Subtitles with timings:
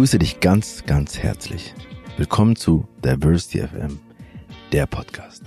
[0.00, 1.74] begrüße dich ganz, ganz herzlich.
[2.16, 4.00] Willkommen zu Diversity FM,
[4.72, 5.42] der Podcast.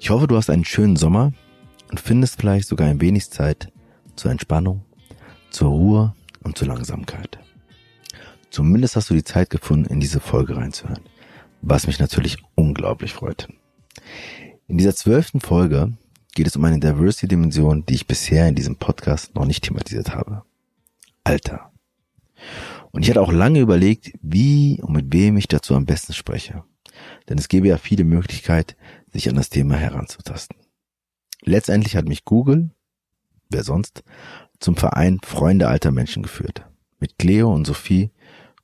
[0.00, 1.32] Ich hoffe, du hast einen schönen Sommer
[1.90, 3.72] und findest vielleicht sogar ein wenig Zeit
[4.16, 4.84] zur Entspannung,
[5.48, 6.14] zur Ruhe
[6.44, 7.38] und zur Langsamkeit.
[8.50, 11.00] Zumindest hast du die Zeit gefunden, in diese Folge reinzuhören,
[11.62, 13.48] was mich natürlich unglaublich freut.
[14.66, 15.94] In dieser zwölften Folge
[16.34, 20.42] geht es um eine Diversity-Dimension, die ich bisher in diesem Podcast noch nicht thematisiert habe.
[21.24, 21.72] Alter.
[22.90, 26.64] Und ich hatte auch lange überlegt, wie und mit wem ich dazu am besten spreche.
[27.28, 28.74] Denn es gäbe ja viele Möglichkeiten,
[29.12, 30.56] sich an das Thema heranzutasten.
[31.42, 32.70] Letztendlich hat mich Google,
[33.50, 34.02] wer sonst,
[34.58, 36.66] zum Verein Freunde alter Menschen geführt.
[36.98, 38.10] Mit Cleo und Sophie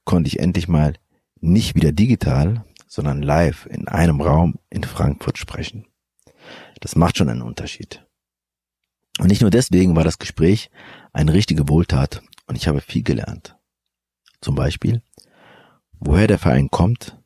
[0.04, 0.94] konnte ich endlich mal
[1.40, 5.86] nicht wieder digital, sondern live in einem Raum in Frankfurt sprechen.
[6.80, 8.04] Das macht schon einen Unterschied.
[9.18, 10.70] Und nicht nur deswegen war das Gespräch
[11.12, 13.53] eine richtige Wohltat und ich habe viel gelernt.
[14.44, 15.00] Zum Beispiel,
[16.00, 17.18] woher der Verein kommt,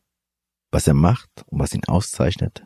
[0.70, 2.64] was er macht und was ihn auszeichnet.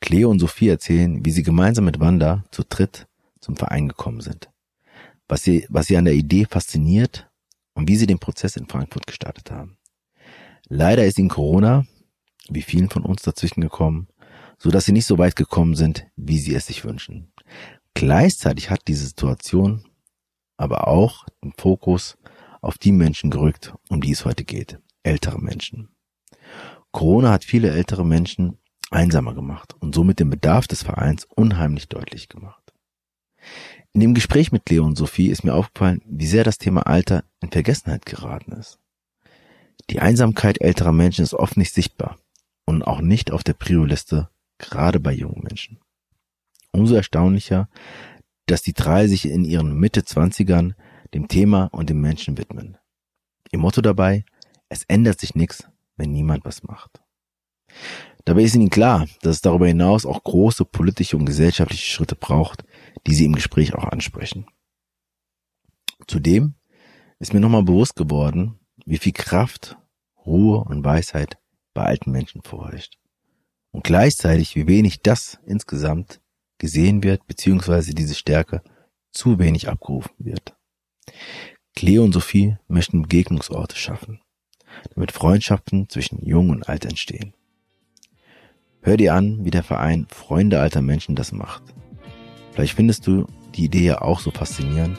[0.00, 3.06] Cleo und Sophie erzählen, wie sie gemeinsam mit Wanda zu dritt
[3.38, 4.50] zum Verein gekommen sind.
[5.28, 7.30] Was sie, was sie an der Idee fasziniert
[7.74, 9.78] und wie sie den Prozess in Frankfurt gestartet haben.
[10.66, 11.86] Leider ist ihnen Corona,
[12.48, 14.08] wie vielen von uns dazwischen gekommen,
[14.58, 17.32] so dass sie nicht so weit gekommen sind, wie sie es sich wünschen.
[17.94, 19.84] Gleichzeitig hat diese Situation
[20.58, 22.17] aber auch den Fokus
[22.60, 24.78] auf die Menschen gerückt, um die es heute geht.
[25.02, 25.88] Ältere Menschen.
[26.90, 28.58] Corona hat viele ältere Menschen
[28.90, 32.72] einsamer gemacht und somit den Bedarf des Vereins unheimlich deutlich gemacht.
[33.92, 37.24] In dem Gespräch mit Leo und Sophie ist mir aufgefallen, wie sehr das Thema Alter
[37.40, 38.78] in Vergessenheit geraten ist.
[39.90, 42.18] Die Einsamkeit älterer Menschen ist oft nicht sichtbar
[42.64, 45.78] und auch nicht auf der Prio-Liste, gerade bei jungen Menschen.
[46.72, 47.68] Umso erstaunlicher,
[48.46, 50.74] dass die drei sich in ihren Mitte Zwanzigern
[51.14, 52.76] dem Thema und dem Menschen widmen.
[53.50, 54.24] Ihr Motto dabei,
[54.68, 57.00] es ändert sich nichts, wenn niemand was macht.
[58.24, 62.64] Dabei ist ihnen klar, dass es darüber hinaus auch große politische und gesellschaftliche Schritte braucht,
[63.06, 64.46] die sie im Gespräch auch ansprechen.
[66.06, 66.54] Zudem
[67.18, 69.78] ist mir nochmal bewusst geworden, wie viel Kraft,
[70.26, 71.38] Ruhe und Weisheit
[71.74, 72.98] bei alten Menschen vorherrscht.
[73.70, 76.20] Und gleichzeitig, wie wenig das insgesamt
[76.58, 78.62] gesehen wird, beziehungsweise diese Stärke
[79.10, 80.57] zu wenig abgerufen wird.
[81.74, 84.20] Cleo und Sophie möchten Begegnungsorte schaffen,
[84.94, 87.34] damit Freundschaften zwischen Jung und Alt entstehen.
[88.80, 91.62] Hör dir an, wie der Verein Freunde alter Menschen das macht.
[92.52, 94.98] Vielleicht findest du die Idee ja auch so faszinierend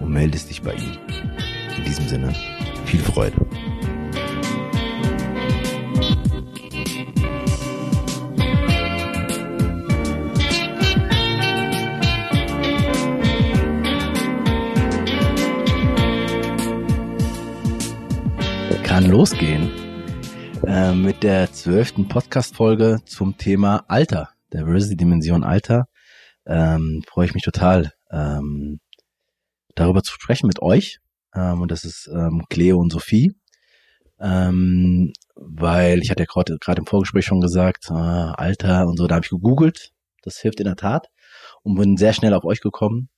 [0.00, 0.98] und meldest dich bei ihm.
[1.76, 2.34] In diesem Sinne,
[2.86, 3.36] viel Freude.
[18.94, 19.72] Kann losgehen
[20.68, 25.88] äh, mit der zwölften Podcast-Folge zum Thema Alter, Diversity-Dimension Alter.
[26.46, 28.78] Ähm, freue ich mich total, ähm,
[29.74, 31.00] darüber zu sprechen mit euch.
[31.34, 33.34] Ähm, und das ist ähm, Cleo und Sophie.
[34.20, 39.16] Ähm, weil ich hatte ja gerade im Vorgespräch schon gesagt, äh, Alter und so, da
[39.16, 39.90] habe ich gegoogelt.
[40.22, 41.08] Das hilft in der Tat.
[41.64, 43.08] Und bin sehr schnell auf euch gekommen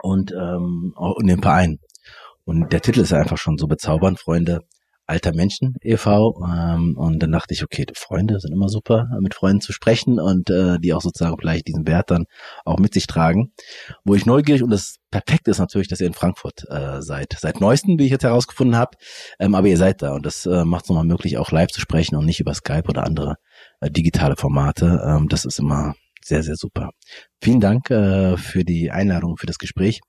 [0.00, 1.80] und ähm, in den Verein.
[2.44, 4.60] Und der Titel ist einfach schon so bezaubernd, Freunde
[5.06, 6.40] alter Menschen e.V.
[6.46, 10.50] Ähm, und dann dachte ich, okay, Freunde sind immer super, mit Freunden zu sprechen und
[10.50, 12.24] äh, die auch sozusagen vielleicht diesen Wert dann
[12.64, 13.52] auch mit sich tragen.
[14.04, 17.36] Wo ich neugierig und das Perfekte ist natürlich, dass ihr in Frankfurt äh, seid.
[17.38, 18.96] Seit neuestem, wie ich jetzt herausgefunden habe,
[19.38, 21.80] ähm, aber ihr seid da und das äh, macht es nochmal möglich, auch live zu
[21.80, 23.36] sprechen und nicht über Skype oder andere
[23.80, 25.02] äh, digitale Formate.
[25.06, 26.90] Ähm, das ist immer sehr, sehr super.
[27.40, 30.00] Vielen Dank äh, für die Einladung, für das Gespräch.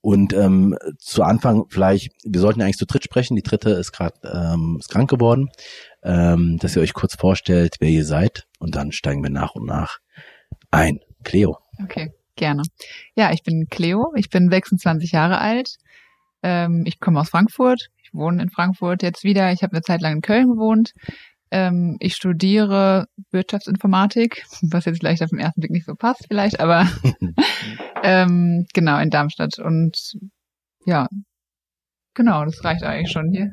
[0.00, 3.36] Und ähm, zu Anfang vielleicht, wir sollten eigentlich zu dritt sprechen.
[3.36, 5.48] Die dritte ist gerade ähm, ist krank geworden.
[6.02, 8.46] Ähm, dass ihr euch kurz vorstellt, wer ihr seid.
[8.58, 9.98] Und dann steigen wir nach und nach
[10.70, 11.00] ein.
[11.24, 11.58] Cleo.
[11.82, 12.62] Okay, gerne.
[13.14, 14.12] Ja, ich bin Cleo.
[14.16, 15.76] Ich bin 26 Jahre alt.
[16.42, 17.88] Ähm, ich komme aus Frankfurt.
[18.02, 19.52] Ich wohne in Frankfurt jetzt wieder.
[19.52, 20.92] Ich habe eine Zeit lang in Köln gewohnt.
[21.50, 26.60] Ähm, ich studiere Wirtschaftsinformatik, was jetzt vielleicht auf den ersten Blick nicht so passt vielleicht,
[26.60, 26.88] aber
[28.02, 29.58] ähm, genau in Darmstadt.
[29.58, 30.14] Und
[30.84, 31.08] ja,
[32.14, 33.52] genau, das reicht eigentlich schon hier.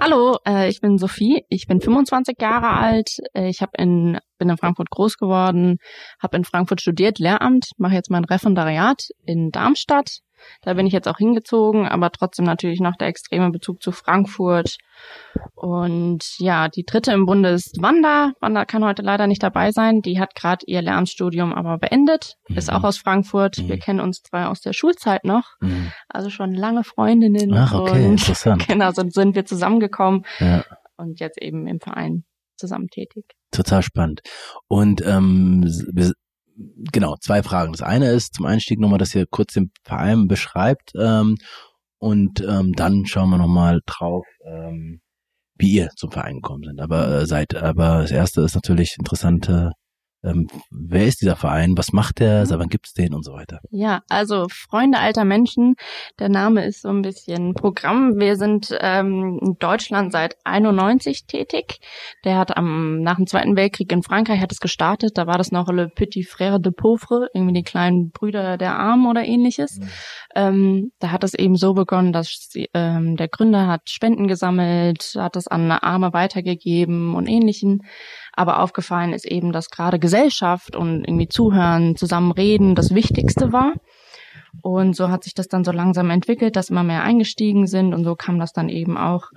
[0.00, 1.44] Hallo, äh, ich bin Sophie.
[1.48, 3.18] Ich bin 25 Jahre alt.
[3.34, 5.76] Äh, ich hab in, bin in Frankfurt groß geworden,
[6.22, 10.20] habe in Frankfurt studiert, Lehramt, mache jetzt mein Referendariat in Darmstadt
[10.62, 14.76] Da bin ich jetzt auch hingezogen, aber trotzdem natürlich noch der extreme Bezug zu Frankfurt.
[15.54, 18.32] Und ja, die dritte im Bunde ist Wanda.
[18.40, 20.00] Wanda kann heute leider nicht dabei sein.
[20.00, 22.56] Die hat gerade ihr Lernstudium aber beendet, mhm.
[22.56, 23.58] ist auch aus Frankfurt.
[23.58, 23.68] Mhm.
[23.68, 25.92] Wir kennen uns zwar aus der Schulzeit noch, mhm.
[26.08, 27.54] also schon lange Freundinnen.
[27.54, 28.66] Ach, okay, und, interessant.
[28.76, 30.64] Genau, so sind wir zusammengekommen ja.
[30.96, 32.24] und jetzt eben im Verein
[32.56, 33.24] zusammen tätig.
[33.50, 34.20] Total spannend.
[34.68, 35.64] Und ähm,
[36.92, 37.72] genau, zwei Fragen.
[37.72, 41.36] Das eine ist zum Einstieg nochmal, dass ihr kurz den Verein beschreibt ähm,
[41.98, 45.00] und ähm, dann schauen wir nochmal drauf, ähm,
[45.58, 46.80] wie ihr zum Verein gekommen sind.
[46.80, 49.72] Aber äh, seit, aber das erste ist natürlich interessante
[50.24, 51.76] ähm, wer ist dieser Verein?
[51.76, 52.46] Was macht der?
[52.46, 53.60] Seit wann gibt's den und so weiter?
[53.70, 55.76] Ja, also Freunde alter Menschen.
[56.18, 58.18] Der Name ist so ein bisschen Programm.
[58.18, 61.78] Wir sind ähm, in Deutschland seit 91 tätig.
[62.24, 65.12] Der hat am nach dem Zweiten Weltkrieg in Frankreich hat es gestartet.
[65.16, 69.06] Da war das noch Le Petit Frère de Pauvre, irgendwie die kleinen Brüder der Armen
[69.06, 69.78] oder ähnliches.
[69.78, 69.88] Mhm.
[70.34, 75.36] Ähm, da hat es eben so begonnen, dass ähm, der Gründer hat Spenden gesammelt, hat
[75.36, 77.82] es an Arme weitergegeben und ähnlichen.
[78.36, 83.72] Aber aufgefallen ist eben, dass gerade Gesellschaft und irgendwie Zuhören, zusammen reden das Wichtigste war.
[84.62, 88.04] Und so hat sich das dann so langsam entwickelt, dass immer mehr eingestiegen sind und
[88.04, 89.30] so kam das dann eben auch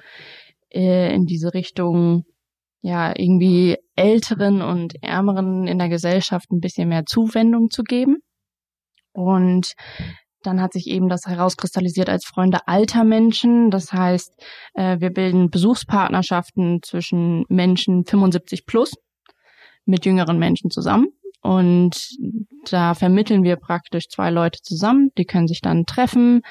[0.74, 2.24] äh, in diese Richtung,
[2.82, 8.18] ja, irgendwie Älteren und Ärmeren in der Gesellschaft ein bisschen mehr Zuwendung zu geben.
[9.12, 9.74] Und
[10.44, 13.72] dann hat sich eben das herauskristallisiert als Freunde alter Menschen.
[13.72, 14.34] Das heißt,
[14.74, 18.94] äh, wir bilden Besuchspartnerschaften zwischen Menschen 75 plus
[19.86, 21.08] mit jüngeren Menschen zusammen.
[21.42, 22.18] Und
[22.70, 25.12] da vermitteln wir praktisch zwei Leute zusammen.
[25.18, 26.42] Die können sich dann treffen.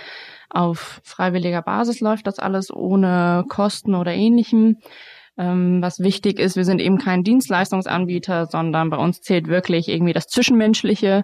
[0.48, 4.76] Auf freiwilliger Basis läuft das alles ohne Kosten oder ähnlichem.
[5.38, 10.12] Ähm, was wichtig ist, wir sind eben kein Dienstleistungsanbieter, sondern bei uns zählt wirklich irgendwie
[10.12, 11.22] das Zwischenmenschliche.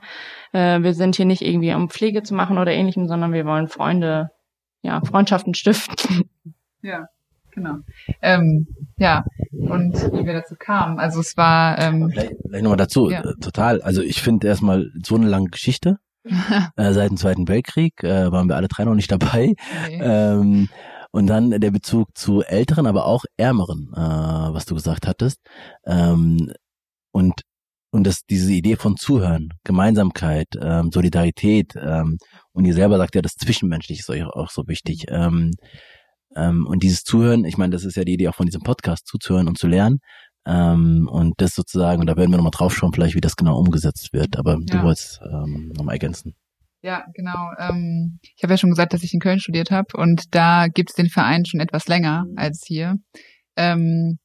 [0.52, 3.66] Äh, wir sind hier nicht irgendwie um Pflege zu machen oder ähnlichem, sondern wir wollen
[3.66, 4.30] Freunde,
[4.82, 6.30] ja, Freundschaften stiften.
[6.80, 7.06] Ja,
[7.50, 7.78] genau.
[8.22, 8.68] Ähm,
[8.98, 13.20] ja, und wie wir dazu kamen, also es war ähm, vielleicht, vielleicht nochmal dazu, ja.
[13.20, 13.82] äh, total.
[13.82, 15.98] Also ich finde erstmal so eine lange Geschichte.
[16.76, 19.54] äh, seit dem Zweiten Weltkrieg äh, waren wir alle drei noch nicht dabei.
[19.88, 20.00] Nee.
[20.00, 20.68] Ähm,
[21.14, 25.38] und dann der Bezug zu älteren, aber auch ärmeren, äh, was du gesagt hattest.
[25.86, 26.52] Ähm,
[27.12, 27.42] und
[27.92, 32.18] und das, diese Idee von Zuhören, Gemeinsamkeit, ähm, Solidarität ähm,
[32.50, 35.04] und ihr selber sagt ja, das Zwischenmenschliche ist euch auch so wichtig.
[35.08, 35.52] Ähm,
[36.34, 39.06] ähm, und dieses Zuhören, ich meine, das ist ja die Idee auch von diesem Podcast,
[39.06, 40.00] zuzuhören und zu lernen.
[40.44, 43.56] Ähm, und das sozusagen, und da werden wir nochmal drauf schauen, vielleicht wie das genau
[43.56, 44.36] umgesetzt wird.
[44.36, 44.58] Aber ja.
[44.66, 46.34] du wolltest ähm, nochmal ergänzen.
[46.84, 47.50] Ja, genau.
[47.58, 50.90] Ähm, ich habe ja schon gesagt, dass ich in Köln studiert habe und da gibt
[50.90, 52.96] es den Verein schon etwas länger als hier.
[53.56, 54.18] Ähm,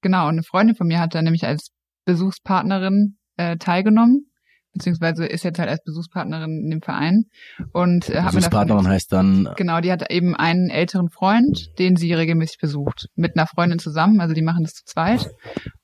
[0.00, 1.70] genau, und eine Freundin von mir hat da nämlich als
[2.06, 4.26] Besuchspartnerin äh, teilgenommen,
[4.72, 7.26] beziehungsweise ist jetzt halt als Besuchspartnerin in dem Verein.
[7.72, 12.58] Und äh, Besuchspartnerin heißt dann genau, die hat eben einen älteren Freund, den sie regelmäßig
[12.60, 14.20] besucht, mit einer Freundin zusammen.
[14.20, 15.30] Also die machen das zu zweit.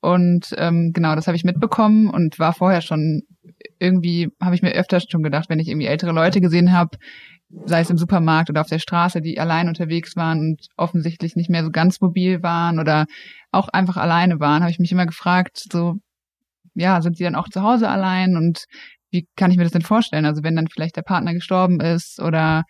[0.00, 3.23] Und ähm, genau, das habe ich mitbekommen und war vorher schon
[3.78, 6.96] irgendwie habe ich mir öfter schon gedacht, wenn ich irgendwie ältere Leute gesehen habe,
[7.64, 11.50] sei es im Supermarkt oder auf der Straße, die allein unterwegs waren und offensichtlich nicht
[11.50, 13.06] mehr so ganz mobil waren oder
[13.52, 15.96] auch einfach alleine waren, habe ich mich immer gefragt, so,
[16.74, 18.64] ja, sind sie dann auch zu Hause allein und
[19.10, 20.26] wie kann ich mir das denn vorstellen?
[20.26, 22.64] Also wenn dann vielleicht der Partner gestorben ist oder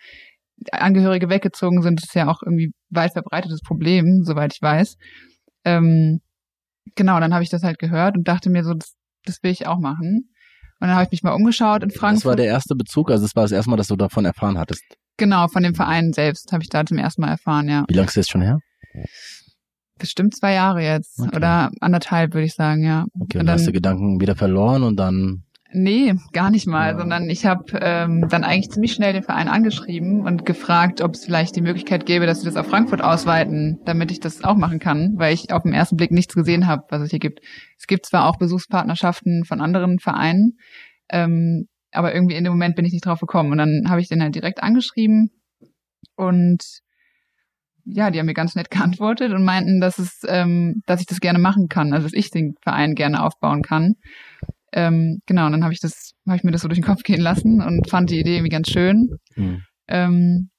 [0.72, 4.96] Angehörige weggezogen sind, ist ja auch irgendwie weit verbreitetes Problem, soweit ich weiß.
[5.64, 6.20] Ähm,
[6.94, 9.66] genau, dann habe ich das halt gehört und dachte mir so, das, das will ich
[9.66, 10.30] auch machen.
[10.80, 12.24] Und dann habe ich mich mal umgeschaut in Frankfurt.
[12.24, 14.58] Das war der erste Bezug, also das war das erste Mal, dass du davon erfahren
[14.58, 14.82] hattest.
[15.16, 17.84] Genau, von dem Verein selbst habe ich da zum ersten Mal erfahren, ja.
[17.88, 18.58] Wie lange ist das schon her?
[19.98, 21.18] Bestimmt zwei Jahre jetzt.
[21.18, 21.34] Okay.
[21.34, 23.06] Oder anderthalb, würde ich sagen, ja.
[23.18, 25.44] Okay, und, und dann hast du Gedanken wieder verloren und dann
[25.78, 26.98] Nee, gar nicht mal, ja.
[26.98, 31.26] sondern ich habe ähm, dann eigentlich ziemlich schnell den Verein angeschrieben und gefragt, ob es
[31.26, 34.78] vielleicht die Möglichkeit gäbe, dass sie das auf Frankfurt ausweiten, damit ich das auch machen
[34.78, 37.40] kann, weil ich auf den ersten Blick nichts gesehen habe, was es hier gibt.
[37.78, 40.56] Es gibt zwar auch Besuchspartnerschaften von anderen Vereinen,
[41.10, 43.52] ähm, aber irgendwie in dem Moment bin ich nicht drauf gekommen.
[43.52, 45.28] Und dann habe ich den halt direkt angeschrieben
[46.14, 46.64] und
[47.84, 51.20] ja, die haben mir ganz nett geantwortet und meinten, dass es, ähm, dass ich das
[51.20, 53.96] gerne machen kann, also dass ich den Verein gerne aufbauen kann.
[54.72, 57.02] Ähm, genau, und dann habe ich das, habe ich mir das so durch den Kopf
[57.02, 59.16] gehen lassen und fand die Idee irgendwie ganz schön.
[59.36, 59.62] Mhm.
[59.88, 60.50] Ähm,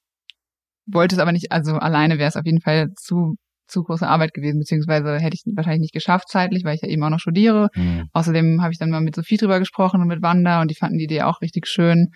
[0.86, 3.36] wollte es aber nicht, also alleine wäre es auf jeden Fall zu
[3.68, 7.02] zu große Arbeit gewesen, beziehungsweise hätte ich wahrscheinlich nicht geschafft zeitlich, weil ich ja eben
[7.02, 7.68] auch noch studiere.
[7.74, 8.08] Mhm.
[8.12, 10.98] Außerdem habe ich dann mal mit Sophie drüber gesprochen und mit Wanda und die fanden
[10.98, 12.08] die Idee auch richtig schön.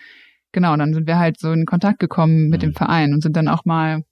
[0.53, 2.69] Genau, und dann sind wir halt so in Kontakt gekommen mit mhm.
[2.69, 4.03] dem Verein und sind dann auch mal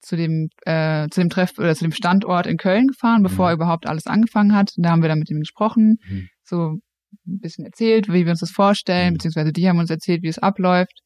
[0.00, 3.56] zu dem äh, zu dem Treff oder zu dem Standort in Köln gefahren, bevor mhm.
[3.56, 4.72] überhaupt alles angefangen hat.
[4.76, 6.28] Da haben wir dann mit ihm gesprochen, mhm.
[6.42, 6.78] so
[7.26, 9.14] ein bisschen erzählt, wie wir uns das vorstellen, mhm.
[9.14, 11.00] beziehungsweise die haben uns erzählt, wie es abläuft.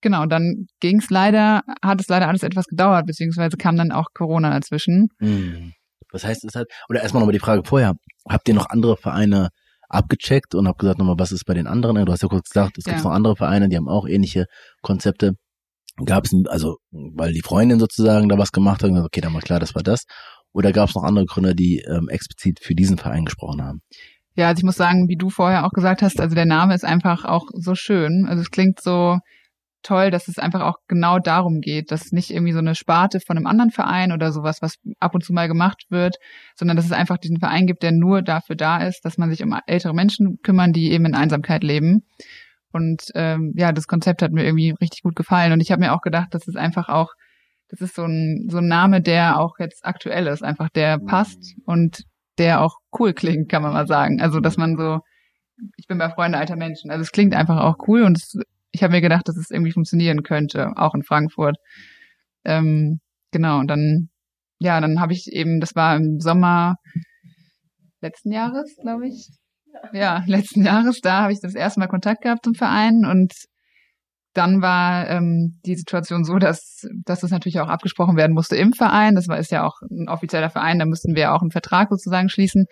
[0.00, 4.06] genau, dann ging es leider, hat es leider alles etwas gedauert, beziehungsweise kam dann auch
[4.14, 5.08] Corona dazwischen.
[5.18, 5.72] Mhm.
[6.12, 7.94] Was heißt es halt, oder erstmal nochmal die Frage vorher,
[8.28, 9.48] habt ihr noch andere Vereine
[9.88, 12.04] abgecheckt und habt gesagt nochmal, was ist bei den anderen?
[12.04, 13.04] Du hast ja kurz gesagt, es gibt Ja.
[13.04, 14.46] noch andere Vereine, die haben auch ähnliche
[14.82, 15.32] Konzepte.
[16.04, 19.34] Gab es, also, weil die Freundin sozusagen da was gemacht hat, und gesagt, okay, dann
[19.34, 20.04] war klar, das war das.
[20.52, 23.80] Oder gab es noch andere Gründer, die ähm, explizit für diesen Verein gesprochen haben?
[24.38, 26.84] Ja, also ich muss sagen, wie du vorher auch gesagt hast, also der Name ist
[26.84, 28.24] einfach auch so schön.
[28.28, 29.18] Also es klingt so
[29.82, 33.36] toll, dass es einfach auch genau darum geht, dass nicht irgendwie so eine Sparte von
[33.36, 36.18] einem anderen Verein oder sowas, was ab und zu mal gemacht wird,
[36.54, 39.42] sondern dass es einfach diesen Verein gibt, der nur dafür da ist, dass man sich
[39.42, 42.04] um ältere Menschen kümmern, die eben in Einsamkeit leben.
[42.70, 45.52] Und ähm, ja, das Konzept hat mir irgendwie richtig gut gefallen.
[45.52, 47.10] Und ich habe mir auch gedacht, das ist einfach auch,
[47.70, 51.56] das ist so ein, so ein Name, der auch jetzt aktuell ist, einfach der passt
[51.64, 52.04] und
[52.38, 54.20] der auch cool klingt, kann man mal sagen.
[54.20, 55.00] Also, dass man so,
[55.76, 56.90] ich bin bei Freunde alter Menschen.
[56.90, 58.38] Also es klingt einfach auch cool und es,
[58.72, 61.56] ich habe mir gedacht, dass es irgendwie funktionieren könnte, auch in Frankfurt.
[62.44, 64.08] Ähm, genau, und dann,
[64.58, 66.76] ja, dann habe ich eben, das war im Sommer
[68.00, 69.28] letzten Jahres, glaube ich.
[69.92, 73.32] Ja, letzten Jahres, da habe ich das erste Mal Kontakt gehabt zum Verein und
[74.34, 78.72] dann war ähm, die Situation so, dass, dass das natürlich auch abgesprochen werden musste im
[78.72, 79.14] Verein.
[79.14, 82.28] Das war ist ja auch ein offizieller Verein, da mussten wir auch einen Vertrag sozusagen
[82.28, 82.66] schließen.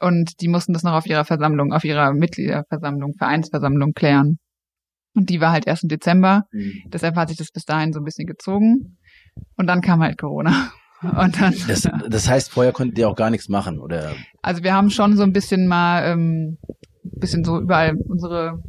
[0.00, 4.38] Und die mussten das noch auf ihrer Versammlung, auf ihrer Mitgliederversammlung, Vereinsversammlung klären.
[5.14, 6.44] Und die war halt erst im Dezember.
[6.86, 8.98] Deshalb hat sich das bis dahin so ein bisschen gezogen.
[9.56, 10.72] Und dann kam halt Corona.
[11.02, 14.12] Und dann, Das, das heißt, vorher konntet ihr auch gar nichts machen, oder?
[14.40, 16.58] also wir haben schon so ein bisschen mal, ähm,
[17.02, 18.62] bisschen so überall unsere,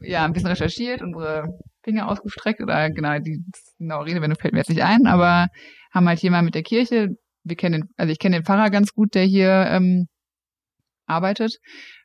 [0.00, 3.44] ja, ein bisschen recherchiert, unsere Finger ausgestreckt oder genau, die
[3.78, 5.48] genaue Redewendung fällt mir jetzt nicht ein, aber
[5.92, 7.08] haben halt hier mal mit der Kirche,
[7.44, 10.08] wir kennen den, also ich kenne den Pfarrer ganz gut, der hier ähm,
[11.06, 11.58] arbeitet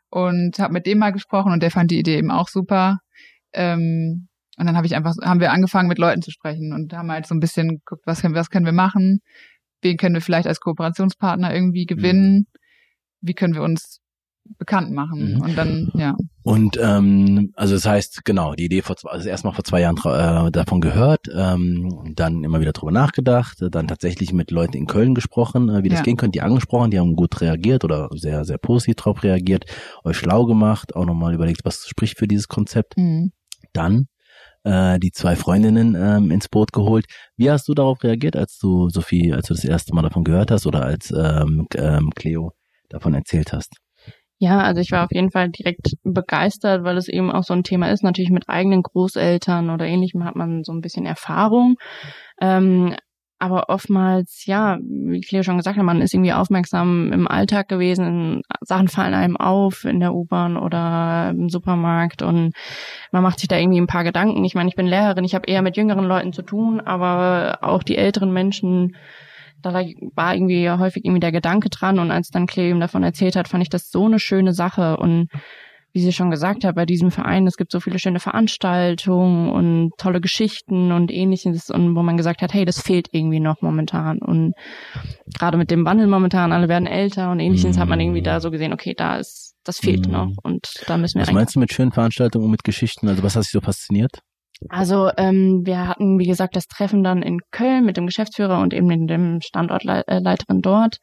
[0.10, 3.00] und habe mit dem mal gesprochen und der fand die Idee eben auch super.
[3.54, 7.12] Ähm, und dann habe ich einfach, haben wir angefangen mit Leuten zu sprechen und haben
[7.12, 9.20] halt so ein bisschen geguckt, was können, was können wir machen,
[9.82, 12.48] wen können wir vielleicht als Kooperationspartner irgendwie gewinnen,
[13.22, 14.00] wie können wir uns
[14.58, 15.42] bekannt machen Mhm.
[15.42, 16.16] und dann, ja.
[16.44, 19.98] Und ähm, also das heißt, genau, die Idee vor zwei, also erstmal vor zwei Jahren
[19.98, 25.16] äh, davon gehört, ähm, dann immer wieder drüber nachgedacht, dann tatsächlich mit Leuten in Köln
[25.16, 26.04] gesprochen, äh, wie das Ja.
[26.04, 29.66] gehen könnte, die angesprochen, die haben gut reagiert oder sehr, sehr positiv drauf reagiert,
[30.04, 32.96] euch schlau gemacht, auch nochmal überlegt, was spricht für dieses Konzept.
[32.98, 33.32] Mhm.
[33.74, 34.06] Dann
[34.64, 37.06] äh, die zwei Freundinnen ähm, ins Boot geholt.
[37.38, 40.52] Wie hast du darauf reagiert, als du, Sophie, als du das erste Mal davon gehört
[40.52, 42.52] hast oder als ähm, ähm, Cleo
[42.90, 43.74] davon erzählt hast?
[44.38, 47.64] Ja, also ich war auf jeden Fall direkt begeistert, weil es eben auch so ein
[47.64, 48.04] Thema ist.
[48.04, 51.76] Natürlich mit eigenen Großeltern oder ähnlichem hat man so ein bisschen Erfahrung.
[52.42, 52.96] Ähm,
[53.38, 58.42] aber oftmals, ja, wie Cleo schon gesagt hat, man ist irgendwie aufmerksam im Alltag gewesen.
[58.62, 62.54] Sachen fallen einem auf in der U-Bahn oder im Supermarkt und
[63.12, 64.44] man macht sich da irgendwie ein paar Gedanken.
[64.46, 67.84] Ich meine, ich bin Lehrerin, ich habe eher mit jüngeren Leuten zu tun, aber auch
[67.84, 68.96] die älteren Menschen
[69.72, 69.84] da
[70.16, 73.48] war irgendwie häufig irgendwie der Gedanke dran und als dann Cleo ihm davon erzählt hat,
[73.48, 75.28] fand ich das so eine schöne Sache und
[75.94, 79.92] wie sie schon gesagt hat, bei diesem Verein, es gibt so viele schöne Veranstaltungen und
[79.98, 84.20] tolle Geschichten und ähnliches und wo man gesagt hat, hey, das fehlt irgendwie noch momentan
[84.20, 84.54] und
[85.34, 87.82] gerade mit dem Wandel momentan, alle werden älter und ähnliches, Mhm.
[87.82, 90.12] hat man irgendwie da so gesehen, okay, da ist, das fehlt Mhm.
[90.14, 93.08] noch und da müssen wir Was meinst du mit schönen Veranstaltungen und mit Geschichten?
[93.08, 94.20] Also was hat dich so fasziniert?
[94.70, 98.74] Also ähm, wir hatten, wie gesagt, das Treffen dann in Köln mit dem Geschäftsführer und
[98.74, 101.00] eben mit dem Standortleiterin dort.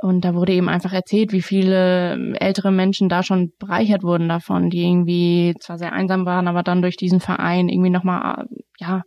[0.00, 4.70] Und da wurde eben einfach erzählt, wie viele ältere Menschen da schon bereichert wurden davon,
[4.70, 8.46] die irgendwie zwar sehr einsam waren, aber dann durch diesen Verein irgendwie nochmal,
[8.78, 9.02] ja,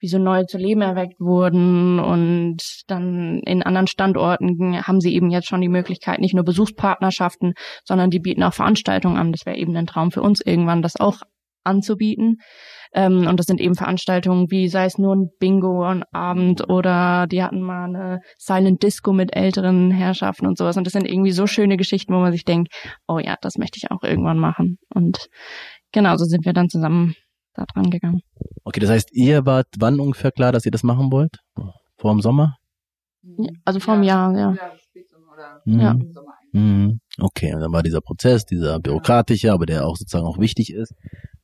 [0.00, 5.30] wie so neu zu Leben erweckt wurden und dann in anderen Standorten haben sie eben
[5.30, 7.52] jetzt schon die Möglichkeit, nicht nur Besuchspartnerschaften,
[7.84, 9.32] sondern die bieten auch Veranstaltungen an.
[9.32, 11.18] Das wäre eben ein Traum für uns irgendwann, das auch
[11.64, 12.38] anzubieten.
[12.92, 17.26] Ähm, und das sind eben Veranstaltungen wie, sei es nur ein Bingo am Abend oder
[17.26, 20.76] die hatten mal eine Silent Disco mit älteren Herrschaften und sowas.
[20.76, 22.72] Und das sind irgendwie so schöne Geschichten, wo man sich denkt,
[23.06, 24.78] oh ja, das möchte ich auch irgendwann machen.
[24.92, 25.28] Und
[25.92, 27.14] genau, so sind wir dann zusammen
[27.54, 28.20] da dran gegangen.
[28.64, 31.38] Okay, das heißt, ihr wart wann ungefähr klar, dass ihr das machen wollt?
[31.96, 32.56] Vor dem Sommer?
[33.22, 34.54] Ja, also vor einem Jahr, ja.
[35.64, 35.80] Mhm.
[35.80, 35.96] Ja.
[36.52, 37.00] Mhm.
[37.18, 40.94] Okay, und dann war dieser Prozess, dieser bürokratische, aber der auch sozusagen auch wichtig ist.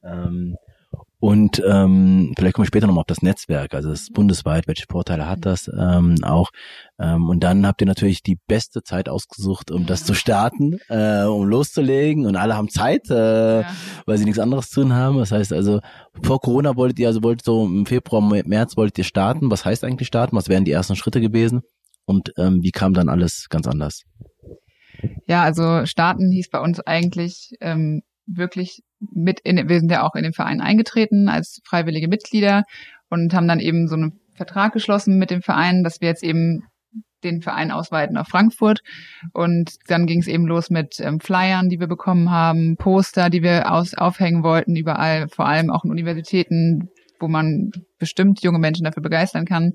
[0.02, 0.56] Ähm,
[1.18, 5.26] und ähm, vielleicht kommen wir später nochmal auf das Netzwerk, also das bundesweit, welche Vorteile
[5.28, 6.50] hat das ähm, auch.
[6.98, 11.24] Ähm, und dann habt ihr natürlich die beste Zeit ausgesucht, um das zu starten, äh,
[11.24, 12.26] um loszulegen.
[12.26, 13.66] Und alle haben Zeit, äh, Ja.
[14.04, 15.16] weil sie nichts anderes zu tun haben.
[15.18, 15.80] Das heißt also,
[16.22, 19.50] vor Corona wolltet ihr, also wolltet so im Februar, März wolltet ihr starten.
[19.50, 20.36] Was heißt eigentlich starten?
[20.36, 21.62] Was wären die ersten Schritte gewesen?
[22.04, 24.02] Und ähm, wie kam dann alles ganz anders?
[25.26, 30.14] Ja, also starten hieß bei uns eigentlich, ähm, wirklich mit in, wir sind ja auch
[30.14, 32.64] in den Verein eingetreten als freiwillige Mitglieder
[33.08, 36.64] und haben dann eben so einen Vertrag geschlossen mit dem Verein, dass wir jetzt eben
[37.24, 38.80] den Verein ausweiten auf Frankfurt.
[39.32, 43.42] Und dann ging es eben los mit ähm, Flyern, die wir bekommen haben, Poster, die
[43.42, 48.84] wir aus, aufhängen wollten, überall, vor allem auch in Universitäten, wo man bestimmt junge Menschen
[48.84, 49.72] dafür begeistern kann.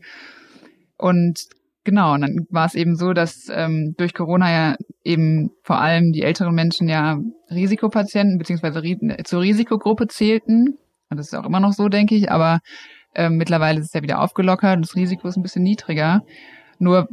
[0.97, 1.47] Und
[1.83, 6.11] genau, und dann war es eben so, dass ähm, durch Corona ja eben vor allem
[6.11, 7.19] die älteren Menschen ja
[7.49, 8.81] Risikopatienten beziehungsweise
[9.23, 10.77] zur Risikogruppe zählten.
[11.09, 12.59] Und das ist auch immer noch so, denke ich, aber
[13.15, 16.21] ähm, mittlerweile ist es ja wieder aufgelockert, das Risiko ist ein bisschen niedriger.
[16.79, 17.07] Nur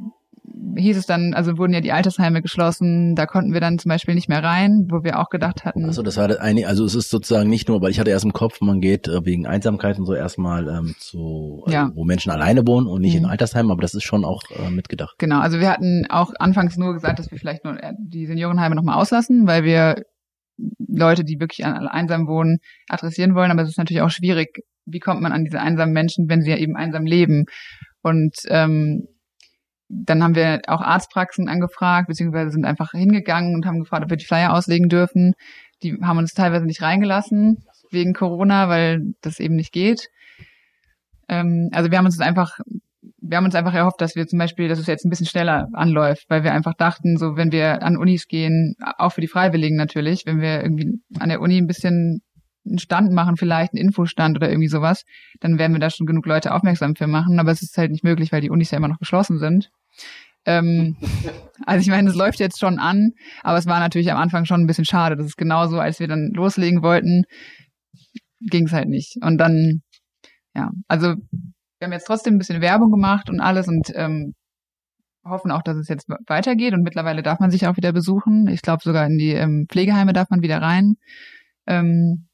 [0.77, 4.15] hieß es dann, also wurden ja die Altersheime geschlossen, da konnten wir dann zum Beispiel
[4.15, 5.85] nicht mehr rein, wo wir auch gedacht hatten.
[5.85, 8.25] Also das war das eine, also es ist sozusagen nicht nur, weil ich hatte erst
[8.25, 11.91] im Kopf, man geht äh, wegen Einsamkeit und so erstmal ähm, zu, also ja.
[11.95, 13.25] wo Menschen alleine wohnen und nicht mhm.
[13.25, 15.17] in Altersheimen, aber das ist schon auch äh, mitgedacht.
[15.19, 18.75] Genau, also wir hatten auch anfangs nur gesagt, dass wir vielleicht nur äh, die Seniorenheime
[18.75, 20.03] nochmal auslassen, weil wir
[20.89, 24.49] Leute, die wirklich einsam wohnen, adressieren wollen, aber es ist natürlich auch schwierig,
[24.87, 27.45] wie kommt man an diese einsamen Menschen, wenn sie ja eben einsam leben.
[28.03, 29.07] Und ähm,
[29.89, 34.17] dann haben wir auch Arztpraxen angefragt, beziehungsweise sind einfach hingegangen und haben gefragt, ob wir
[34.17, 35.35] die Flyer auslegen dürfen.
[35.83, 40.09] Die haben uns teilweise nicht reingelassen wegen Corona, weil das eben nicht geht.
[41.29, 42.59] Ähm, also wir haben uns einfach,
[43.21, 45.69] wir haben uns einfach erhofft, dass wir zum Beispiel, dass es jetzt ein bisschen schneller
[45.73, 49.77] anläuft, weil wir einfach dachten, so wenn wir an Unis gehen, auch für die Freiwilligen
[49.77, 52.21] natürlich, wenn wir irgendwie an der Uni ein bisschen
[52.67, 55.05] einen Stand machen, vielleicht einen Infostand oder irgendwie sowas,
[55.41, 57.39] dann werden wir da schon genug Leute aufmerksam für machen.
[57.39, 59.71] Aber es ist halt nicht möglich, weil die Unis ja immer noch geschlossen sind.
[60.45, 60.97] Ähm,
[61.67, 63.13] also ich meine, es läuft jetzt schon an,
[63.43, 65.17] aber es war natürlich am Anfang schon ein bisschen schade.
[65.17, 67.25] Das ist genauso, als wir dann loslegen wollten,
[68.41, 69.17] ging es halt nicht.
[69.23, 69.83] Und dann,
[70.55, 71.15] ja, also
[71.79, 74.35] wir haben jetzt trotzdem ein bisschen Werbung gemacht und alles und ähm,
[75.25, 76.73] hoffen auch, dass es jetzt weitergeht.
[76.73, 78.49] Und mittlerweile darf man sich auch wieder besuchen.
[78.49, 80.95] Ich glaube, sogar in die ähm, Pflegeheime darf man wieder rein.
[81.67, 82.29] Ähm,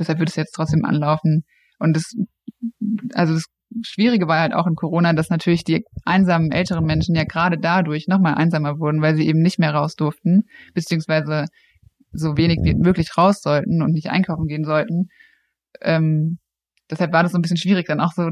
[0.00, 1.44] Deshalb wird es jetzt trotzdem anlaufen.
[1.78, 2.16] Und das,
[3.12, 3.44] also das
[3.82, 8.08] Schwierige war halt auch in Corona, dass natürlich die einsamen älteren Menschen ja gerade dadurch
[8.08, 10.42] nochmal einsamer wurden, weil sie eben nicht mehr raus durften,
[10.74, 11.46] beziehungsweise
[12.12, 15.08] so wenig wie möglich raus sollten und nicht einkaufen gehen sollten.
[15.80, 16.38] Ähm,
[16.90, 18.30] deshalb war das so ein bisschen schwierig, dann auch so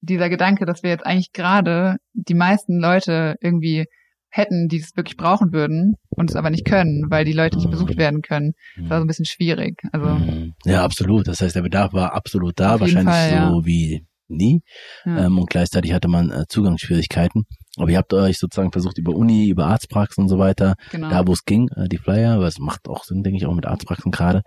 [0.00, 3.86] dieser Gedanke, dass wir jetzt eigentlich gerade die meisten Leute irgendwie
[4.30, 7.70] hätten, die es wirklich brauchen würden und es aber nicht können, weil die Leute nicht
[7.70, 8.52] besucht werden können.
[8.76, 9.82] Das war so ein bisschen schwierig.
[9.92, 10.54] Also mhm.
[10.64, 11.26] ja, absolut.
[11.26, 13.50] Das heißt, der Bedarf war absolut da, wahrscheinlich Fall, ja.
[13.50, 14.62] so wie nie.
[15.04, 15.26] Ja.
[15.26, 17.46] Ähm, und gleichzeitig hatte man äh, Zugangsschwierigkeiten.
[17.76, 21.08] Aber ihr habt euch sozusagen versucht, über Uni, über Arztpraxen und so weiter, genau.
[21.08, 23.66] da wo es ging, äh, die Flyer, es macht auch Sinn, denke ich, auch mit
[23.66, 24.42] Arztpraxen gerade.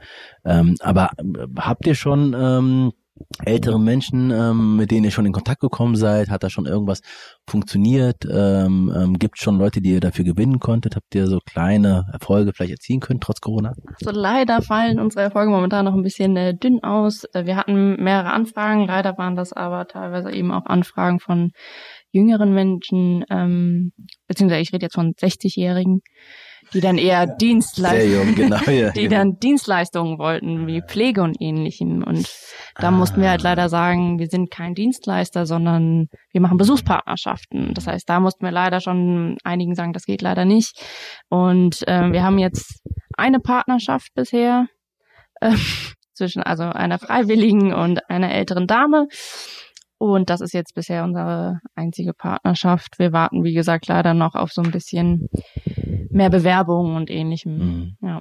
[0.46, 2.92] Ähm, aber äh, habt ihr schon ähm,
[3.46, 6.30] ältere Menschen, ähm, mit denen ihr schon in Kontakt gekommen seid?
[6.30, 7.02] Hat da schon irgendwas
[7.48, 8.26] funktioniert?
[8.26, 10.96] Ähm, ähm, Gibt schon Leute, die ihr dafür gewinnen konntet?
[10.96, 13.74] Habt ihr so kleine Erfolge vielleicht erzielen können, trotz Corona?
[14.00, 17.24] So also leider fallen unsere Erfolge momentan noch ein bisschen äh, dünn aus.
[17.34, 21.52] Äh, wir hatten mehrere Anfragen, leider waren das aber teilweise eben auch Anfragen von
[22.12, 23.92] jüngeren Menschen, ähm,
[24.28, 26.02] beziehungsweise ich rede jetzt von 60-Jährigen,
[26.74, 29.16] die dann eher Dienstleistungen, genau, ja, die genau.
[29.16, 32.04] dann Dienstleistungen wollten, wie Pflege und ähnlichem.
[32.04, 32.30] Und
[32.76, 32.92] da ah.
[32.92, 37.74] mussten wir halt leider sagen, wir sind kein Dienstleister, sondern wir machen Besuchspartnerschaften.
[37.74, 40.82] Das heißt, da mussten wir leider schon einigen sagen, das geht leider nicht.
[41.30, 42.82] Und äh, wir haben jetzt
[43.16, 44.68] eine Partnerschaft bisher
[45.42, 45.56] äh,
[46.14, 49.08] zwischen also einer Freiwilligen und einer älteren Dame.
[50.04, 53.00] Und das ist jetzt bisher unsere einzige Partnerschaft.
[53.00, 55.30] Wir warten, wie gesagt, leider noch auf so ein bisschen
[56.10, 57.58] mehr Bewerbungen und ähnlichem.
[57.58, 57.98] Mhm.
[58.02, 58.20] Ja.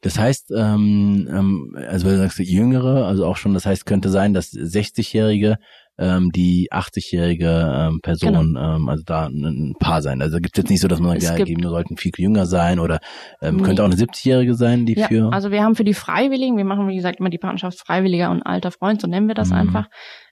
[0.00, 4.08] Das heißt, ähm, ähm, also wenn du sagst Jüngere, also auch schon, das heißt, könnte
[4.08, 5.58] sein, dass 60-Jährige
[6.00, 8.76] ähm, die 80-jährige ähm, Person, genau.
[8.76, 10.22] ähm, also da ein Paar sein.
[10.22, 12.80] Also gibt es jetzt nicht so, dass man sagt, ja, die sollten viel jünger sein
[12.80, 12.98] oder
[13.40, 13.62] ähm, nee.
[13.62, 15.32] könnte auch eine 70-jährige sein, die ja, für.
[15.32, 18.42] Also wir haben für die Freiwilligen, wir machen wie gesagt immer die Partnerschaft Freiwilliger und
[18.42, 19.56] alter Freund, so nennen wir das mhm.
[19.56, 19.86] einfach.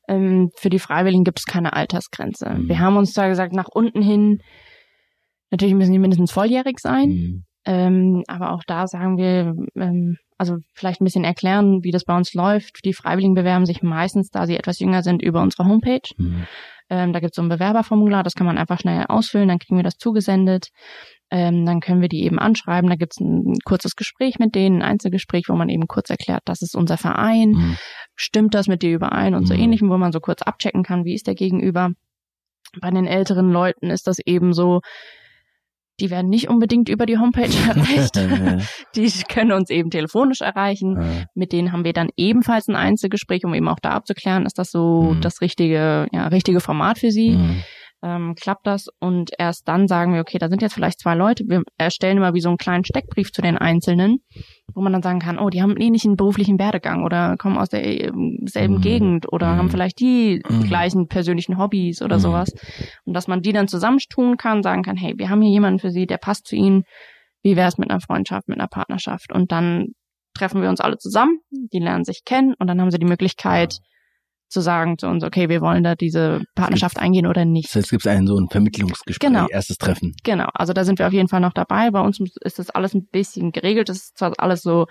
[0.08, 2.50] Ähm, für die Freiwilligen gibt es keine Altersgrenze.
[2.50, 2.68] Mhm.
[2.68, 4.40] Wir haben uns da gesagt, nach unten hin,
[5.50, 7.08] natürlich müssen die mindestens volljährig sein.
[7.08, 7.44] Mhm.
[7.66, 12.16] Ähm, aber auch da sagen wir, ähm, also vielleicht ein bisschen erklären, wie das bei
[12.16, 12.84] uns läuft.
[12.84, 16.08] Die Freiwilligen bewerben sich meistens, da sie etwas jünger sind, über unsere Homepage.
[16.16, 16.46] Mhm.
[16.90, 19.76] Ähm, da gibt es so ein Bewerberformular, das kann man einfach schnell ausfüllen, dann kriegen
[19.76, 20.68] wir das zugesendet.
[21.30, 22.88] Ähm, dann können wir die eben anschreiben.
[22.88, 26.42] Da gibt es ein kurzes Gespräch mit denen, ein Einzelgespräch, wo man eben kurz erklärt,
[26.46, 27.76] das ist unser Verein, mhm.
[28.14, 29.60] stimmt das mit dir überein und so mhm.
[29.60, 31.90] ähnlichem, wo man so kurz abchecken kann, wie ist der Gegenüber.
[32.80, 34.80] Bei den älteren Leuten ist das eben so,
[36.00, 38.16] die werden nicht unbedingt über die Homepage erreicht.
[38.94, 41.26] die können uns eben telefonisch erreichen.
[41.34, 44.70] Mit denen haben wir dann ebenfalls ein Einzelgespräch, um eben auch da abzuklären, ist das
[44.70, 45.20] so mhm.
[45.20, 47.30] das richtige, ja, richtige Format für sie.
[47.30, 47.62] Mhm.
[48.02, 51.44] Ähm, klappt das und erst dann sagen wir, okay, da sind jetzt vielleicht zwei Leute,
[51.48, 54.18] wir erstellen immer wie so einen kleinen Steckbrief zu den Einzelnen,
[54.72, 57.68] wo man dann sagen kann, oh, die haben einen ähnlichen beruflichen Werdegang oder kommen aus
[57.68, 58.80] derselben äh, mhm.
[58.80, 59.58] Gegend oder mhm.
[59.58, 60.64] haben vielleicht die mhm.
[60.64, 62.22] gleichen persönlichen Hobbys oder mhm.
[62.22, 62.52] sowas
[63.04, 65.90] und dass man die dann zusammentun kann, sagen kann, hey, wir haben hier jemanden für
[65.90, 66.84] sie, der passt zu ihnen,
[67.42, 69.88] wie wäre es mit einer Freundschaft, mit einer Partnerschaft und dann
[70.34, 73.78] treffen wir uns alle zusammen, die lernen sich kennen und dann haben sie die Möglichkeit,
[74.48, 77.68] zu sagen zu uns, okay, wir wollen da diese Partnerschaft gibt, eingehen oder nicht.
[77.68, 79.46] Das heißt, gibt es einen so ein Vermittlungsgespräch, genau.
[79.48, 80.14] erstes Treffen.
[80.24, 81.90] Genau, also da sind wir auf jeden Fall noch dabei.
[81.90, 83.88] Bei uns ist das alles ein bisschen geregelt.
[83.88, 84.86] Das ist zwar alles so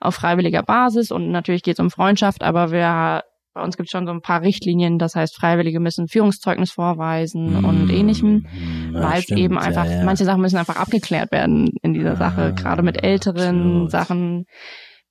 [0.00, 3.22] auf freiwilliger Basis und natürlich geht es um Freundschaft, aber wir
[3.56, 7.62] bei uns gibt es schon so ein paar Richtlinien, das heißt, Freiwillige müssen Führungszeugnis vorweisen
[7.62, 8.46] mm, und ähnlichem,
[8.92, 10.04] ja, weil es eben einfach, ja, ja.
[10.04, 13.90] manche Sachen müssen einfach abgeklärt werden in dieser Sache, gerade mit älteren absolut.
[13.90, 14.44] Sachen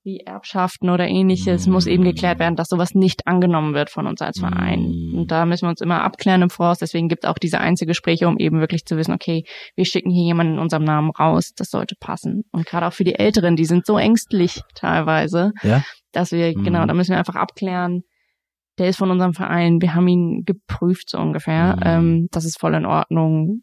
[0.06, 4.22] wie Erbschaften oder ähnliches, muss eben geklärt werden, dass sowas nicht angenommen wird von uns
[4.22, 4.82] als Verein.
[4.82, 5.18] Mm.
[5.18, 6.78] Und da müssen wir uns immer abklären im Voraus.
[6.78, 10.26] Deswegen gibt es auch diese Einzelgespräche, um eben wirklich zu wissen, okay, wir schicken hier
[10.26, 12.44] jemanden in unserem Namen raus, das sollte passen.
[12.52, 15.84] Und gerade auch für die Älteren, die sind so ängstlich teilweise, ja?
[16.12, 16.64] dass wir, mm.
[16.64, 18.04] genau, da müssen wir einfach abklären,
[18.78, 21.82] der ist von unserem Verein, wir haben ihn geprüft so ungefähr, mm.
[21.84, 23.62] ähm, das ist voll in Ordnung,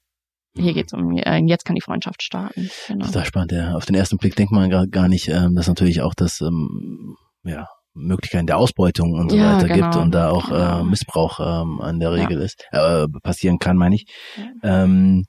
[0.54, 2.70] hier geht's um, äh, jetzt kann die Freundschaft starten.
[2.88, 3.06] Genau.
[3.06, 3.74] Das ist spannend, ja.
[3.74, 7.16] Auf den ersten Blick denkt man gar, gar nicht, ähm, dass natürlich auch das, ähm,
[7.44, 9.90] ja, Möglichkeiten der Ausbeutung und so ja, weiter genau.
[9.90, 10.80] gibt und da auch genau.
[10.80, 12.44] äh, Missbrauch ähm, an der Regel ja.
[12.44, 14.06] ist, äh, passieren kann, meine ich.
[14.36, 14.84] Ja.
[14.84, 15.24] Ähm,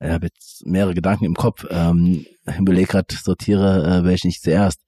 [0.00, 1.64] ich habe jetzt mehrere Gedanken im Kopf.
[1.70, 4.80] Ähm, ich überlege gerade, sortiere äh, welche nicht zuerst.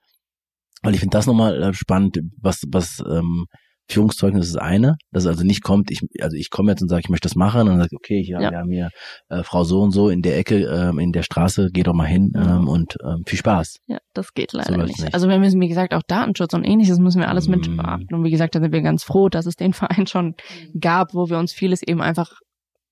[0.82, 3.46] Weil ich finde das nochmal äh, spannend, was, was ähm,
[3.88, 7.08] Führungszeugnis ist eine, dass also nicht kommt, ich, also ich komme jetzt und sage, ich
[7.08, 8.50] möchte das machen und dann sage, okay, hier, ja.
[8.50, 8.90] wir haben hier
[9.28, 12.06] äh, Frau so und so in der Ecke, ähm, in der Straße, geh doch mal
[12.06, 13.78] hin ähm, und ähm, viel Spaß.
[13.86, 15.00] Ja, das geht leider so nicht.
[15.00, 15.14] nicht.
[15.14, 17.50] Also wir müssen, wie gesagt, auch Datenschutz und ähnliches müssen wir alles mm.
[17.50, 18.14] mit beachten.
[18.14, 20.34] Und wie gesagt, da sind wir ganz froh, dass es den Verein schon
[20.78, 22.32] gab, wo wir uns vieles eben einfach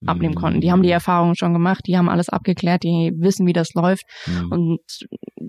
[0.06, 0.60] abnehmen konnten.
[0.60, 4.04] Die haben die Erfahrungen schon gemacht, die haben alles abgeklärt, die wissen, wie das läuft.
[4.26, 4.52] Mhm.
[4.52, 4.80] Und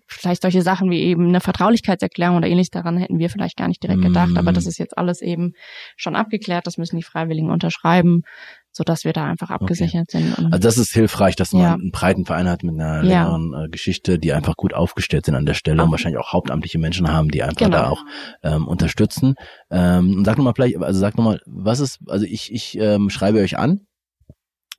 [0.07, 3.83] vielleicht solche Sachen wie eben eine Vertraulichkeitserklärung oder ähnliches daran hätten wir vielleicht gar nicht
[3.83, 4.31] direkt gedacht.
[4.31, 4.37] Mhm.
[4.37, 5.53] Aber das ist jetzt alles eben
[5.97, 6.67] schon abgeklärt.
[6.67, 8.21] Das müssen die Freiwilligen unterschreiben,
[8.71, 10.23] so dass wir da einfach abgesichert okay.
[10.23, 10.53] sind.
[10.53, 11.73] Also das ist hilfreich, dass man ja.
[11.73, 13.65] einen breiten Verein hat mit einer längeren ja.
[13.65, 15.85] Äh, Geschichte, die einfach gut aufgestellt sind an der Stelle auch.
[15.85, 17.77] und wahrscheinlich auch hauptamtliche Menschen haben, die einfach genau.
[17.77, 18.03] da auch
[18.43, 19.35] ähm, unterstützen.
[19.69, 23.57] Ähm, sag nochmal vielleicht, also sag nochmal, was ist, also ich, ich ähm, schreibe euch
[23.57, 23.81] an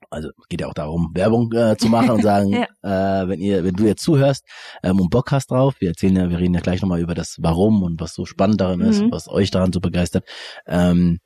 [0.09, 2.51] also geht ja auch darum, Werbung äh, zu machen und sagen,
[2.83, 3.23] ja.
[3.23, 4.45] äh, wenn ihr, wenn du jetzt zuhörst
[4.83, 7.37] ähm, und Bock hast drauf, wir erzählen ja, wir reden ja gleich nochmal über das
[7.39, 9.11] Warum und was so spannend daran ist, mhm.
[9.11, 10.25] was euch daran so begeistert.
[10.65, 11.19] Ähm,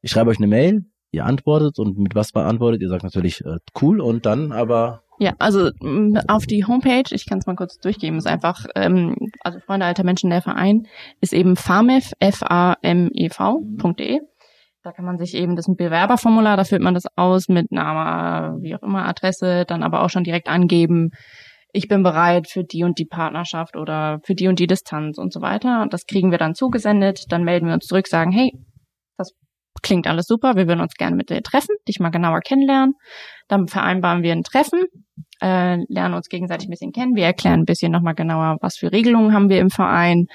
[0.00, 3.58] ich schreibe euch eine Mail, ihr antwortet und mit was beantwortet, ihr sagt natürlich äh,
[3.80, 5.70] cool und dann aber ja, also
[6.26, 10.02] auf die Homepage, ich kann es mal kurz durchgeben, ist einfach, ähm, also Freunde alter
[10.02, 10.88] Menschen, der Verein,
[11.20, 14.20] ist eben famev, F-A-M-E-V.de.
[14.82, 17.70] Da kann man sich eben, das ist ein Bewerberformular, da füllt man das aus mit
[17.70, 21.10] Name, wie auch immer, Adresse, dann aber auch schon direkt angeben,
[21.72, 25.32] ich bin bereit für die und die Partnerschaft oder für die und die Distanz und
[25.32, 25.80] so weiter.
[25.82, 28.52] Und das kriegen wir dann zugesendet, dann melden wir uns zurück, sagen, hey,
[29.16, 29.32] das
[29.82, 32.94] klingt alles super, wir würden uns gerne mit dir treffen, dich mal genauer kennenlernen.
[33.48, 34.82] Dann vereinbaren wir ein Treffen,
[35.40, 37.16] äh, lernen uns gegenseitig ein bisschen kennen.
[37.16, 40.26] Wir erklären ein bisschen nochmal genauer, was für Regelungen haben wir im Verein,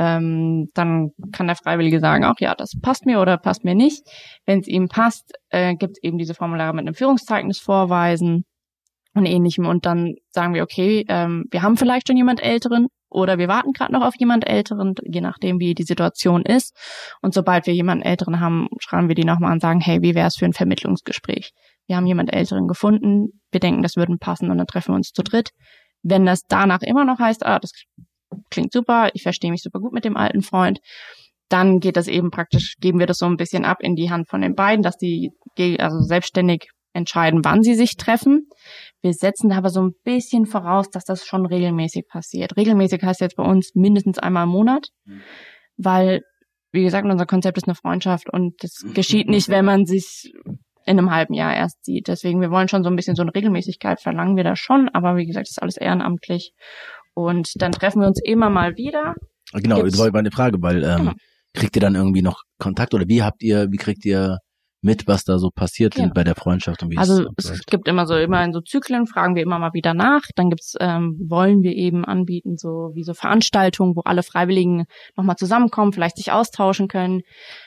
[0.00, 4.02] ähm, dann kann der Freiwillige sagen, auch ja, das passt mir oder passt mir nicht.
[4.46, 8.44] Wenn es ihm passt, äh, gibt es eben diese Formulare mit einem Führungszeugnis vorweisen
[9.14, 9.66] und ähnlichem.
[9.66, 13.72] Und dann sagen wir, okay, ähm, wir haben vielleicht schon jemand Älteren oder wir warten
[13.72, 16.74] gerade noch auf jemand Älteren, je nachdem, wie die Situation ist.
[17.20, 20.28] Und sobald wir jemanden Älteren haben, schreiben wir die nochmal und sagen, hey, wie wäre
[20.28, 21.50] es für ein Vermittlungsgespräch?
[21.88, 25.10] Wir haben jemand Älteren gefunden, wir denken, das würden passen und dann treffen wir uns
[25.10, 25.50] zu dritt.
[26.02, 27.72] Wenn das danach immer noch heißt, ah, das
[28.50, 30.80] klingt super, ich verstehe mich super gut mit dem alten Freund.
[31.48, 34.28] Dann geht das eben praktisch, geben wir das so ein bisschen ab in die Hand
[34.28, 35.32] von den beiden, dass die
[35.78, 38.48] also selbstständig entscheiden, wann sie sich treffen.
[39.00, 42.56] Wir setzen aber so ein bisschen voraus, dass das schon regelmäßig passiert.
[42.56, 44.88] Regelmäßig heißt jetzt bei uns mindestens einmal im Monat,
[45.76, 46.22] weil,
[46.72, 50.32] wie gesagt, unser Konzept ist eine Freundschaft und das geschieht nicht, wenn man sich
[50.86, 52.08] in einem halben Jahr erst sieht.
[52.08, 55.16] Deswegen, wir wollen schon so ein bisschen so eine Regelmäßigkeit verlangen wir da schon, aber
[55.16, 56.54] wie gesagt, das ist alles ehrenamtlich
[57.14, 59.14] und dann treffen wir uns immer mal wieder.
[59.52, 61.12] Genau, Gibt's, das war meine Frage, weil ähm, genau.
[61.54, 64.38] kriegt ihr dann irgendwie noch Kontakt oder wie habt ihr, wie kriegt ihr
[64.82, 66.08] mit, was da so passiert ja.
[66.14, 69.06] bei der Freundschaft und wie Also es, es gibt immer so immer in so Zyklen,
[69.06, 70.22] fragen wir immer mal wieder nach.
[70.36, 74.84] Dann gibt's, ähm, wollen wir eben anbieten, so wie so Veranstaltungen, wo alle Freiwilligen
[75.16, 77.20] nochmal zusammenkommen, vielleicht sich austauschen können.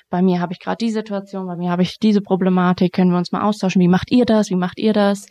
[0.09, 3.17] Bei mir habe ich gerade die Situation, bei mir habe ich diese Problematik, können wir
[3.17, 5.27] uns mal austauschen, wie macht ihr das, wie macht ihr das?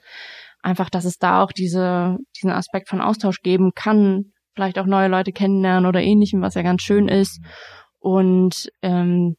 [0.62, 5.09] Einfach, dass es da auch diese, diesen Aspekt von Austausch geben kann, vielleicht auch neue
[5.09, 7.40] Leute kennenlernen oder ähnlichem, was ja ganz schön ist.
[7.98, 9.37] Und ähm,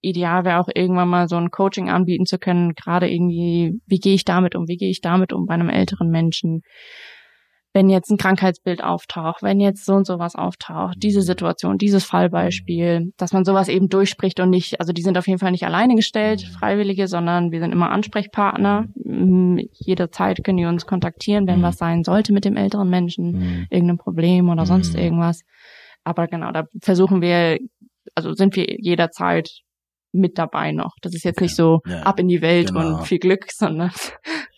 [0.00, 4.14] ideal wäre auch irgendwann mal so ein Coaching anbieten zu können, gerade irgendwie, wie gehe
[4.14, 6.62] ich damit um, wie gehe ich damit um bei einem älteren Menschen,
[7.78, 12.02] wenn jetzt ein Krankheitsbild auftaucht, wenn jetzt so und so was auftaucht, diese Situation, dieses
[12.02, 15.64] Fallbeispiel, dass man sowas eben durchspricht und nicht, also die sind auf jeden Fall nicht
[15.64, 18.86] alleine gestellt, Freiwillige, sondern wir sind immer Ansprechpartner.
[18.96, 19.68] Mhm.
[19.74, 21.62] Jederzeit können die uns kontaktieren, wenn mhm.
[21.62, 23.66] was sein sollte mit dem älteren Menschen, mhm.
[23.70, 25.00] irgendein Problem oder sonst mhm.
[25.00, 25.42] irgendwas.
[26.02, 27.58] Aber genau, da versuchen wir,
[28.16, 29.50] also sind wir jederzeit
[30.10, 30.96] mit dabei noch.
[31.00, 32.98] Das ist jetzt nicht so ja, ab in die Welt genau.
[32.98, 33.92] und viel Glück, sondern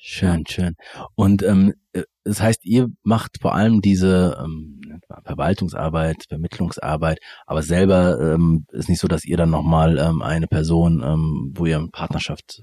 [0.00, 0.74] schön, schön.
[1.14, 4.80] Und ähm, äh, das heißt, ihr macht vor allem diese ähm,
[5.24, 11.02] Verwaltungsarbeit, Vermittlungsarbeit, aber selber ähm, ist nicht so, dass ihr dann nochmal ähm, eine Person,
[11.04, 12.62] ähm, wo ihr Partnerschaft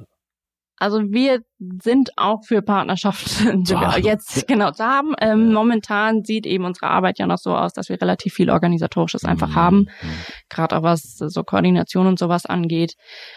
[0.80, 1.42] also wir
[1.82, 3.64] sind auch für Partnerschaften
[4.04, 5.16] jetzt genau zu haben.
[5.20, 9.26] Ähm, momentan sieht eben unsere Arbeit ja noch so aus, dass wir relativ viel organisatorisches
[9.26, 9.56] einfach mhm.
[9.56, 10.10] haben, mhm.
[10.50, 12.96] Gerade auch was so Koordination und sowas angeht.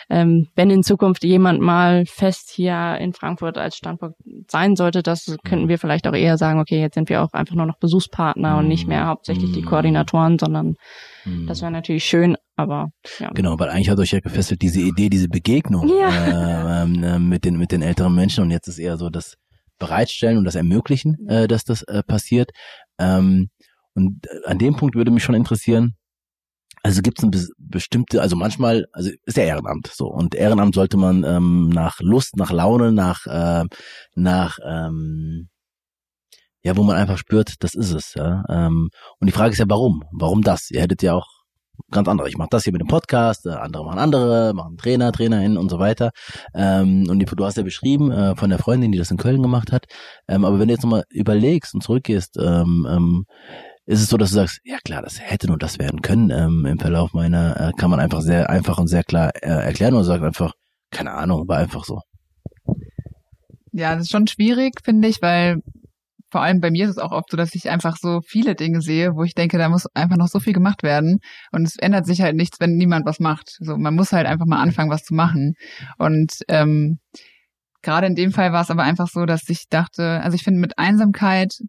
[0.08, 4.16] Ähm, wenn in Zukunft jemand mal fest hier in Frankfurt als Standpunkt
[4.48, 7.54] sein sollte, das könnten wir vielleicht auch eher sagen, okay, jetzt sind wir auch einfach
[7.54, 9.66] nur noch Besuchspartner und nicht mehr hauptsächlich die mhm.
[9.66, 10.76] Koordinatoren, sondern
[11.24, 11.62] das mhm.
[11.62, 13.30] wäre natürlich schön, aber ja.
[13.30, 16.82] Genau, weil eigentlich hat euch ja gefesselt diese Idee, diese Begegnung ja.
[16.82, 19.36] äh, äh, mit den mit den älteren Menschen und jetzt ist eher so das
[19.78, 22.50] Bereitstellen und das Ermöglichen, äh, dass das äh, passiert.
[22.98, 23.48] Ähm,
[23.94, 25.94] und an dem Punkt würde mich schon interessieren,
[26.82, 30.96] also gibt es eine bestimmte, also manchmal, also ist ja Ehrenamt so und Ehrenamt sollte
[30.96, 33.64] man ähm, nach Lust, nach Laune, nach äh,
[34.14, 35.48] nach ähm,
[36.62, 38.14] ja, wo man einfach spürt, das ist es.
[38.14, 38.44] Ja?
[38.48, 40.04] Ähm, und die Frage ist ja, warum?
[40.12, 40.70] Warum das?
[40.70, 41.26] Ihr hättet ja auch
[41.90, 42.28] ganz andere.
[42.28, 45.70] Ich mache das hier mit dem Podcast, äh, andere machen andere, machen Trainer, Trainerin und
[45.70, 46.10] so weiter.
[46.54, 49.42] Ähm, und die, du hast ja beschrieben äh, von der Freundin, die das in Köln
[49.42, 49.86] gemacht hat.
[50.28, 53.24] Ähm, aber wenn du jetzt nochmal überlegst und zurückgehst, ähm, ähm,
[53.86, 56.30] ist es so, dass du sagst, ja klar, das hätte nur das werden können.
[56.30, 59.94] Ähm, Im Verlauf meiner äh, kann man einfach sehr einfach und sehr klar äh, erklären
[59.94, 60.54] oder sagt einfach,
[60.90, 62.00] keine Ahnung, war einfach so.
[63.72, 65.60] Ja, das ist schon schwierig, finde ich, weil
[66.30, 68.80] vor allem bei mir ist es auch oft so, dass ich einfach so viele Dinge
[68.80, 71.18] sehe, wo ich denke, da muss einfach noch so viel gemacht werden.
[71.50, 73.56] Und es ändert sich halt nichts, wenn niemand was macht.
[73.60, 75.54] So, man muss halt einfach mal anfangen, was zu machen.
[75.98, 77.00] Und ähm,
[77.82, 80.60] gerade in dem Fall war es aber einfach so, dass ich dachte, also ich finde,
[80.60, 81.60] mit Einsamkeit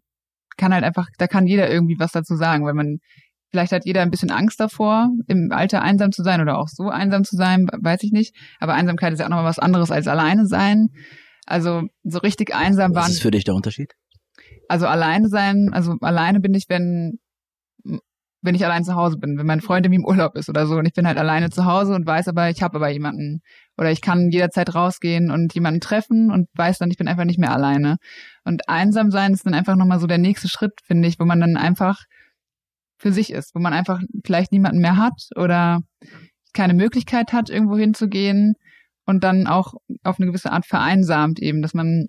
[0.56, 2.98] kann halt einfach, da kann jeder irgendwie was dazu sagen, weil man
[3.52, 6.88] Vielleicht hat jeder ein bisschen Angst davor, im Alter einsam zu sein oder auch so
[6.88, 8.34] einsam zu sein, weiß ich nicht.
[8.60, 10.88] Aber Einsamkeit ist ja auch nochmal was anderes als alleine sein.
[11.44, 13.04] Also so richtig einsam waren.
[13.04, 13.92] Was ist für dich der Unterschied?
[14.68, 17.18] Also alleine sein, also alleine bin ich, wenn
[18.42, 20.76] wenn ich allein zu Hause bin, wenn mein Freund in im Urlaub ist oder so
[20.76, 23.40] und ich bin halt alleine zu Hause und weiß aber, ich habe aber jemanden
[23.76, 27.38] oder ich kann jederzeit rausgehen und jemanden treffen und weiß dann, ich bin einfach nicht
[27.38, 27.96] mehr alleine.
[28.44, 31.40] Und einsam sein ist dann einfach nochmal so der nächste Schritt, finde ich, wo man
[31.40, 32.00] dann einfach
[32.98, 35.80] für sich ist, wo man einfach vielleicht niemanden mehr hat oder
[36.52, 38.54] keine Möglichkeit hat, irgendwo hinzugehen
[39.06, 42.08] und dann auch auf eine gewisse Art vereinsamt eben, dass man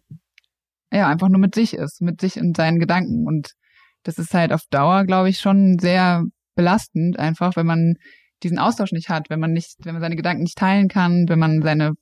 [0.93, 3.25] ja, einfach nur mit sich ist, mit sich und seinen Gedanken.
[3.25, 3.53] Und
[4.03, 6.23] das ist halt auf Dauer, glaube ich, schon sehr
[6.55, 7.95] belastend, einfach, wenn man
[8.43, 11.39] diesen Austausch nicht hat, wenn man nicht, wenn man seine Gedanken nicht teilen kann, wenn
[11.39, 11.93] man seine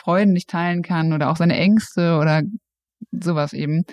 [0.00, 2.42] Freuden nicht teilen kann oder auch seine Ängste oder
[3.10, 3.84] sowas eben.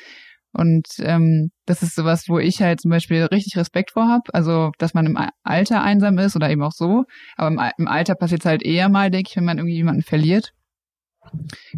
[0.54, 4.34] Und ähm, das ist sowas, wo ich halt zum Beispiel richtig Respekt vor habe.
[4.34, 7.04] Also, dass man im Alter einsam ist oder eben auch so.
[7.36, 10.04] Aber im, im Alter passiert es halt eher mal, denke ich, wenn man irgendwie jemanden
[10.04, 10.54] verliert.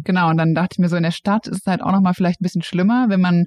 [0.04, 2.14] Genau, und dann dachte ich mir so, in der Stadt ist es halt auch nochmal
[2.14, 3.46] vielleicht ein bisschen schlimmer, wenn man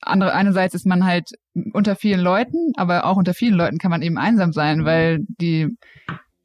[0.00, 1.30] andere, einerseits ist man halt
[1.72, 5.76] unter vielen Leuten, aber auch unter vielen Leuten kann man eben einsam sein, weil die,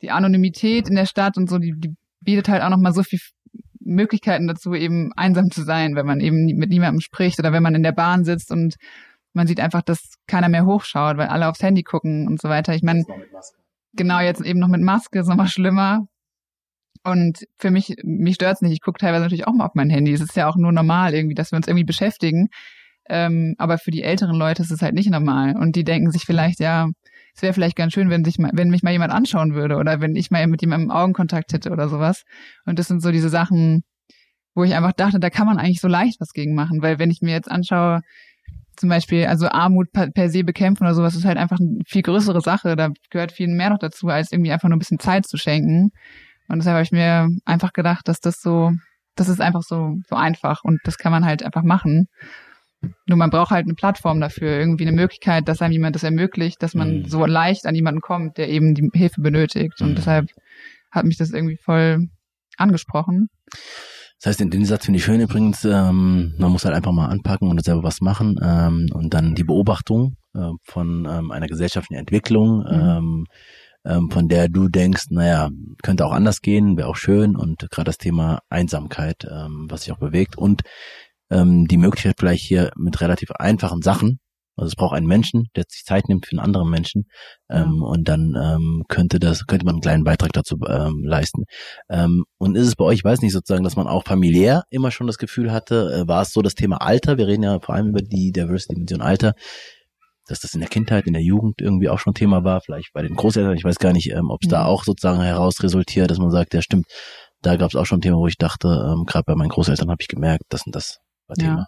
[0.01, 3.19] die Anonymität in der Stadt und so, die, die bietet halt auch nochmal so viel
[3.79, 7.75] Möglichkeiten dazu, eben einsam zu sein, wenn man eben mit niemandem spricht oder wenn man
[7.75, 8.75] in der Bahn sitzt und
[9.33, 12.73] man sieht einfach, dass keiner mehr hochschaut, weil alle aufs Handy gucken und so weiter.
[12.75, 13.03] Ich meine,
[13.93, 16.07] genau, jetzt eben noch mit Maske ist nochmal schlimmer.
[17.03, 18.73] Und für mich, mich stört's nicht.
[18.73, 20.13] Ich gucke teilweise natürlich auch mal auf mein Handy.
[20.13, 22.47] Es ist ja auch nur normal irgendwie, dass wir uns irgendwie beschäftigen.
[23.09, 25.55] Ähm, aber für die älteren Leute ist es halt nicht normal.
[25.55, 26.87] Und die denken sich vielleicht, ja,
[27.35, 30.01] es wäre vielleicht ganz schön, wenn sich mal, wenn mich mal jemand anschauen würde oder
[30.01, 32.23] wenn ich mal mit jemandem Augenkontakt hätte oder sowas.
[32.65, 33.83] Und das sind so diese Sachen,
[34.55, 36.81] wo ich einfach dachte, da kann man eigentlich so leicht was gegen machen.
[36.81, 38.01] Weil wenn ich mir jetzt anschaue,
[38.75, 42.41] zum Beispiel, also Armut per se bekämpfen oder sowas ist halt einfach eine viel größere
[42.41, 42.75] Sache.
[42.75, 45.91] Da gehört viel mehr noch dazu, als irgendwie einfach nur ein bisschen Zeit zu schenken.
[46.47, 48.71] Und deshalb habe ich mir einfach gedacht, dass das so,
[49.15, 52.07] das ist einfach so, so einfach und das kann man halt einfach machen.
[53.07, 56.61] Nur man braucht halt eine Plattform dafür, irgendwie eine Möglichkeit, dass einem jemand das ermöglicht,
[56.61, 57.05] dass man mhm.
[57.05, 59.81] so leicht an jemanden kommt, der eben die Hilfe benötigt.
[59.81, 59.95] Und mhm.
[59.95, 60.29] deshalb
[60.91, 62.07] hat mich das irgendwie voll
[62.57, 63.29] angesprochen.
[64.19, 67.07] Das heißt, in den Satz finde ich schön übrigens, ähm, man muss halt einfach mal
[67.07, 71.99] anpacken und selber was machen ähm, und dann die Beobachtung äh, von ähm, einer gesellschaftlichen
[71.99, 72.59] Entwicklung.
[72.59, 72.65] Mhm.
[72.71, 73.25] Ähm,
[73.85, 75.49] ähm, von der du denkst, naja,
[75.81, 79.91] könnte auch anders gehen, wäre auch schön und gerade das Thema Einsamkeit, ähm, was sich
[79.91, 80.61] auch bewegt und
[81.29, 84.19] ähm, die Möglichkeit vielleicht hier mit relativ einfachen Sachen,
[84.55, 87.07] also es braucht einen Menschen, der sich Zeit nimmt für einen anderen Menschen
[87.49, 87.87] ähm, ja.
[87.87, 91.45] und dann ähm, könnte das könnte man einen kleinen Beitrag dazu ähm, leisten.
[91.89, 94.91] Ähm, und ist es bei euch, ich weiß nicht sozusagen, dass man auch familiär immer
[94.91, 97.17] schon das Gefühl hatte, äh, war es so das Thema Alter?
[97.17, 99.33] Wir reden ja vor allem über die Diversity-Dimension Alter
[100.27, 103.01] dass das in der Kindheit, in der Jugend irgendwie auch schon Thema war, vielleicht bei
[103.01, 104.51] den Großeltern, ich weiß gar nicht, ähm, ob es mhm.
[104.51, 106.85] da auch sozusagen heraus resultiert, dass man sagt, ja stimmt,
[107.41, 110.01] da gab es auch schon Thema, wo ich dachte, ähm, gerade bei meinen Großeltern habe
[110.01, 110.99] ich gemerkt, das und das
[111.37, 111.49] war ja.
[111.49, 111.67] Thema.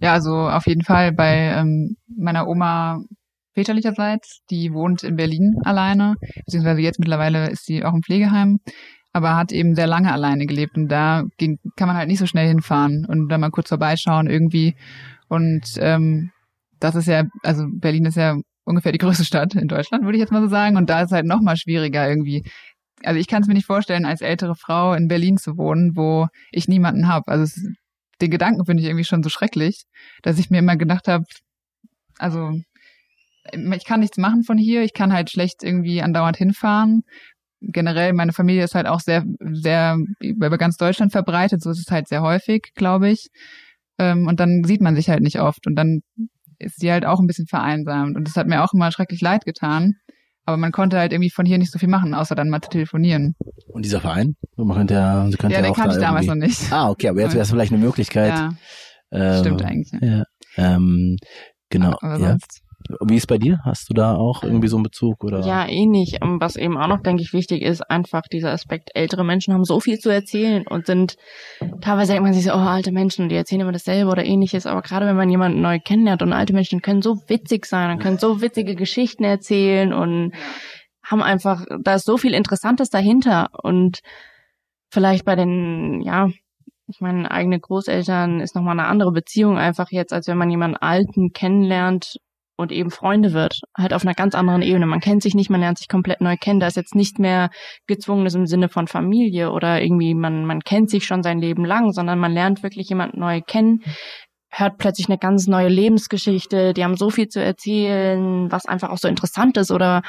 [0.00, 3.00] Ja, also auf jeden Fall bei ähm, meiner Oma
[3.54, 6.14] väterlicherseits, die wohnt in Berlin alleine,
[6.46, 8.58] beziehungsweise jetzt mittlerweile ist sie auch im Pflegeheim,
[9.12, 12.26] aber hat eben sehr lange alleine gelebt und da ging, kann man halt nicht so
[12.26, 14.76] schnell hinfahren und dann mal kurz vorbeischauen irgendwie
[15.28, 16.30] und ähm,
[16.80, 20.20] das ist ja, also Berlin ist ja ungefähr die größte Stadt in Deutschland, würde ich
[20.20, 20.76] jetzt mal so sagen.
[20.76, 22.44] Und da ist es halt noch mal schwieriger irgendwie.
[23.04, 26.26] Also ich kann es mir nicht vorstellen, als ältere Frau in Berlin zu wohnen, wo
[26.50, 27.28] ich niemanden habe.
[27.28, 27.64] Also es,
[28.20, 29.84] den Gedanken finde ich irgendwie schon so schrecklich,
[30.22, 31.24] dass ich mir immer gedacht habe,
[32.18, 32.52] also
[33.52, 37.02] ich kann nichts machen von hier, ich kann halt schlecht irgendwie andauernd hinfahren.
[37.60, 41.90] Generell, meine Familie ist halt auch sehr, sehr über ganz Deutschland verbreitet, so ist es
[41.90, 43.28] halt sehr häufig, glaube ich.
[43.98, 45.66] Ähm, und dann sieht man sich halt nicht oft.
[45.66, 46.00] Und dann
[46.58, 48.16] ist sie halt auch ein bisschen vereinsamt.
[48.16, 49.96] Und das hat mir auch immer schrecklich leid getan.
[50.50, 52.70] Aber man konnte halt irgendwie von hier nicht so viel machen, außer dann mal zu
[52.70, 53.36] telefonieren.
[53.68, 54.34] Und dieser Verein?
[54.56, 56.72] Man könnte ja, sie könnte ja, ja den kannte da ich damals noch nicht.
[56.72, 58.34] Ah, okay, aber jetzt wäre es vielleicht eine Möglichkeit.
[58.34, 58.50] Ja,
[59.12, 59.92] ähm, stimmt eigentlich.
[60.00, 60.08] Ja.
[60.08, 60.24] ja
[60.56, 61.16] ähm,
[61.68, 61.96] genau.
[62.00, 62.30] Aber ja.
[62.30, 62.59] sonst
[63.00, 63.60] wie ist bei dir?
[63.64, 65.40] Hast du da auch irgendwie so einen Bezug oder?
[65.40, 66.14] Ja, ähnlich.
[66.14, 69.64] Eh was eben auch noch, denke ich, wichtig ist, einfach dieser Aspekt, ältere Menschen haben
[69.64, 71.16] so viel zu erzählen und sind,
[71.80, 74.82] teilweise denkt man sich so, oh, alte Menschen, die erzählen immer dasselbe oder ähnliches, aber
[74.82, 78.18] gerade wenn man jemanden neu kennenlernt und alte Menschen können so witzig sein und können
[78.18, 80.32] so witzige Geschichten erzählen und
[81.02, 84.00] haben einfach, da ist so viel Interessantes dahinter und
[84.90, 86.28] vielleicht bei den, ja,
[86.86, 90.76] ich meine, eigene Großeltern ist nochmal eine andere Beziehung einfach jetzt, als wenn man jemanden
[90.76, 92.16] Alten kennenlernt
[92.60, 94.86] und eben Freunde wird, halt auf einer ganz anderen Ebene.
[94.86, 96.60] Man kennt sich nicht, man lernt sich komplett neu kennen.
[96.60, 97.50] Da ist jetzt nicht mehr
[97.86, 101.92] gezwungenes im Sinne von Familie oder irgendwie man, man kennt sich schon sein Leben lang,
[101.92, 103.80] sondern man lernt wirklich jemanden neu kennen,
[104.50, 108.98] hört plötzlich eine ganz neue Lebensgeschichte, die haben so viel zu erzählen, was einfach auch
[108.98, 110.02] so interessant ist oder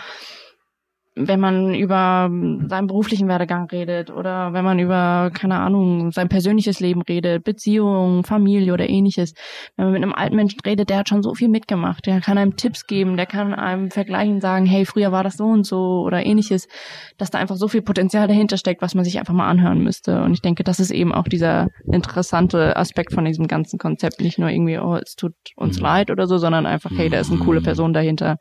[1.28, 2.30] wenn man über
[2.68, 8.24] seinen beruflichen Werdegang redet oder wenn man über, keine Ahnung, sein persönliches Leben redet, Beziehungen,
[8.24, 9.34] Familie oder ähnliches.
[9.76, 12.06] Wenn man mit einem alten Menschen redet, der hat schon so viel mitgemacht.
[12.06, 15.46] Der kann einem Tipps geben, der kann einem vergleichen, sagen, hey, früher war das so
[15.46, 16.68] und so oder ähnliches,
[17.18, 20.22] dass da einfach so viel Potenzial dahinter steckt, was man sich einfach mal anhören müsste.
[20.22, 24.22] Und ich denke, das ist eben auch dieser interessante Aspekt von diesem ganzen Konzept.
[24.22, 25.84] Nicht nur irgendwie, oh, es tut uns mhm.
[25.84, 27.66] leid oder so, sondern einfach, hey, da ist eine coole mhm.
[27.66, 28.38] Person dahinter,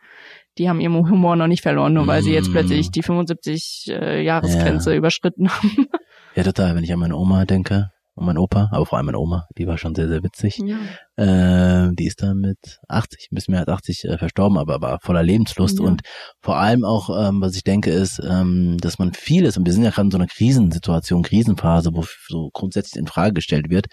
[0.60, 2.92] die haben ihren Humor noch nicht verloren, nur weil sie jetzt plötzlich mm.
[2.92, 4.96] die 75 äh, Jahresgrenze ja.
[4.96, 5.86] überschritten haben.
[6.36, 6.76] Ja, total.
[6.76, 9.66] Wenn ich an meine Oma denke, und mein Opa, aber vor allem meine Oma, die
[9.66, 10.58] war schon sehr, sehr witzig.
[10.58, 10.78] Ja.
[11.16, 15.00] Äh, die ist dann mit 80, ein bisschen mehr als 80 äh, verstorben, aber war
[15.00, 15.86] voller Lebenslust ja.
[15.86, 16.02] und
[16.40, 19.82] vor allem auch, ähm, was ich denke, ist, ähm, dass man vieles, und wir sind
[19.82, 23.86] ja gerade in so einer Krisensituation, Krisenphase, wo so grundsätzlich in Frage gestellt wird,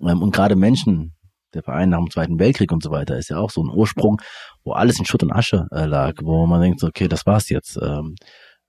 [0.00, 1.13] ähm, und gerade Menschen,
[1.54, 4.20] der Verein nach dem Zweiten Weltkrieg und so weiter ist ja auch so ein Ursprung,
[4.64, 7.78] wo alles in Schutt und Asche äh, lag, wo man denkt, okay, das war's jetzt.
[7.82, 8.14] Ähm,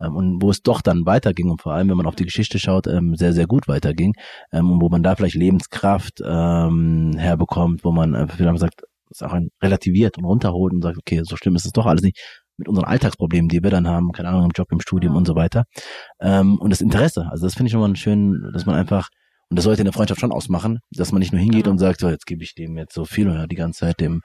[0.01, 2.59] ähm, und wo es doch dann weiterging und vor allem, wenn man auf die Geschichte
[2.59, 4.13] schaut, ähm, sehr, sehr gut weiterging
[4.51, 8.83] ähm, und wo man da vielleicht Lebenskraft ähm, herbekommt, wo man äh, vielleicht sagt,
[9.21, 12.19] auch ein relativiert und runterholt und sagt, okay, so schlimm ist es doch alles nicht
[12.57, 15.35] mit unseren Alltagsproblemen, die wir dann haben, keine Ahnung, im Job, im Studium und so
[15.35, 15.65] weiter.
[16.19, 19.09] Ähm, und das Interesse, also das finde ich mal schön, dass man einfach
[19.49, 21.71] und das sollte in der Freundschaft schon ausmachen, dass man nicht nur hingeht ja.
[21.71, 24.21] und sagt, so jetzt gebe ich dem jetzt so viel oder die ganze Zeit dem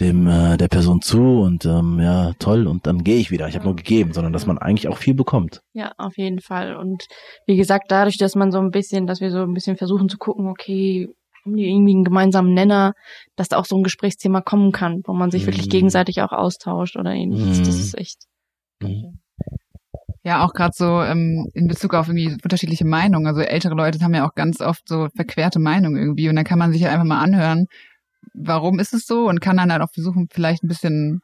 [0.00, 3.48] dem äh, der Person zu und ähm, ja toll und dann gehe ich wieder.
[3.48, 5.60] Ich habe nur gegeben, sondern dass man eigentlich auch viel bekommt.
[5.72, 6.76] Ja, auf jeden Fall.
[6.76, 7.04] Und
[7.46, 10.18] wie gesagt, dadurch, dass man so ein bisschen, dass wir so ein bisschen versuchen zu
[10.18, 11.08] gucken, okay,
[11.44, 12.94] haben die irgendwie einen gemeinsamen Nenner,
[13.36, 15.46] dass da auch so ein Gesprächsthema kommen kann, wo man sich mm.
[15.46, 17.60] wirklich gegenseitig auch austauscht oder ähnliches.
[17.60, 17.64] Mm.
[17.64, 18.24] Das ist echt.
[18.82, 19.18] Mm.
[20.26, 23.28] Ja, auch gerade so ähm, in Bezug auf irgendwie unterschiedliche Meinungen.
[23.28, 26.58] Also ältere Leute haben ja auch ganz oft so verquerte Meinungen irgendwie und dann kann
[26.58, 27.66] man sich ja einfach mal anhören,
[28.34, 31.20] warum ist es so und kann dann halt auch versuchen, vielleicht ein bisschen,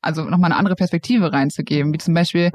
[0.00, 1.92] also nochmal eine andere Perspektive reinzugeben.
[1.92, 2.50] Wie zum Beispiel,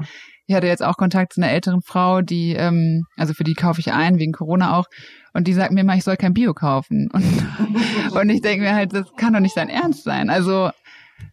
[0.48, 3.78] ich hatte jetzt auch Kontakt zu einer älteren Frau, die, ähm, also für die kaufe
[3.78, 4.86] ich ein, wegen Corona auch,
[5.34, 7.10] und die sagt mir mal, ich soll kein Bio kaufen.
[7.14, 10.30] Und, und ich denke mir halt, das kann doch nicht sein Ernst sein.
[10.30, 10.70] Also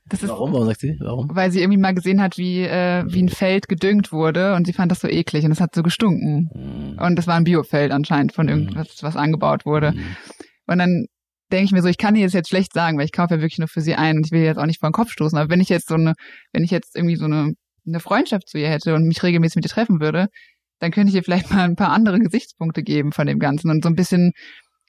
[0.07, 0.53] das ist, Warum?
[0.53, 0.97] Warum sagt sie?
[0.99, 1.29] Warum?
[1.33, 4.73] Weil sie irgendwie mal gesehen hat, wie, äh, wie ein Feld gedüngt wurde und sie
[4.73, 6.49] fand das so eklig und es hat so gestunken.
[6.53, 6.99] Mhm.
[6.99, 9.91] Und das war ein Biofeld anscheinend von irgendwas, was angebaut wurde.
[9.91, 10.15] Mhm.
[10.67, 11.05] Und dann
[11.51, 13.41] denke ich mir so, ich kann ihr das jetzt schlecht sagen, weil ich kaufe ja
[13.41, 15.37] wirklich nur für sie ein und ich will jetzt auch nicht vor den Kopf stoßen.
[15.37, 16.13] Aber wenn ich jetzt so eine,
[16.53, 17.53] wenn ich jetzt irgendwie so eine
[17.89, 20.27] eine Freundschaft zu ihr hätte und mich regelmäßig mit ihr treffen würde,
[20.79, 23.83] dann könnte ich ihr vielleicht mal ein paar andere Gesichtspunkte geben von dem Ganzen und
[23.83, 24.31] so ein bisschen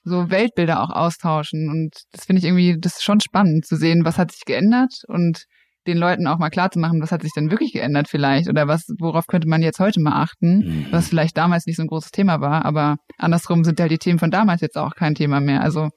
[0.03, 1.69] so Weltbilder auch austauschen.
[1.69, 5.03] Und das finde ich irgendwie, das ist schon spannend zu sehen, was hat sich geändert
[5.07, 5.45] und
[5.87, 8.67] den Leuten auch mal klar zu machen, was hat sich denn wirklich geändert vielleicht oder
[8.67, 10.87] was, worauf könnte man jetzt heute mal achten, mhm.
[10.91, 14.19] was vielleicht damals nicht so ein großes Thema war, aber andersrum sind halt die Themen
[14.19, 15.61] von damals jetzt auch kein Thema mehr.
[15.61, 15.89] Also,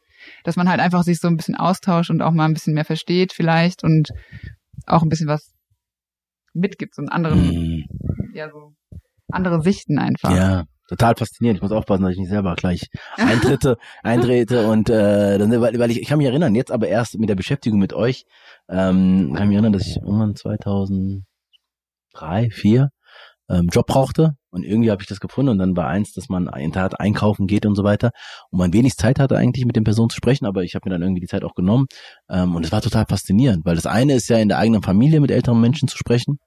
[0.42, 2.86] dass man halt einfach sich so ein bisschen austauscht und auch mal ein bisschen mehr
[2.86, 4.08] versteht vielleicht und
[4.86, 5.52] auch ein bisschen was
[6.54, 7.84] mitgibt, so einen anderen, mhm.
[8.32, 8.72] ja, so
[9.30, 10.34] andere Sichten einfach.
[10.34, 11.58] Ja, total faszinierend.
[11.58, 15.90] Ich muss aufpassen, dass ich nicht selber gleich eintritte, eintrete und äh, dann, weil, weil
[15.90, 18.24] ich, ich kann mich erinnern, jetzt aber erst mit der Beschäftigung mit euch,
[18.68, 21.24] ähm, kann ich mich erinnern, dass ich irgendwann 2003,
[22.50, 22.90] 2004
[23.50, 26.48] ähm, Job brauchte und irgendwie habe ich das gefunden und dann war eins, dass man
[26.56, 28.10] in Tat einkaufen geht und so weiter
[28.50, 30.94] und man wenig Zeit hatte eigentlich mit den Personen zu sprechen, aber ich habe mir
[30.94, 31.86] dann irgendwie die Zeit auch genommen
[32.30, 35.20] ähm, und es war total faszinierend, weil das eine ist ja in der eigenen Familie
[35.20, 36.38] mit älteren Menschen zu sprechen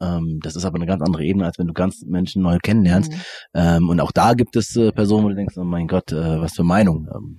[0.00, 3.12] ähm, das ist aber eine ganz andere Ebene, als wenn du ganz Menschen neu kennenlernst.
[3.12, 3.18] Mhm.
[3.54, 6.40] Ähm, und auch da gibt es äh, Personen, wo du denkst, oh mein Gott, äh,
[6.40, 7.38] was für Meinung ähm,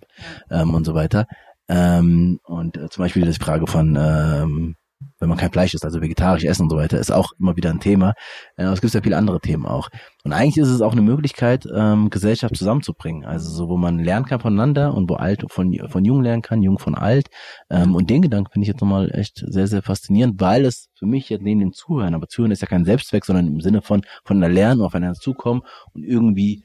[0.50, 1.28] ähm, und so weiter.
[1.70, 4.76] Ähm, und äh, zum Beispiel die Frage von ähm,
[5.20, 7.70] wenn man kein Fleisch isst, also vegetarisch essen und so weiter, ist auch immer wieder
[7.70, 8.14] ein Thema.
[8.56, 9.90] Äh, aber es gibt ja viele andere Themen auch.
[10.24, 13.26] Und eigentlich ist es auch eine Möglichkeit, ähm, Gesellschaft zusammenzubringen.
[13.26, 16.62] Also so, wo man lernen kann voneinander und wo alt von, von jung lernen kann,
[16.62, 17.28] jung von alt.
[17.70, 21.06] Ähm, und den Gedanken finde ich jetzt nochmal echt sehr, sehr faszinierend, weil es für
[21.06, 24.02] mich jetzt neben dem Zuhören, aber Zuhören ist ja kein Selbstzweck, sondern im Sinne von
[24.26, 25.62] voneinander lernen, aufeinander zukommen
[25.94, 26.64] und irgendwie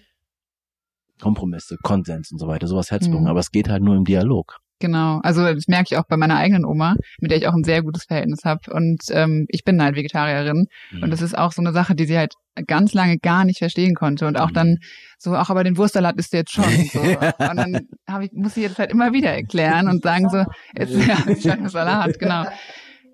[1.21, 3.25] Kompromisse, Konsens und so weiter, sowas herzubringen.
[3.25, 3.31] Mhm.
[3.31, 4.62] Aber es geht halt nur im Dialog.
[4.83, 7.63] Genau, also das merke ich auch bei meiner eigenen Oma, mit der ich auch ein
[7.63, 8.69] sehr gutes Verhältnis habe.
[8.73, 10.67] Und ähm, ich bin halt Vegetarierin.
[10.91, 11.03] Mhm.
[11.05, 12.35] Und das ist auch so eine Sache, die sie halt
[12.67, 14.27] ganz lange gar nicht verstehen konnte.
[14.27, 14.55] Und auch mhm.
[14.55, 14.79] dann
[15.19, 16.65] so, auch aber den Wurstsalat ist jetzt schon.
[16.93, 16.99] So.
[17.01, 20.45] und dann hab ich, muss ich jetzt halt immer wieder erklären und sagen so,
[20.77, 21.17] jetzt ja,
[21.57, 22.47] schon Salat, genau.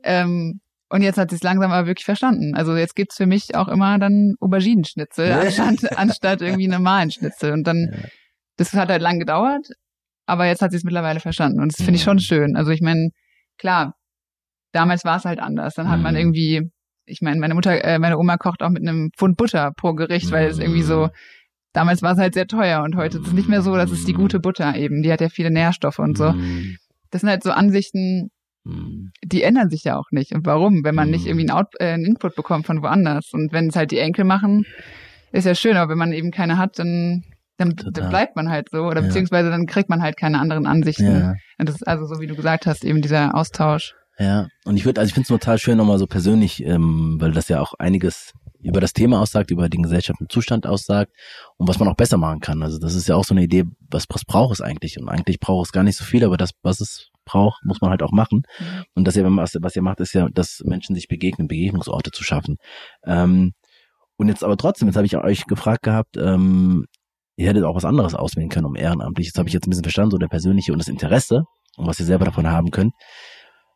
[0.03, 2.55] Ähm, und jetzt hat sie es langsam aber wirklich verstanden.
[2.55, 7.53] Also jetzt gibt's für mich auch immer dann Auberginenschnitzel anstatt, anstatt irgendwie normalen Schnitzel.
[7.53, 8.07] Und dann,
[8.57, 9.69] das hat halt lang gedauert,
[10.29, 12.21] aber jetzt hat sie es mittlerweile verstanden und das finde ich schon mhm.
[12.21, 12.57] schön.
[12.57, 13.11] Also ich meine,
[13.57, 13.95] klar,
[14.73, 15.75] damals war es halt anders.
[15.75, 16.21] Dann hat man mhm.
[16.21, 16.71] irgendwie,
[17.07, 20.31] ich meine, meine Mutter, äh, meine Oma kocht auch mit einem Pfund Butter pro Gericht,
[20.31, 21.11] weil es irgendwie so, mhm.
[21.73, 24.07] damals war es halt sehr teuer und heute ist es nicht mehr so, das ist
[24.07, 26.35] die gute Butter eben, die hat ja viele Nährstoffe und so.
[27.11, 28.31] Das sind halt so Ansichten,
[29.25, 30.33] die ändern sich ja auch nicht.
[30.35, 30.85] Und warum?
[30.85, 33.33] Wenn man nicht irgendwie einen, Out äh, einen Input bekommt von woanders.
[33.33, 34.67] Und wenn es halt die Enkel machen,
[35.33, 37.25] ist ja schön, aber wenn man eben keine hat, dann
[37.59, 39.07] dann, dann bleibt man halt so oder ja.
[39.07, 41.05] beziehungsweise dann kriegt man halt keine anderen Ansichten.
[41.05, 41.35] Ja.
[41.59, 43.95] Und das ist also so wie du gesagt hast, eben dieser Austausch.
[44.19, 47.33] Ja, und ich würde, also ich finde es total schön nochmal so persönlich, ähm, weil
[47.33, 51.13] das ja auch einiges über das Thema aussagt, über den gesellschaftlichen Zustand aussagt
[51.57, 52.63] und was man auch besser machen kann.
[52.63, 54.99] Also das ist ja auch so eine Idee, was, was braucht es eigentlich?
[54.99, 57.91] Und eigentlich braucht es gar nicht so viel, aber das, was es braucht, muss man
[57.91, 58.43] halt auch machen.
[58.59, 58.85] Mhm.
[58.95, 62.25] Und das ja, was, was ihr macht, ist ja, dass Menschen sich begegnen, Begegnungsorte zu
[62.25, 62.57] schaffen.
[63.05, 63.53] Ähm,
[64.17, 66.87] und jetzt aber trotzdem, jetzt habe ich euch gefragt gehabt, ähm,
[67.39, 69.33] ihr hättet auch was anderes auswählen können, um ehrenamtlich.
[69.33, 71.45] Das habe ich jetzt ein bisschen verstanden, so der persönliche und das Interesse
[71.77, 72.93] und was ihr selber davon haben könnt.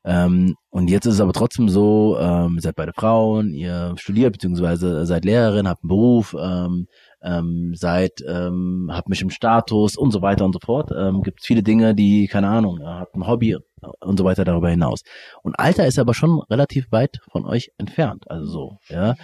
[0.05, 5.07] Ähm, und jetzt ist es aber trotzdem so, ähm, seid beide Frauen, ihr studiert beziehungsweise
[5.07, 6.89] seid Lehrerin, habt einen Beruf, ähm,
[7.23, 10.91] ähm, seid, ähm, habt mich im Status und so weiter und so fort.
[10.97, 13.57] Ähm, Gibt viele Dinge, die, keine Ahnung, habt ein Hobby
[14.01, 15.03] und so weiter darüber hinaus.
[15.43, 18.31] Und Alter ist aber schon relativ weit von euch entfernt.
[18.31, 19.15] Also so, ja.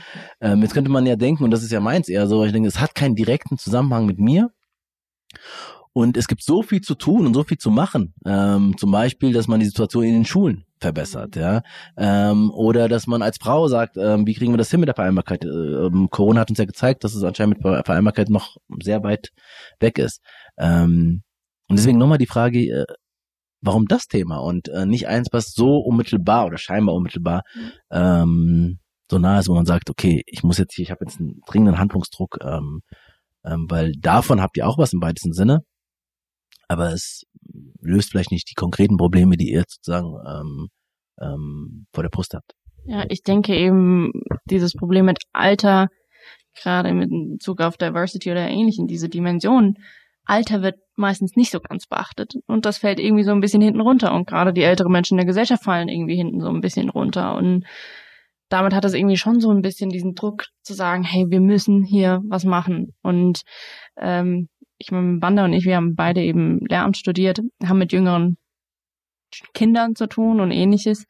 [0.40, 2.68] Ähm, jetzt könnte man ja denken, und das ist ja meins eher so, ich denke,
[2.68, 4.50] es hat keinen direkten Zusammenhang mit mir.
[5.92, 8.14] Und es gibt so viel zu tun und so viel zu machen.
[8.24, 11.62] Ähm, zum Beispiel, dass man die Situation in den Schulen verbessert, ja.
[11.96, 14.94] Ähm, oder dass man als Frau sagt, ähm, wie kriegen wir das hin mit der
[14.94, 15.44] Vereinbarkeit?
[15.44, 19.30] Ähm, Corona hat uns ja gezeigt, dass es anscheinend mit Vereinbarkeit noch sehr weit
[19.80, 20.22] weg ist.
[20.56, 21.22] Ähm,
[21.68, 22.86] und deswegen nochmal die Frage, äh,
[23.60, 27.42] warum das Thema und äh, nicht eins, was so unmittelbar oder scheinbar unmittelbar
[27.90, 28.78] ähm,
[29.10, 31.40] so nah ist, wo man sagt, okay, ich muss jetzt hier, ich habe jetzt einen
[31.46, 32.80] dringenden Handlungsdruck, ähm,
[33.44, 35.62] ähm, weil davon habt ihr auch was im weitesten Sinne
[36.68, 37.24] aber es
[37.80, 40.68] löst vielleicht nicht die konkreten Probleme, die ihr sozusagen ähm,
[41.20, 42.52] ähm, vor der Brust habt.
[42.84, 44.12] Ja, ich denke eben,
[44.44, 45.88] dieses Problem mit Alter,
[46.54, 49.74] gerade mit Bezug auf Diversity oder ähnlichen, diese Dimension,
[50.28, 52.34] Alter wird meistens nicht so ganz beachtet.
[52.46, 54.12] Und das fällt irgendwie so ein bisschen hinten runter.
[54.12, 57.34] Und gerade die älteren Menschen in der Gesellschaft fallen irgendwie hinten so ein bisschen runter.
[57.34, 57.64] Und
[58.50, 61.82] damit hat es irgendwie schon so ein bisschen diesen Druck zu sagen, hey, wir müssen
[61.82, 62.94] hier was machen.
[63.02, 63.40] Und
[63.96, 68.36] ähm, ich meine, Banda und ich, wir haben beide eben Lehramt studiert, haben mit jüngeren
[69.54, 71.06] Kindern zu tun und ähnliches.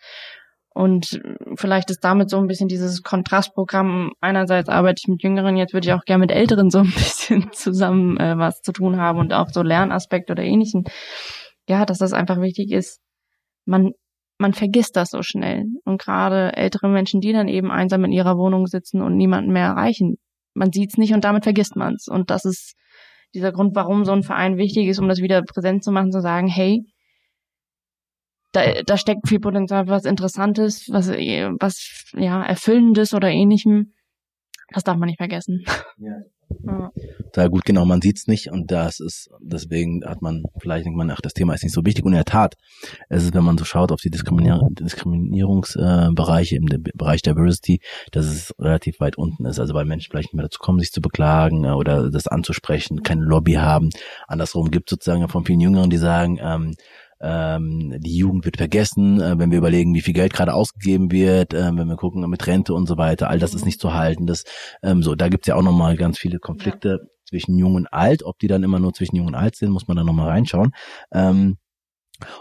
[0.79, 1.21] Und
[1.57, 4.13] vielleicht ist damit so ein bisschen dieses Kontrastprogramm.
[4.21, 7.51] Einerseits arbeite ich mit Jüngeren, jetzt würde ich auch gerne mit Älteren so ein bisschen
[7.51, 10.85] zusammen äh, was zu tun haben und auch so Lernaspekt oder ähnlichen.
[11.69, 13.01] Ja, dass das einfach wichtig ist.
[13.65, 13.91] Man
[14.39, 15.65] man vergisst das so schnell.
[15.85, 19.67] Und gerade ältere Menschen, die dann eben einsam in ihrer Wohnung sitzen und niemanden mehr
[19.67, 20.15] erreichen,
[20.55, 22.07] man sieht's nicht und damit vergisst man's.
[22.07, 22.77] Und das ist
[23.35, 26.21] dieser Grund, warum so ein Verein wichtig ist, um das wieder präsent zu machen, zu
[26.21, 26.85] sagen, hey,
[28.53, 33.95] da, da steckt viel Potenzial, was Interessantes, was, was ja Erfüllendes oder ähnlichem.
[34.73, 35.65] Das darf man nicht vergessen.
[35.99, 36.23] Ja.
[36.65, 36.91] Ja.
[37.33, 41.11] Da gut, genau, man sieht's nicht und das ist, deswegen hat man, vielleicht denkt man,
[41.11, 42.55] ach, das Thema ist nicht so wichtig und in der Tat,
[43.09, 47.81] es ist, wenn man so schaut auf die Diskriminier Diskriminierungsbereiche äh, im Bereich Diversity,
[48.13, 50.91] dass es relativ weit unten ist, also weil Menschen vielleicht nicht mehr dazu kommen, sich
[50.91, 53.91] zu beklagen äh, oder das anzusprechen, keine Lobby haben.
[54.27, 56.75] Andersrum gibt sozusagen von vielen Jüngeren, die sagen, ähm,
[57.21, 61.55] ähm, die Jugend wird vergessen, äh, wenn wir überlegen, wie viel Geld gerade ausgegeben wird,
[61.55, 64.27] äh, wenn wir gucken mit Rente und so weiter, all das ist nicht zu halten.
[64.27, 64.45] Das,
[64.83, 67.09] ähm, so, da gibt's ja auch nochmal ganz viele Konflikte ja.
[67.25, 68.23] zwischen Jung und Alt.
[68.25, 70.73] Ob die dann immer nur zwischen Jung und Alt sind, muss man dann nochmal reinschauen.
[71.13, 71.59] Ähm,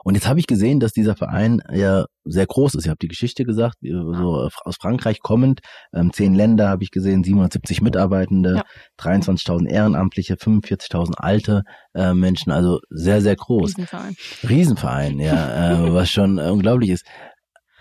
[0.04, 2.86] und jetzt habe ich gesehen, dass dieser Verein ja sehr groß ist.
[2.86, 5.62] Ich habe die Geschichte gesagt, so aus Frankreich kommend,
[5.94, 8.64] ähm, zehn Länder habe ich gesehen, 770 Mitarbeitende, ja.
[9.00, 11.64] 23.000 Ehrenamtliche, 45.000 alte
[11.94, 13.78] äh, Menschen, also sehr, sehr groß.
[13.78, 14.16] Riesenverein.
[14.48, 17.06] Riesenverein, ja, äh, was schon äh, unglaublich ist.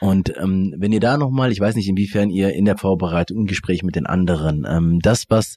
[0.01, 3.47] Und ähm, wenn ihr da nochmal, ich weiß nicht, inwiefern ihr in der Vorbereitung im
[3.47, 5.57] Gespräch mit den anderen, ähm, das, was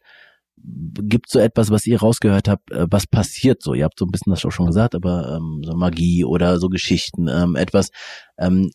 [0.64, 3.74] gibt so etwas, was ihr rausgehört habt, äh, was passiert so?
[3.74, 6.70] Ihr habt so ein bisschen das auch schon gesagt, aber ähm, so Magie oder so
[6.70, 7.90] Geschichten, ähm, etwas,
[8.38, 8.72] ähm,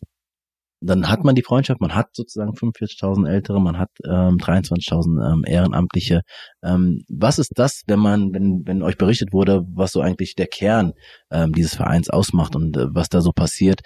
[0.81, 5.43] dann hat man die Freundschaft, man hat sozusagen 45.000 Ältere, man hat ähm, 23.000 ähm,
[5.45, 6.21] Ehrenamtliche.
[6.63, 10.47] Ähm, was ist das, wenn man, wenn, wenn euch berichtet wurde, was so eigentlich der
[10.47, 10.93] Kern
[11.31, 13.81] ähm, dieses Vereins ausmacht und äh, was da so passiert?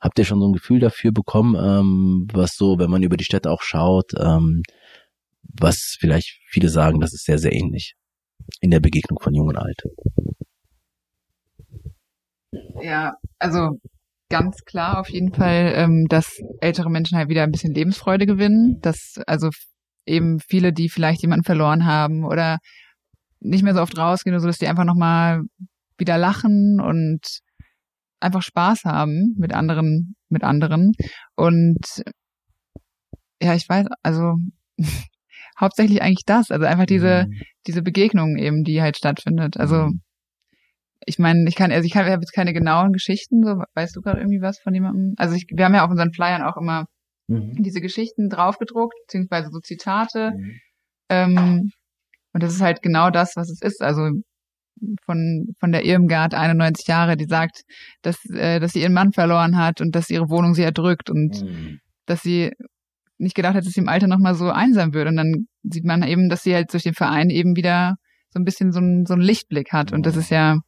[0.00, 3.24] Habt ihr schon so ein Gefühl dafür bekommen, ähm, was so, wenn man über die
[3.24, 4.62] Städte auch schaut, ähm,
[5.42, 7.94] was vielleicht viele sagen, das ist sehr, sehr ähnlich
[8.60, 9.82] in der Begegnung von Jung und Alt.
[12.82, 13.78] Ja, also
[14.28, 18.78] ganz klar auf jeden Fall, ähm, dass ältere Menschen halt wieder ein bisschen Lebensfreude gewinnen,
[18.80, 19.50] dass also
[20.06, 22.58] eben viele, die vielleicht jemanden verloren haben oder
[23.40, 25.42] nicht mehr so oft rausgehen oder so, dass die einfach nochmal
[25.98, 27.20] wieder lachen und
[28.20, 30.92] einfach Spaß haben mit anderen, mit anderen.
[31.36, 32.02] Und
[33.42, 34.34] ja, ich weiß, also
[35.60, 37.40] hauptsächlich eigentlich das, also einfach diese, mhm.
[37.66, 39.56] diese Begegnung eben, die halt stattfindet.
[39.58, 40.00] Also mhm.
[41.04, 43.96] ich meine, ich kann, also ich kann, ich habe jetzt keine genauen Geschichten, so weißt
[43.96, 45.14] du gerade irgendwie was von jemandem?
[45.16, 46.86] Also ich, wir haben ja auf unseren Flyern auch immer
[47.28, 47.62] mhm.
[47.62, 50.32] diese Geschichten draufgedruckt, beziehungsweise so Zitate.
[50.36, 50.60] Mhm.
[51.08, 51.70] Ähm,
[52.32, 53.82] und das ist halt genau das, was es ist.
[53.82, 54.10] Also
[55.04, 57.62] von, von der Irmgard, 91 Jahre, die sagt,
[58.02, 61.42] dass, äh, dass sie ihren Mann verloren hat und dass ihre Wohnung sie erdrückt und
[61.42, 61.80] mhm.
[62.06, 62.52] dass sie
[63.20, 65.08] nicht gedacht hat, dass sie im Alter nochmal so einsam wird.
[65.08, 67.96] Und dann sieht man eben, dass sie halt durch den Verein eben wieder
[68.30, 69.92] so ein bisschen so ein, so ein Lichtblick hat.
[69.92, 70.58] Und das ist ja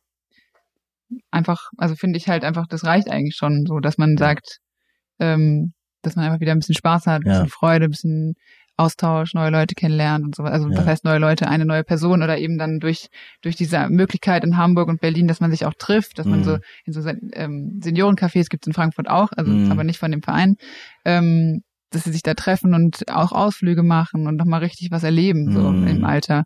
[1.30, 4.59] einfach, also finde ich halt einfach, das reicht eigentlich schon so, dass man sagt,
[5.18, 5.72] ähm,
[6.03, 7.50] dass man einfach wieder ein bisschen Spaß hat, ein bisschen ja.
[7.50, 8.34] Freude, ein bisschen
[8.76, 10.42] Austausch, neue Leute kennenlernt und so.
[10.42, 10.78] Also ja.
[10.78, 13.09] was heißt neue Leute, eine neue Person oder eben dann durch
[13.42, 16.32] durch diese Möglichkeit in Hamburg und Berlin, dass man sich auch trifft, dass mhm.
[16.32, 19.70] man so in so ähm, Seniorencafés gibt es in Frankfurt auch, also mhm.
[19.70, 20.57] aber nicht von dem Verein,
[21.05, 21.62] ähm,
[21.93, 25.70] dass sie sich da treffen und auch Ausflüge machen und nochmal richtig was erleben, so
[25.70, 25.86] mm.
[25.86, 26.45] im Alter.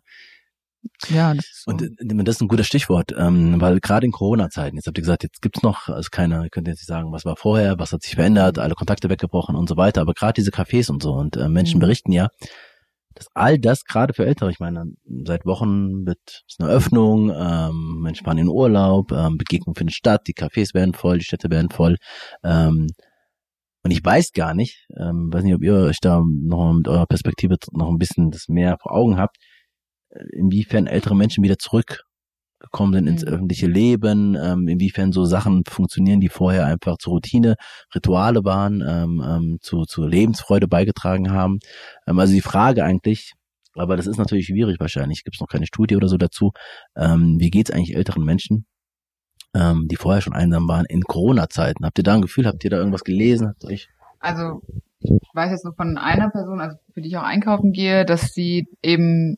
[1.09, 1.71] Ja, das ist so.
[1.71, 5.01] Und äh, das ist ein guter Stichwort, ähm, weil gerade in Corona-Zeiten, jetzt habt ihr
[5.01, 7.91] gesagt, jetzt gibt's noch, also keine, ihr könnt jetzt nicht sagen, was war vorher, was
[7.91, 11.13] hat sich verändert, alle Kontakte weggebrochen und so weiter, aber gerade diese Cafés und so
[11.13, 11.81] und äh, Menschen mhm.
[11.81, 12.29] berichten ja,
[13.15, 14.85] dass all das gerade für Ältere, ich meine,
[15.25, 20.21] seit Wochen wird es eine Öffnung, ähm, Menschen fahren in Urlaub, ähm, Begegnungen finden statt,
[20.27, 21.97] die Cafés werden voll, die Städte werden voll,
[22.43, 22.87] ähm,
[23.87, 27.05] und ich weiß gar nicht, ähm, weiß nicht, ob ihr euch da noch mit eurer
[27.05, 29.37] Perspektive noch ein bisschen das mehr vor Augen habt,
[30.09, 33.29] äh, inwiefern ältere Menschen wieder zurückgekommen sind ins mhm.
[33.29, 37.55] öffentliche Leben, ähm, inwiefern so Sachen funktionieren, die vorher einfach zur Routine,
[37.95, 41.59] Rituale waren, ähm, ähm, zu, zu Lebensfreude beigetragen haben.
[42.07, 43.35] Ähm, also die Frage eigentlich,
[43.75, 46.51] aber das ist natürlich schwierig wahrscheinlich, gibt es noch keine Studie oder so dazu,
[46.97, 48.65] ähm, wie geht es eigentlich älteren Menschen?
[49.57, 51.85] Ähm, die vorher schon einsam waren, in Corona-Zeiten.
[51.85, 53.47] Habt ihr da ein Gefühl, habt ihr da irgendwas gelesen?
[53.47, 53.89] Habt euch
[54.19, 54.61] also
[54.99, 58.33] ich weiß jetzt nur von einer Person, also für die ich auch einkaufen gehe, dass
[58.33, 59.37] sie eben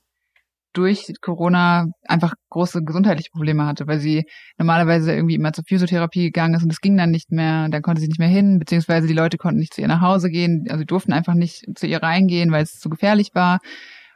[0.73, 4.25] durch Corona einfach große gesundheitliche Probleme hatte, weil sie
[4.57, 8.01] normalerweise irgendwie immer zur Physiotherapie gegangen ist und es ging dann nicht mehr, dann konnte
[8.01, 10.79] sie nicht mehr hin, beziehungsweise die Leute konnten nicht zu ihr nach Hause gehen, also
[10.79, 13.59] sie durften einfach nicht zu ihr reingehen, weil es zu gefährlich war.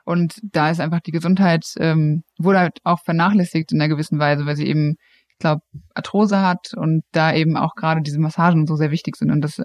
[0.06, 4.46] Und da ist einfach die Gesundheit, ähm, wurde halt auch vernachlässigt in einer gewissen Weise,
[4.46, 4.98] weil sie eben
[5.40, 5.62] glaube,
[5.94, 9.32] Arthrose hat und da eben auch gerade diese Massagen so sehr wichtig sind.
[9.32, 9.62] Und das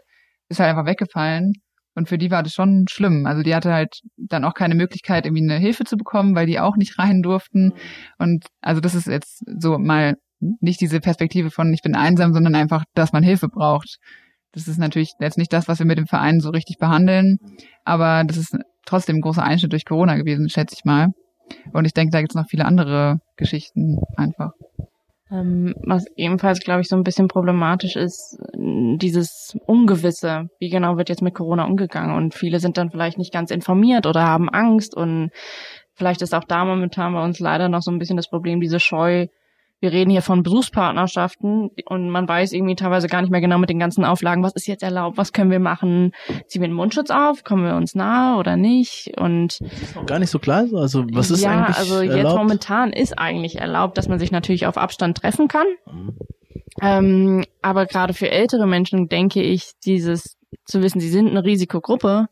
[0.49, 1.55] ist halt einfach weggefallen.
[1.95, 3.27] Und für die war das schon schlimm.
[3.27, 6.61] Also die hatte halt dann auch keine Möglichkeit, irgendwie eine Hilfe zu bekommen, weil die
[6.61, 7.73] auch nicht rein durften.
[8.19, 10.14] Und also das ist jetzt so mal
[10.61, 13.99] nicht diese Perspektive von ich bin einsam, sondern einfach, dass man Hilfe braucht.
[14.53, 17.39] Das ist natürlich jetzt nicht das, was wir mit dem Verein so richtig behandeln,
[17.85, 18.57] aber das ist
[18.87, 21.09] trotzdem ein großer Einschnitt durch Corona gewesen, schätze ich mal.
[21.73, 24.53] Und ich denke, da gibt es noch viele andere Geschichten einfach.
[25.31, 30.49] Ähm, was ebenfalls, glaube ich, so ein bisschen problematisch ist, dieses Ungewisse.
[30.59, 32.16] Wie genau wird jetzt mit Corona umgegangen?
[32.16, 34.97] Und viele sind dann vielleicht nicht ganz informiert oder haben Angst.
[34.97, 35.31] Und
[35.95, 38.81] vielleicht ist auch da momentan bei uns leider noch so ein bisschen das Problem, diese
[38.81, 39.26] Scheu,
[39.81, 43.70] wir reden hier von Berufspartnerschaften und man weiß irgendwie teilweise gar nicht mehr genau mit
[43.70, 46.12] den ganzen Auflagen, was ist jetzt erlaubt, was können wir machen,
[46.47, 49.59] ziehen wir einen Mundschutz auf, kommen wir uns nahe oder nicht und
[50.07, 52.39] gar nicht so klar, also was ist ja, eigentlich also jetzt erlaubt?
[52.39, 56.18] momentan ist eigentlich erlaubt, dass man sich natürlich auf Abstand treffen kann, mhm.
[56.83, 62.26] ähm, aber gerade für ältere Menschen denke ich, dieses zu wissen, sie sind eine Risikogruppe,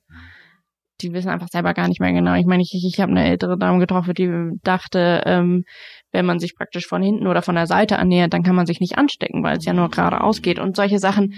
[1.00, 2.34] die wissen einfach selber gar nicht mehr genau.
[2.34, 5.64] Ich meine, ich, ich habe eine ältere Dame getroffen, die dachte, ähm,
[6.12, 8.80] wenn man sich praktisch von hinten oder von der Seite annähert, dann kann man sich
[8.80, 10.58] nicht anstecken, weil es ja nur geradeaus geht.
[10.58, 11.34] Und solche Sachen,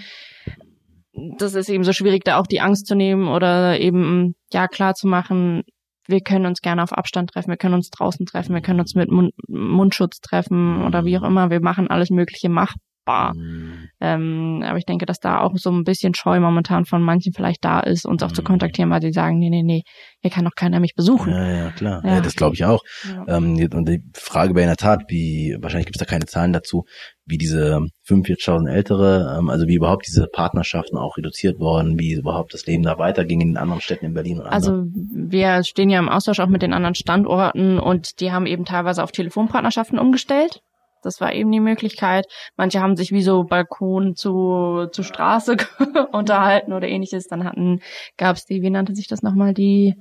[1.38, 4.94] das ist eben so schwierig, da auch die Angst zu nehmen oder eben, ja, klar
[4.94, 5.62] zu machen,
[6.06, 8.94] wir können uns gerne auf Abstand treffen, wir können uns draußen treffen, wir können uns
[8.94, 11.50] mit Mund Mundschutz treffen oder wie auch immer.
[11.50, 12.74] Wir machen alles Mögliche mach
[13.08, 13.34] machbar.
[13.34, 13.88] Mhm.
[14.00, 17.64] Ähm, aber ich denke, dass da auch so ein bisschen Scheu momentan von manchen vielleicht
[17.64, 18.34] da ist, uns auch mhm.
[18.34, 19.82] zu kontaktieren, weil sie sagen, nee, nee, nee,
[20.20, 21.32] hier kann doch keiner mich besuchen.
[21.32, 22.02] Ja, ja, klar.
[22.04, 22.14] Ja.
[22.14, 22.82] ja das glaube ich auch.
[23.08, 23.36] Ja.
[23.36, 26.52] Ähm, und die Frage wäre in der Tat, wie, wahrscheinlich gibt es da keine Zahlen
[26.52, 26.84] dazu,
[27.24, 32.54] wie diese 45.000 Ältere, ähm, also wie überhaupt diese Partnerschaften auch reduziert worden, wie überhaupt
[32.54, 35.98] das Leben da weiterging in den anderen Städten in Berlin und Also wir stehen ja
[35.98, 40.62] im Austausch auch mit den anderen Standorten und die haben eben teilweise auf Telefonpartnerschaften umgestellt.
[41.08, 42.26] Das war eben die Möglichkeit.
[42.58, 45.56] Manche haben sich wie so Balkon zu, zu Straße
[46.12, 47.28] unterhalten oder ähnliches.
[47.28, 47.80] Dann hatten,
[48.18, 49.94] gab's die, wie nannte sich das nochmal, die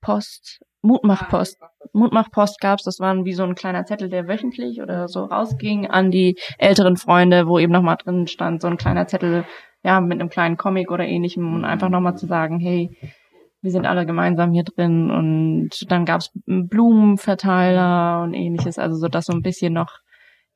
[0.00, 1.58] Post, Mutmachpost.
[1.92, 6.10] Mutmachpost gab's, das waren wie so ein kleiner Zettel, der wöchentlich oder so rausging an
[6.10, 9.44] die älteren Freunde, wo eben nochmal drin stand, so ein kleiner Zettel,
[9.82, 12.96] ja, mit einem kleinen Comic oder ähnlichem und einfach nochmal zu sagen, hey,
[13.64, 19.26] wir sind alle gemeinsam hier drin und dann gab's Blumenverteiler und ähnliches, also so dass
[19.26, 20.00] so ein bisschen noch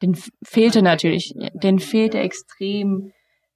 [0.02, 3.12] den fehlte natürlich, den fehlte extrem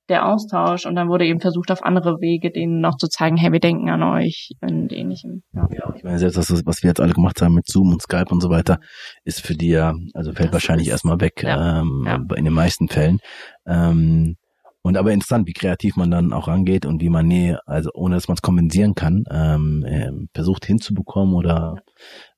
[0.09, 3.53] der Austausch und dann wurde eben versucht, auf andere Wege denen noch zu zeigen, hey,
[3.53, 5.43] wir denken an euch und ähnlichem.
[5.55, 8.03] Ja, ja ich meine, selbst das, was wir jetzt alle gemacht haben mit Zoom und
[8.03, 8.78] Skype und so weiter,
[9.24, 12.20] ist für die ja, also fällt das wahrscheinlich ist, erstmal weg, ja, ähm, ja.
[12.36, 13.20] in den meisten Fällen.
[13.66, 14.36] Ähm,
[14.82, 18.16] und aber interessant, wie kreativ man dann auch rangeht und wie man nee, also ohne
[18.16, 21.76] dass man es kompensieren kann, ähm, äh, versucht hinzubekommen oder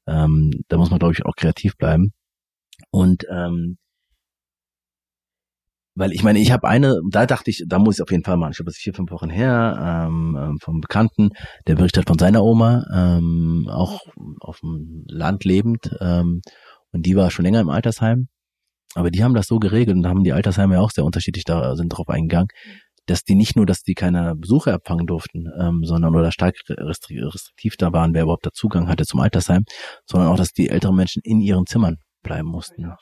[0.06, 2.12] ähm, da muss man, glaube ich, auch kreativ bleiben.
[2.90, 3.78] Und ähm,
[5.94, 8.36] weil ich meine, ich habe eine, da dachte ich, da muss ich auf jeden Fall
[8.36, 8.50] machen.
[8.50, 11.30] Ich glaube, das ist vier, fünf Wochen her, ähm, ähm, vom Bekannten,
[11.66, 14.00] der berichtet von seiner Oma, ähm, auch
[14.40, 16.42] auf dem Land lebend, ähm,
[16.92, 18.28] und die war schon länger im Altersheim.
[18.94, 21.74] Aber die haben das so geregelt und haben die Altersheime ja auch sehr unterschiedlich da
[21.74, 22.48] sind drauf eingegangen,
[23.06, 27.76] dass die nicht nur, dass die keine Besucher empfangen durften, ähm, sondern oder stark restriktiv
[27.76, 29.64] da waren, wer überhaupt da Zugang hatte zum Altersheim,
[30.06, 32.92] sondern auch, dass die älteren Menschen in ihren Zimmern bleiben mussten.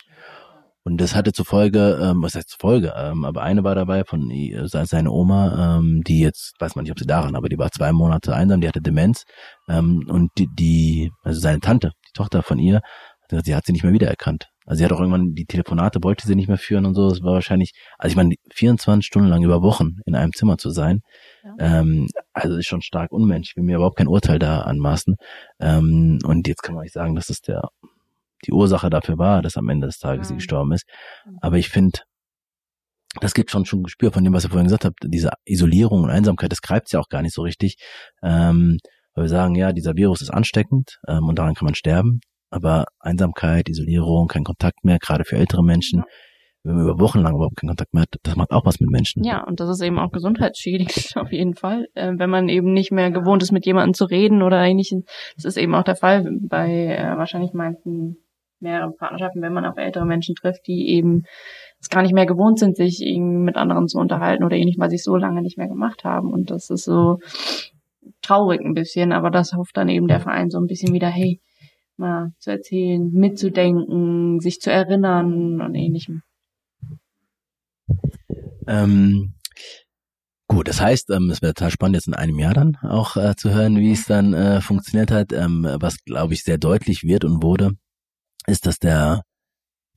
[0.84, 4.04] Und das hatte zur Folge, ähm, was heißt zur Folge, ähm, aber eine war dabei
[4.04, 7.58] von äh, seine Oma, ähm, die jetzt, weiß man nicht, ob sie daran, aber die
[7.58, 9.24] war zwei Monate einsam, die hatte Demenz
[9.68, 12.80] ähm, und die, die, also seine Tante, die Tochter von ihr,
[13.44, 14.48] sie hat sie nicht mehr wiedererkannt.
[14.66, 17.08] Also sie hat auch irgendwann die Telefonate, wollte sie nicht mehr führen und so.
[17.08, 20.70] Es war wahrscheinlich, also ich meine, 24 Stunden lang über Wochen in einem Zimmer zu
[20.70, 21.00] sein,
[21.42, 21.80] ja.
[21.80, 23.52] ähm, also ist schon stark unmenschlich.
[23.52, 25.16] Ich will mir überhaupt kein Urteil da anmaßen.
[25.60, 27.62] Ähm, und jetzt kann man nicht sagen, dass das der
[28.44, 30.38] die Ursache dafür war, dass am Ende des Tages sie mhm.
[30.38, 30.86] gestorben ist.
[31.26, 31.38] Mhm.
[31.40, 32.00] Aber ich finde,
[33.20, 36.02] das gibt schon schon ein Gespür von dem, was ihr vorhin gesagt habt, diese Isolierung
[36.02, 37.76] und Einsamkeit, das greift ja auch gar nicht so richtig.
[38.22, 38.78] Ähm,
[39.14, 42.20] weil wir sagen, ja, dieser Virus ist ansteckend ähm, und daran kann man sterben.
[42.50, 46.02] Aber Einsamkeit, Isolierung, kein Kontakt mehr, gerade für ältere Menschen,
[46.64, 48.90] wenn man über Wochen lang überhaupt keinen Kontakt mehr hat, das macht auch was mit
[48.90, 49.24] Menschen.
[49.24, 51.86] Ja, und das ist eben auch gesundheitsschädigend auf jeden Fall.
[51.94, 55.02] Äh, wenn man eben nicht mehr gewohnt ist, mit jemandem zu reden oder ähnliches.
[55.36, 58.16] Das ist eben auch der Fall bei äh, wahrscheinlich meinten
[58.62, 61.24] mehrere Partnerschaften, wenn man auf ältere Menschen trifft, die eben
[61.80, 64.90] es gar nicht mehr gewohnt sind, sich irgendwie mit anderen zu unterhalten oder ähnlich, weil
[64.90, 66.32] sie es so lange nicht mehr gemacht haben.
[66.32, 67.18] Und das ist so
[68.22, 71.40] traurig ein bisschen, aber das hofft dann eben der Verein so ein bisschen wieder, hey,
[71.96, 76.22] mal zu erzählen, mitzudenken, sich zu erinnern und ähnlichem.
[78.66, 79.34] Ähm,
[80.52, 83.34] Gut, das heißt, ähm, es wäre total spannend, jetzt in einem Jahr dann auch äh,
[83.36, 85.32] zu hören, wie es dann äh, funktioniert hat.
[85.32, 87.70] Ähm, was, glaube ich, sehr deutlich wird und wurde,
[88.46, 89.22] ist, dass der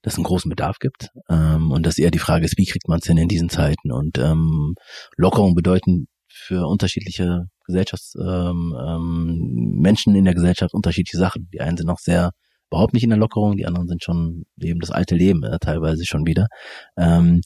[0.02, 2.88] dass es einen großen Bedarf gibt ähm, und dass eher die Frage ist, wie kriegt
[2.88, 4.76] man es denn in diesen Zeiten und ähm,
[5.18, 11.50] Lockerungen bedeuten für unterschiedliche Gesellschafts ähm, ähm, Menschen in der Gesellschaft unterschiedliche Sachen.
[11.52, 12.32] Die einen sind noch sehr
[12.70, 16.06] überhaupt nicht in der Lockerung, die anderen sind schon leben das alte Leben äh, teilweise
[16.06, 16.50] schon wieder.
[16.98, 17.42] Ähm,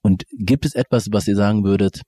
[0.00, 2.02] und gibt es etwas, was ihr sagen würdet,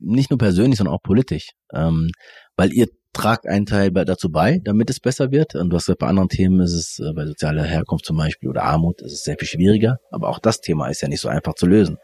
[0.00, 1.50] nicht nur persönlich, sondern auch politisch.
[1.72, 2.10] Ähm,
[2.56, 5.54] weil ihr tragt einen Teil dazu bei, damit es besser wird.
[5.54, 8.50] Und du hast gesagt, bei anderen Themen ist es, äh, bei sozialer Herkunft zum Beispiel
[8.50, 9.98] oder Armut, ist es sehr viel schwieriger.
[10.10, 11.96] Aber auch das Thema ist ja nicht so einfach zu lösen.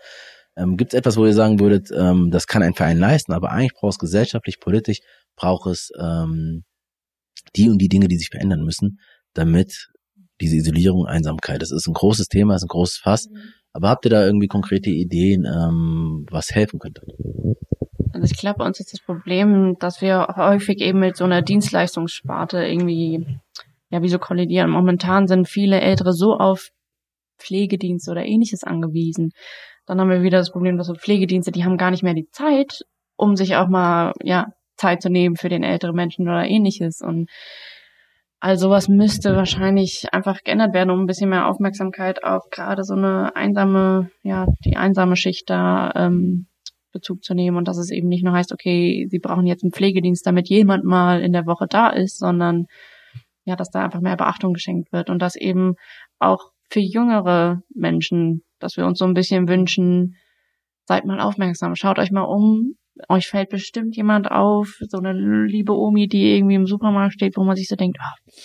[0.57, 3.51] Ähm, Gibt es etwas, wo ihr sagen würdet, ähm, das kann ein Verein leisten, aber
[3.51, 5.01] eigentlich braucht es gesellschaftlich, politisch,
[5.37, 6.65] braucht es ähm,
[7.57, 8.99] die und die Dinge, die sich verändern müssen,
[9.35, 9.89] damit
[10.41, 13.29] diese Isolierung, Einsamkeit, das ist ein großes Thema, ist ein großes Fass.
[13.75, 17.03] Aber habt ihr da irgendwie konkrete Ideen, ähm, was helfen könnte?
[18.13, 21.43] Also ich glaube, bei uns ist das Problem, dass wir häufig eben mit so einer
[21.43, 23.27] Dienstleistungssparte irgendwie,
[23.91, 24.71] ja, wie so kollidieren.
[24.71, 26.71] Momentan sind viele Ältere so auf
[27.39, 29.33] Pflegedienste oder ähnliches angewiesen.
[29.87, 32.29] Dann haben wir wieder das Problem, dass so Pflegedienste, die haben gar nicht mehr die
[32.31, 32.83] Zeit,
[33.17, 37.01] um sich auch mal, ja, Zeit zu nehmen für den älteren Menschen oder ähnliches.
[37.01, 37.31] Und
[38.41, 42.95] all sowas müsste wahrscheinlich einfach geändert werden, um ein bisschen mehr Aufmerksamkeit auf gerade so
[42.95, 46.47] eine einsame, ja, die einsame Schicht da ähm,
[46.93, 49.73] Bezug zu nehmen und dass es eben nicht nur heißt, okay, sie brauchen jetzt einen
[49.73, 52.67] Pflegedienst, damit jemand mal in der Woche da ist, sondern
[53.45, 55.75] ja, dass da einfach mehr Beachtung geschenkt wird und dass eben
[56.19, 60.17] auch für jüngere Menschen, dass wir uns so ein bisschen wünschen,
[60.85, 62.77] seid mal aufmerksam, schaut euch mal um,
[63.09, 65.13] euch fällt bestimmt jemand auf, so eine
[65.47, 68.41] liebe Omi, die irgendwie im Supermarkt steht, wo man sich so denkt, oh,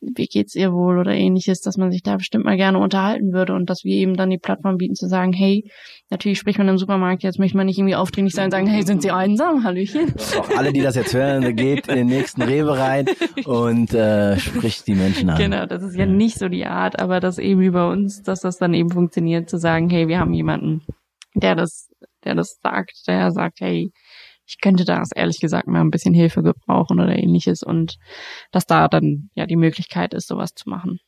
[0.00, 3.54] wie geht's ihr wohl oder ähnliches, dass man sich da bestimmt mal gerne unterhalten würde
[3.54, 5.70] und dass wir eben dann die Plattform bieten zu sagen, hey,
[6.10, 8.82] natürlich spricht man im Supermarkt, jetzt möchte man nicht irgendwie aufdringlich sein und sagen, hey,
[8.82, 9.64] sind Sie einsam?
[9.64, 10.14] Hallöchen.
[10.38, 13.06] Auch alle, die das jetzt hören, geht in den nächsten Rewe rein
[13.44, 15.38] und äh, spricht die Menschen an.
[15.38, 18.58] Genau, das ist ja nicht so die Art, aber das eben über uns, dass das
[18.58, 20.82] dann eben funktioniert, zu sagen, hey, wir haben jemanden,
[21.34, 21.90] der das,
[22.24, 23.92] der das sagt, der sagt, hey,
[24.48, 27.98] ich könnte da ehrlich gesagt mal ein bisschen Hilfe gebrauchen oder ähnliches und
[28.50, 30.98] dass da dann ja die Möglichkeit ist, sowas zu machen.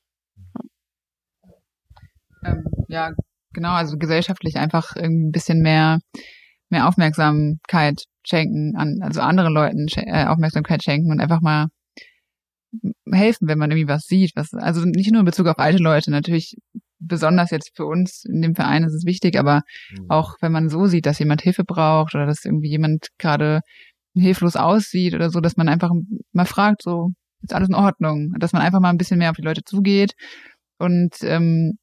[2.43, 3.13] Ja, ähm, ja
[3.53, 6.01] genau, also gesellschaftlich einfach ein bisschen mehr,
[6.69, 11.69] mehr Aufmerksamkeit schenken an, also anderen Leuten äh, Aufmerksamkeit schenken und einfach mal
[13.11, 16.11] helfen, wenn man irgendwie was sieht, was, also nicht nur in Bezug auf alte Leute,
[16.11, 16.57] natürlich
[17.01, 20.07] besonders jetzt für uns in dem Verein ist es wichtig, aber mhm.
[20.09, 23.61] auch wenn man so sieht, dass jemand Hilfe braucht oder dass irgendwie jemand gerade
[24.15, 25.91] hilflos aussieht oder so, dass man einfach
[26.33, 27.11] mal fragt, so,
[27.43, 28.35] ist alles in Ordnung?
[28.39, 30.13] Dass man einfach mal ein bisschen mehr auf die Leute zugeht.
[30.79, 31.79] Und ähm,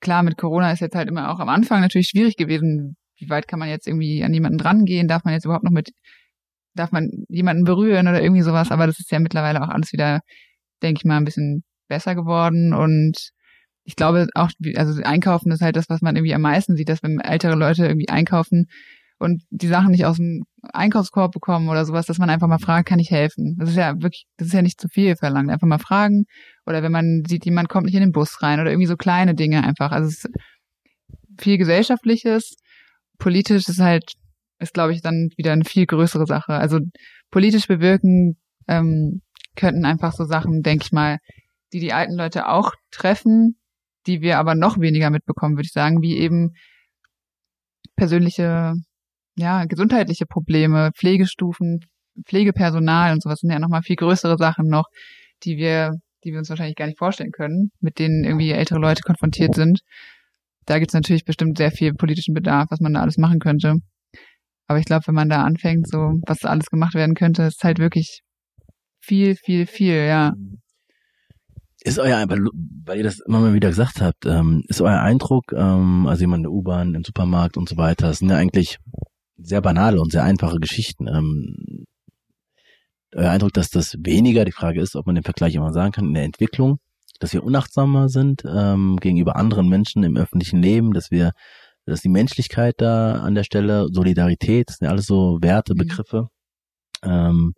[0.00, 2.96] klar, mit Corona ist jetzt halt immer auch am Anfang natürlich schwierig gewesen.
[3.18, 5.08] Wie weit kann man jetzt irgendwie an jemanden drangehen?
[5.08, 5.90] Darf man jetzt überhaupt noch mit,
[6.74, 8.70] darf man jemanden berühren oder irgendwie sowas?
[8.70, 10.20] Aber das ist ja mittlerweile auch alles wieder,
[10.82, 13.30] denke ich mal, ein bisschen besser geworden und
[13.90, 17.02] ich glaube auch, also einkaufen ist halt das, was man irgendwie am meisten sieht, dass
[17.02, 18.66] wenn ältere Leute irgendwie einkaufen
[19.18, 22.88] und die Sachen nicht aus dem Einkaufskorb bekommen oder sowas, dass man einfach mal fragt,
[22.88, 23.56] kann ich helfen?
[23.58, 25.50] Das ist ja wirklich, das ist ja nicht zu viel verlangt.
[25.50, 26.26] Einfach mal fragen.
[26.66, 29.34] Oder wenn man sieht, jemand kommt nicht in den Bus rein oder irgendwie so kleine
[29.34, 29.90] Dinge einfach.
[29.90, 30.30] Also es ist
[31.40, 32.54] viel Gesellschaftliches.
[33.18, 34.12] Politisch ist halt,
[34.60, 36.52] ist glaube ich dann wieder eine viel größere Sache.
[36.52, 36.78] Also
[37.32, 38.36] politisch bewirken
[38.68, 39.20] ähm,
[39.56, 41.18] könnten einfach so Sachen, denke ich mal,
[41.72, 43.59] die die alten Leute auch treffen,
[44.06, 46.54] die wir aber noch weniger mitbekommen, würde ich sagen, wie eben
[47.96, 48.74] persönliche,
[49.36, 51.80] ja, gesundheitliche Probleme, Pflegestufen,
[52.26, 54.86] Pflegepersonal und sowas sind ja nochmal viel größere Sachen noch,
[55.44, 55.92] die wir,
[56.24, 59.80] die wir uns wahrscheinlich gar nicht vorstellen können, mit denen irgendwie ältere Leute konfrontiert sind.
[60.66, 63.76] Da gibt es natürlich bestimmt sehr viel politischen Bedarf, was man da alles machen könnte.
[64.66, 67.78] Aber ich glaube, wenn man da anfängt, so was alles gemacht werden könnte, ist halt
[67.78, 68.22] wirklich
[69.00, 70.32] viel, viel, viel, ja.
[71.84, 75.52] Mhm ist euer, weil ihr das immer mal wieder gesagt habt, ähm, ist euer Eindruck,
[75.52, 78.78] ähm, also jemand in der U-Bahn, im Supermarkt und so weiter, das sind ja eigentlich
[79.38, 81.08] sehr banale und sehr einfache Geschichten.
[81.08, 81.86] Ähm,
[83.14, 86.04] euer Eindruck, dass das weniger, die Frage ist, ob man den Vergleich immer sagen kann,
[86.04, 86.78] in der Entwicklung,
[87.18, 88.44] dass wir unachtsamer sind
[89.00, 91.32] gegenüber anderen Menschen im öffentlichen Leben, dass wir,
[91.84, 95.78] dass die Menschlichkeit da an der Stelle, Solidarität, das sind ja alles so Werte, mhm.
[95.78, 96.28] Begriffe,
[97.02, 97.52] ähm,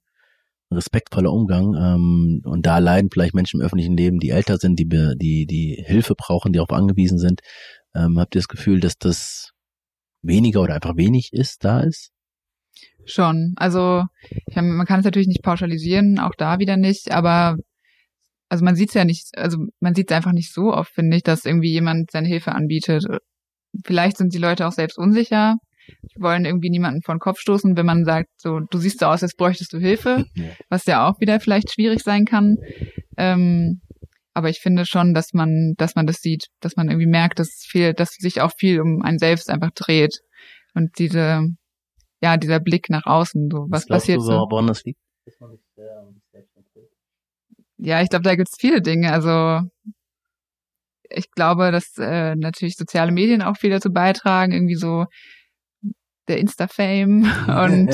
[0.75, 1.75] respektvoller Umgang.
[1.75, 5.83] Ähm, und da leiden vielleicht Menschen im öffentlichen Leben, die älter sind, die, die, die
[5.87, 7.41] Hilfe brauchen, die darauf angewiesen sind.
[7.95, 9.53] Ähm, habt ihr das Gefühl, dass das
[10.23, 12.11] weniger oder einfach wenig ist, da ist?
[13.05, 13.55] Schon.
[13.57, 14.05] Also
[14.55, 17.57] hab, man kann es natürlich nicht pauschalisieren, auch da wieder nicht, aber
[18.49, 21.16] also man sieht es ja nicht, also man sieht es einfach nicht so oft, finde
[21.16, 23.05] ich, dass irgendwie jemand seine Hilfe anbietet.
[23.85, 25.57] Vielleicht sind die Leute auch selbst unsicher,
[26.16, 29.22] wollen irgendwie niemanden vor den Kopf stoßen, wenn man sagt, so, du siehst so aus,
[29.22, 30.45] als bräuchtest du Hilfe, ja.
[30.68, 32.59] was ja auch wieder vielleicht schwierig sein kann.
[33.16, 33.80] Ähm,
[34.35, 37.64] aber ich finde schon, dass man, dass man das sieht, dass man irgendwie merkt, dass
[37.68, 40.20] viel, dass sich auch viel um einen selbst einfach dreht.
[40.74, 41.49] Und diese,
[42.22, 44.33] ja, dieser Blick nach außen, so, was, was passiert du so?
[44.33, 44.99] Woran das liegt?
[47.76, 49.12] Ja, ich glaube, da gibt's viele Dinge.
[49.12, 49.68] Also
[51.14, 55.07] ich glaube, dass äh, natürlich soziale Medien auch viel dazu beitragen, irgendwie so
[56.33, 57.22] der Insta-Fame
[57.64, 57.93] und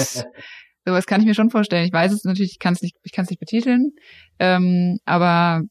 [0.87, 1.87] sowas kann ich mir schon vorstellen.
[1.87, 3.91] Ich weiß es natürlich, ich kann es nicht, ich kann es nicht betiteln,
[4.39, 5.63] ähm, aber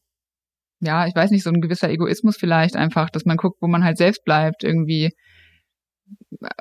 [0.80, 3.82] ja, ich weiß nicht, so ein gewisser Egoismus vielleicht einfach, dass man guckt, wo man
[3.82, 5.10] halt selbst bleibt irgendwie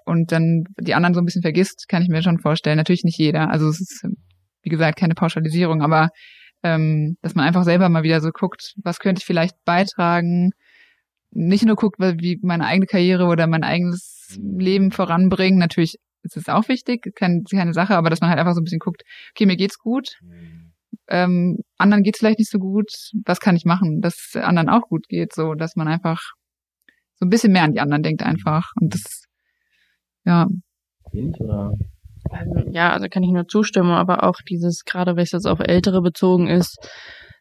[0.06, 2.78] und dann die anderen so ein bisschen vergisst, kann ich mir schon vorstellen.
[2.78, 3.52] Natürlich nicht jeder.
[3.52, 4.06] Also es ist,
[4.64, 6.10] wie gesagt, keine Pauschalisierung, aber
[6.64, 10.52] ähm, dass man einfach selber mal wieder so guckt, was könnte ich vielleicht beitragen.
[11.32, 15.60] Nicht nur guckt, wie meine eigene Karriere oder mein eigenes Leben voranbringen.
[15.60, 18.64] Natürlich ist es auch wichtig, keine, keine Sache, aber dass man halt einfach so ein
[18.64, 19.04] bisschen guckt,
[19.34, 20.18] okay, mir geht's gut.
[21.08, 22.92] Ähm, anderen geht's vielleicht nicht so gut.
[23.26, 25.34] Was kann ich machen, dass es anderen auch gut geht?
[25.34, 26.22] So, dass man einfach
[27.16, 28.72] so ein bisschen mehr an die anderen denkt einfach.
[28.80, 29.24] Und das,
[30.26, 30.48] ja.
[31.14, 31.34] Ähm,
[32.72, 36.02] ja, also kann ich nur zustimmen, aber auch dieses, gerade wenn es jetzt auf Ältere
[36.02, 36.78] bezogen ist,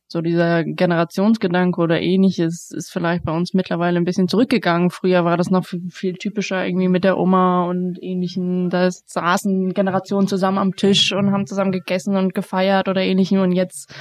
[0.08, 4.90] so dieser Generationsgedanke oder ähnliches ist vielleicht bei uns mittlerweile ein bisschen zurückgegangen.
[4.90, 8.70] Früher war das noch viel, viel typischer irgendwie mit der Oma und ähnlichen.
[8.70, 13.52] Da saßen Generationen zusammen am Tisch und haben zusammen gegessen und gefeiert oder ähnlichem und
[13.52, 13.92] jetzt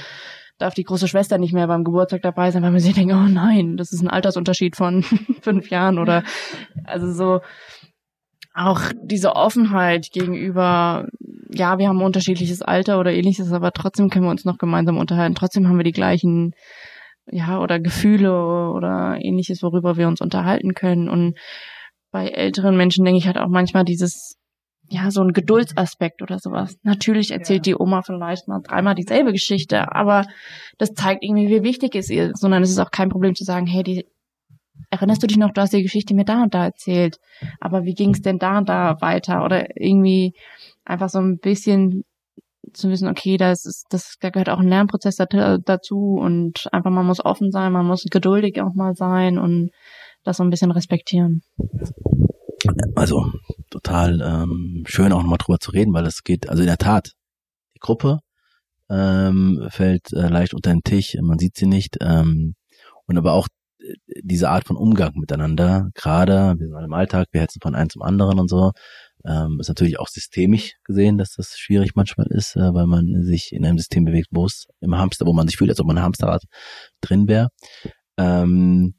[0.58, 3.28] darf die große Schwester nicht mehr beim Geburtstag dabei sein, weil man sich denkt, oh
[3.28, 5.02] nein, das ist ein Altersunterschied von
[5.42, 6.22] fünf Jahren oder
[6.84, 7.40] also so
[8.56, 11.06] auch diese Offenheit gegenüber,
[11.52, 15.34] ja, wir haben unterschiedliches Alter oder ähnliches, aber trotzdem können wir uns noch gemeinsam unterhalten.
[15.34, 16.54] Trotzdem haben wir die gleichen,
[17.30, 21.08] ja, oder Gefühle oder ähnliches, worüber wir uns unterhalten können.
[21.10, 21.36] Und
[22.10, 24.38] bei älteren Menschen denke ich halt auch manchmal dieses,
[24.88, 26.78] ja, so ein Geduldsaspekt oder sowas.
[26.82, 27.74] Natürlich erzählt ja.
[27.74, 30.24] die Oma vielleicht mal dreimal dieselbe Geschichte, aber
[30.78, 33.66] das zeigt irgendwie, wie wichtig es ihr, sondern es ist auch kein Problem zu sagen,
[33.66, 34.06] hey, die
[34.90, 37.18] erinnerst du dich noch, du hast die Geschichte mir da und da erzählt,
[37.60, 39.44] aber wie ging es denn da und da weiter?
[39.44, 40.34] Oder irgendwie
[40.84, 42.04] einfach so ein bisschen
[42.72, 47.06] zu wissen, okay, das ist, das, da gehört auch ein Lernprozess dazu und einfach man
[47.06, 49.70] muss offen sein, man muss geduldig auch mal sein und
[50.24, 51.42] das so ein bisschen respektieren.
[52.94, 53.26] Also
[53.70, 57.12] total ähm, schön auch nochmal drüber zu reden, weil es geht, also in der Tat,
[57.74, 58.20] die Gruppe
[58.90, 61.98] ähm, fällt äh, leicht unter den Tisch, man sieht sie nicht.
[62.00, 62.54] Ähm,
[63.06, 63.48] und aber auch
[64.22, 67.90] diese Art von Umgang miteinander, gerade, wir sind alle im Alltag, wir hetzen von einem
[67.90, 68.72] zum anderen und so,
[69.24, 73.52] ähm, ist natürlich auch systemisch gesehen, dass das schwierig manchmal ist, äh, weil man sich
[73.52, 76.00] in einem System bewegt, wo es im Hamster, wo man sich fühlt, als ob man
[76.00, 76.44] Hamsterrad
[77.00, 77.48] drin wäre.
[78.18, 78.94] Ähm,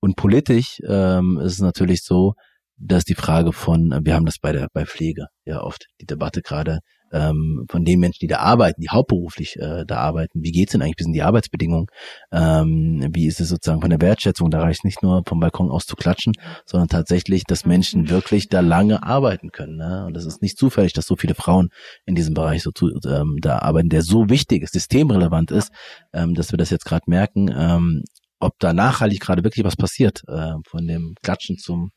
[0.00, 2.34] und politisch ähm, ist es natürlich so,
[2.76, 6.42] dass die Frage von, wir haben das bei der bei Pflege ja oft die Debatte
[6.42, 6.80] gerade,
[7.12, 10.82] ähm, von den Menschen, die da arbeiten, die hauptberuflich äh, da arbeiten, wie geht's denn
[10.82, 11.86] eigentlich, wie sind die Arbeitsbedingungen,
[12.32, 15.86] ähm, wie ist es sozusagen von der Wertschätzung, da reicht nicht nur vom Balkon aus
[15.86, 16.32] zu klatschen,
[16.64, 19.76] sondern tatsächlich, dass Menschen wirklich da lange arbeiten können.
[19.76, 20.04] Ne?
[20.06, 21.68] Und es ist nicht zufällig, dass so viele Frauen
[22.06, 25.72] in diesem Bereich so zu, ähm, da arbeiten, der so wichtig ist, systemrelevant ist,
[26.12, 27.50] ähm, dass wir das jetzt gerade merken.
[27.54, 28.02] Ähm,
[28.42, 31.92] ob da nachhaltig gerade wirklich was passiert, äh, von dem Klatschen zum,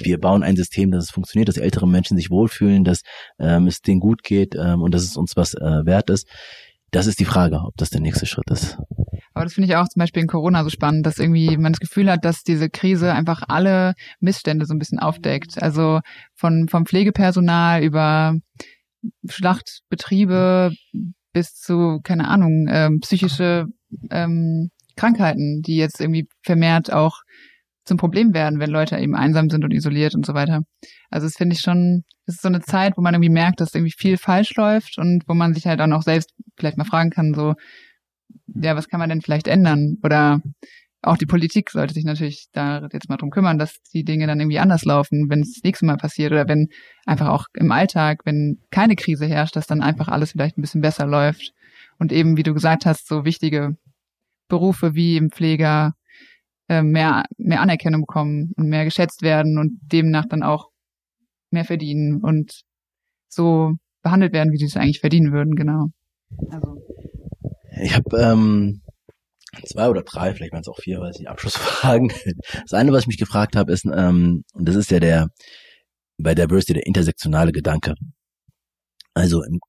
[0.00, 3.02] wir bauen ein System, dass es funktioniert, dass ältere Menschen sich wohlfühlen, dass
[3.38, 6.28] ähm, es denen gut geht ähm, und dass es uns was äh, wert ist.
[6.90, 8.78] Das ist die Frage, ob das der nächste Schritt ist.
[9.34, 11.80] Aber das finde ich auch zum Beispiel in Corona so spannend, dass irgendwie man das
[11.80, 15.62] Gefühl hat, dass diese Krise einfach alle Missstände so ein bisschen aufdeckt.
[15.62, 16.00] Also
[16.34, 18.34] von vom Pflegepersonal über
[19.28, 20.72] Schlachtbetriebe
[21.32, 23.66] bis zu keine Ahnung ähm, psychische
[24.10, 27.20] ähm, Krankheiten, die jetzt irgendwie vermehrt auch
[27.84, 30.62] zum Problem werden, wenn Leute eben einsam sind und isoliert und so weiter.
[31.08, 33.74] Also das finde ich schon, es ist so eine Zeit, wo man irgendwie merkt, dass
[33.74, 37.10] irgendwie viel falsch läuft und wo man sich halt auch noch selbst vielleicht mal fragen
[37.10, 37.54] kann, so,
[38.48, 39.98] ja, was kann man denn vielleicht ändern?
[40.02, 40.40] Oder
[41.02, 44.40] auch die Politik sollte sich natürlich da jetzt mal drum kümmern, dass die Dinge dann
[44.40, 46.68] irgendwie anders laufen, wenn es das nächste Mal passiert oder wenn
[47.04, 50.80] einfach auch im Alltag, wenn keine Krise herrscht, dass dann einfach alles vielleicht ein bisschen
[50.80, 51.52] besser läuft
[51.98, 53.76] und eben, wie du gesagt hast, so wichtige
[54.48, 55.92] Berufe wie im Pfleger
[56.68, 60.70] äh, mehr, mehr Anerkennung bekommen und mehr geschätzt werden und demnach dann auch
[61.50, 62.62] mehr verdienen und
[63.28, 63.72] so
[64.02, 65.88] behandelt werden, wie sie es eigentlich verdienen würden, genau.
[66.50, 66.82] Also.
[67.82, 68.82] Ich habe ähm,
[69.64, 72.12] zwei oder drei, vielleicht waren es auch vier, weiß ich, Abschlussfragen.
[72.62, 75.28] Das eine, was ich mich gefragt habe, ist, ähm, und das ist ja der
[76.18, 77.94] bei Diversity der intersektionale Gedanke.
[79.14, 79.60] Also im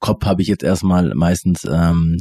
[0.00, 2.18] Kopf habe ich jetzt erstmal meistens ähm,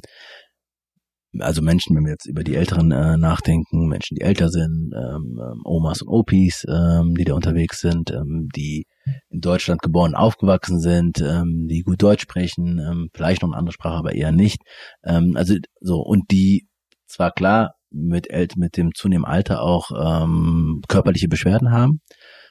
[1.39, 5.39] also Menschen, wenn wir jetzt über die Älteren äh, nachdenken, Menschen, die älter sind, ähm,
[5.41, 8.86] ähm, Omas und Opis, ähm, die da unterwegs sind, ähm, die
[9.29, 13.73] in Deutschland geboren, aufgewachsen sind, ähm, die gut Deutsch sprechen, ähm, vielleicht noch eine andere
[13.73, 14.61] Sprache, aber eher nicht.
[15.03, 16.67] Ähm, also so und die
[17.07, 18.27] zwar klar mit
[18.57, 22.01] mit dem zunehmenden Alter auch ähm, körperliche Beschwerden haben,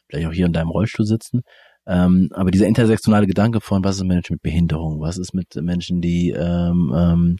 [0.08, 1.42] vielleicht auch hier in deinem Rollstuhl sitzen,
[1.86, 6.00] Ähm, aber dieser intersektionale Gedanke von, was ist Menschen mit Behinderung, was ist mit Menschen,
[6.00, 7.36] die ähm, ähm,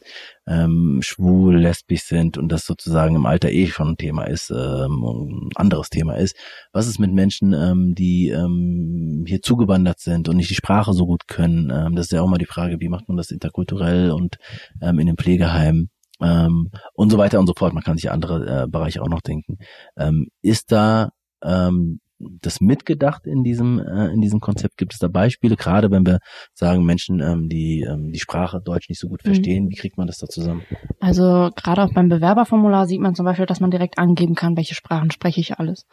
[0.47, 5.03] ähm, schwul, lesbisch sind und das sozusagen im Alter eh schon ein Thema ist, ähm,
[5.03, 6.35] ein anderes Thema ist.
[6.73, 11.05] Was ist mit Menschen, ähm, die ähm, hier zugewandert sind und nicht die Sprache so
[11.07, 11.71] gut können?
[11.71, 14.37] Ähm, das ist ja auch mal die Frage, wie macht man das interkulturell und
[14.81, 15.89] ähm, in den Pflegeheimen?
[16.21, 17.73] Ähm, und so weiter und so fort.
[17.73, 19.57] Man kann sich andere äh, Bereiche auch noch denken.
[19.97, 21.09] Ähm, ist da
[21.43, 24.77] ähm, das mitgedacht in diesem äh, in diesem Konzept?
[24.77, 26.19] Gibt es da Beispiele, gerade wenn wir
[26.53, 29.29] sagen Menschen, ähm, die ähm, die Sprache Deutsch nicht so gut mhm.
[29.29, 29.69] verstehen, mhm.
[29.69, 30.63] wie kriegt man das da zusammen?
[30.99, 34.75] Also gerade auch beim Bewerberformular sieht man zum Beispiel, dass man direkt angeben kann, welche
[34.75, 35.85] Sprachen spreche ich alles.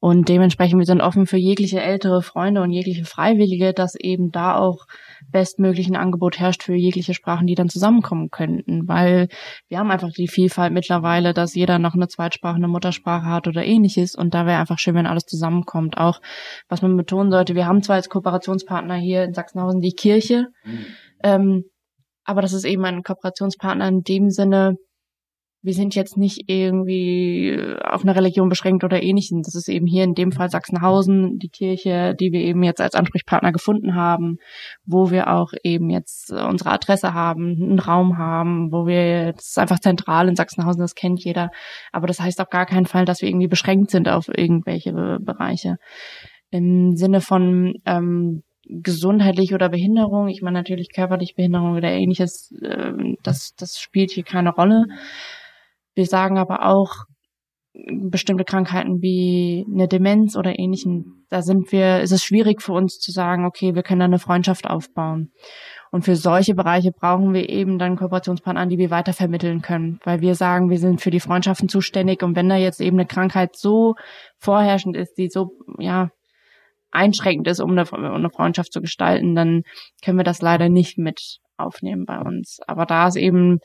[0.00, 4.56] Und dementsprechend, wir sind offen für jegliche ältere Freunde und jegliche Freiwillige, dass eben da
[4.56, 4.86] auch
[5.30, 8.88] bestmöglich ein Angebot herrscht für jegliche Sprachen, die dann zusammenkommen könnten.
[8.88, 9.28] Weil
[9.68, 13.64] wir haben einfach die Vielfalt mittlerweile, dass jeder noch eine Zweitsprache, eine Muttersprache hat oder
[13.64, 14.14] ähnliches.
[14.14, 15.98] Und da wäre einfach schön, wenn alles zusammenkommt.
[15.98, 16.20] Auch,
[16.68, 20.86] was man betonen sollte, wir haben zwar als Kooperationspartner hier in Sachsenhausen die Kirche, mhm.
[21.22, 21.64] ähm,
[22.24, 24.76] aber das ist eben ein Kooperationspartner in dem Sinne,
[25.62, 29.42] wir sind jetzt nicht irgendwie äh, auf eine Religion beschränkt oder ähnliches.
[29.44, 32.94] Das ist eben hier in dem Fall Sachsenhausen, die Kirche, die wir eben jetzt als
[32.94, 34.38] Ansprechpartner gefunden haben,
[34.84, 39.78] wo wir auch eben jetzt unsere Adresse haben, einen Raum haben, wo wir jetzt einfach
[39.78, 41.50] zentral in Sachsenhausen, das kennt jeder.
[41.92, 45.76] Aber das heißt auf gar keinen Fall, dass wir irgendwie beschränkt sind auf irgendwelche Bereiche.
[46.50, 52.92] Im Sinne von ähm, gesundheitlich oder Behinderung, ich meine natürlich körperlich Behinderung oder ähnliches, äh,
[53.22, 54.86] das, das spielt hier keine Rolle.
[55.94, 57.04] Wir sagen aber auch,
[58.10, 62.98] bestimmte Krankheiten wie eine Demenz oder ähnlichen, da sind wir, ist es schwierig für uns
[62.98, 65.32] zu sagen, okay, wir können da eine Freundschaft aufbauen.
[65.90, 70.34] Und für solche Bereiche brauchen wir eben dann Kooperationspartner, die wir weitervermitteln können, weil wir
[70.34, 73.94] sagen, wir sind für die Freundschaften zuständig und wenn da jetzt eben eine Krankheit so
[74.38, 76.10] vorherrschend ist, die so, ja,
[76.90, 79.62] einschränkend ist, um eine Freundschaft zu gestalten, dann
[80.04, 82.60] können wir das leider nicht mit aufnehmen bei uns.
[82.66, 83.60] Aber da ist eben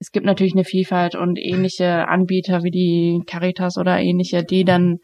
[0.00, 4.98] es gibt natürlich eine Vielfalt und ähnliche Anbieter wie die Caritas oder ähnliche, die dann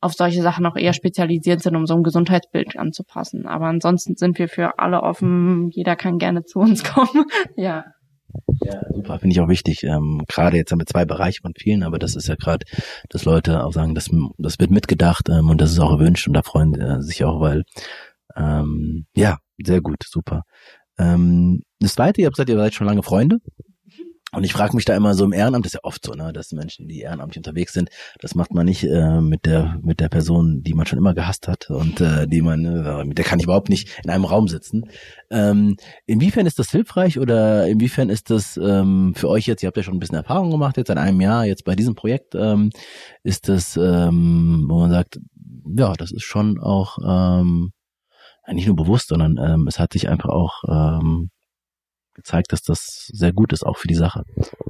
[0.00, 3.46] auf solche Sachen auch eher spezialisiert sind, um so ein Gesundheitsbild anzupassen.
[3.46, 5.70] Aber ansonsten sind wir für alle offen.
[5.70, 7.24] Jeder kann gerne zu uns kommen.
[7.56, 7.84] ja.
[8.62, 9.82] Ja, super, finde ich auch wichtig.
[9.84, 12.64] Ähm, gerade jetzt haben wir zwei Bereiche von vielen, aber das ist ja gerade,
[13.08, 16.34] dass Leute auch sagen, das, das wird mitgedacht ähm, und das ist auch erwünscht und
[16.34, 17.64] da freuen äh, sich auch, weil
[18.36, 20.42] ähm, ja, sehr gut, super.
[20.98, 23.38] Ähm, das zweite, ihr habt gesagt, ihr seid schon lange Freunde.
[24.32, 26.34] Und ich frage mich da immer so im Ehrenamt, das ist ja oft so, ne,
[26.34, 27.88] dass Menschen, die ehrenamtlich unterwegs sind,
[28.20, 31.48] das macht man nicht äh, mit der mit der Person, die man schon immer gehasst
[31.48, 34.46] hat und äh, die man, äh, mit der kann ich überhaupt nicht in einem Raum
[34.48, 34.90] sitzen.
[35.30, 39.62] Ähm, inwiefern ist das hilfreich oder inwiefern ist das ähm, für euch jetzt?
[39.62, 41.94] Ihr habt ja schon ein bisschen Erfahrung gemacht jetzt in einem Jahr jetzt bei diesem
[41.94, 42.34] Projekt.
[42.34, 42.70] Ähm,
[43.22, 45.18] ist das, ähm, wo man sagt,
[45.76, 47.72] ja, das ist schon auch ähm,
[48.52, 51.30] nicht nur bewusst, sondern ähm, es hat sich einfach auch ähm,
[52.18, 54.24] gezeigt, dass das sehr gut ist, auch für die Sache.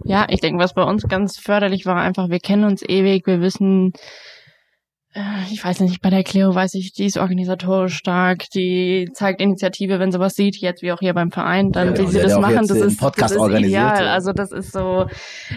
[0.05, 3.41] Ja, ich denke, was bei uns ganz förderlich war, einfach, wir kennen uns ewig, wir
[3.41, 3.93] wissen,
[5.15, 5.21] äh,
[5.51, 9.99] ich weiß nicht, bei der Cleo weiß ich, die ist organisatorisch stark, die zeigt Initiative,
[9.99, 12.39] wenn sie was sieht, jetzt wie auch hier beim Verein, dann ja, wie sie das
[12.39, 14.09] machen, das ist, das ist ideal.
[14.09, 15.07] Also das ist so,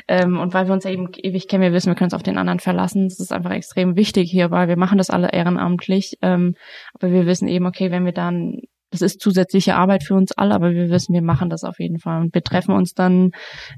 [0.08, 2.24] ähm, und weil wir uns ja eben ewig kennen, wir wissen, wir können uns auf
[2.24, 3.10] den anderen verlassen.
[3.10, 6.18] Das ist einfach extrem wichtig hier, weil wir machen das alle ehrenamtlich.
[6.22, 6.56] Ähm,
[6.94, 8.62] aber wir wissen eben, okay, wenn wir dann
[8.92, 12.00] das ist zusätzliche Arbeit für uns alle, aber wir wissen, wir machen das auf jeden
[12.00, 13.32] Fall und wir treffen uns dann.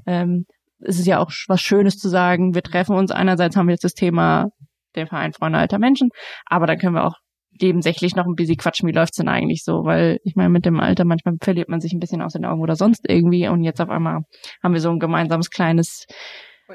[0.06, 0.46] Ähm,
[0.80, 2.54] es ist ja auch was Schönes zu sagen.
[2.54, 3.10] Wir treffen uns.
[3.10, 4.48] Einerseits haben wir jetzt das Thema
[4.96, 6.10] der Verein Freunde alter Menschen,
[6.46, 7.16] aber dann können wir auch
[7.60, 9.84] nebensächlich noch ein bisschen quatschen, wie läuft's denn eigentlich so?
[9.84, 12.60] Weil ich meine, mit dem Alter manchmal verliert man sich ein bisschen aus den Augen
[12.60, 14.22] oder sonst irgendwie und jetzt auf einmal
[14.62, 16.06] haben wir so ein gemeinsames kleines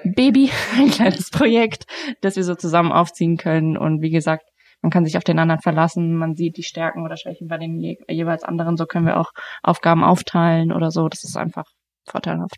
[0.04, 1.86] Baby, ein kleines Projekt,
[2.22, 4.44] das wir so zusammen aufziehen können und wie gesagt,
[4.82, 7.80] man kann sich auf den anderen verlassen, man sieht die Stärken oder Schwächen bei den
[7.80, 11.08] je jeweils anderen, so können wir auch Aufgaben aufteilen oder so.
[11.10, 11.66] Das ist einfach
[12.08, 12.56] vorteilhaft.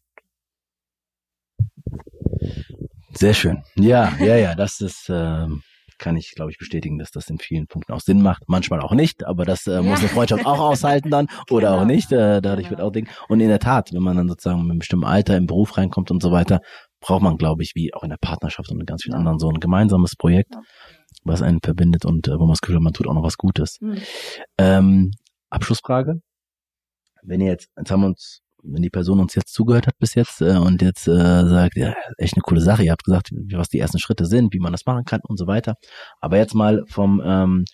[3.13, 3.63] Sehr schön.
[3.75, 5.47] Ja, ja, ja, das ist, äh,
[5.97, 8.43] kann ich, glaube ich, bestätigen, dass das in vielen Punkten auch Sinn macht.
[8.47, 11.81] Manchmal auch nicht, aber das äh, muss eine Freundschaft auch aushalten dann oder genau.
[11.81, 12.11] auch nicht.
[12.11, 12.77] Äh, dadurch genau.
[12.77, 13.09] wird auch Ding.
[13.27, 16.09] Und in der Tat, wenn man dann sozusagen mit einem bestimmten Alter im Beruf reinkommt
[16.09, 16.61] und so weiter,
[17.01, 19.49] braucht man, glaube ich, wie auch in der Partnerschaft und in ganz vielen anderen so
[19.49, 20.55] ein gemeinsames Projekt.
[20.55, 20.61] Ja
[21.23, 23.37] was einen verbindet und äh, wo man das Gefühl hat, man tut auch noch was
[23.37, 23.77] Gutes.
[23.81, 23.97] Mhm.
[24.57, 25.11] Ähm,
[25.49, 26.21] Abschlussfrage.
[27.23, 30.15] Wenn ihr jetzt, jetzt haben wir uns, wenn die Person uns jetzt zugehört hat bis
[30.15, 33.69] jetzt äh, und jetzt äh, sagt, ja, echt eine coole Sache, ihr habt gesagt, was
[33.69, 35.75] die ersten Schritte sind, wie man das machen kann und so weiter.
[36.19, 37.65] Aber jetzt mal vom, ähm,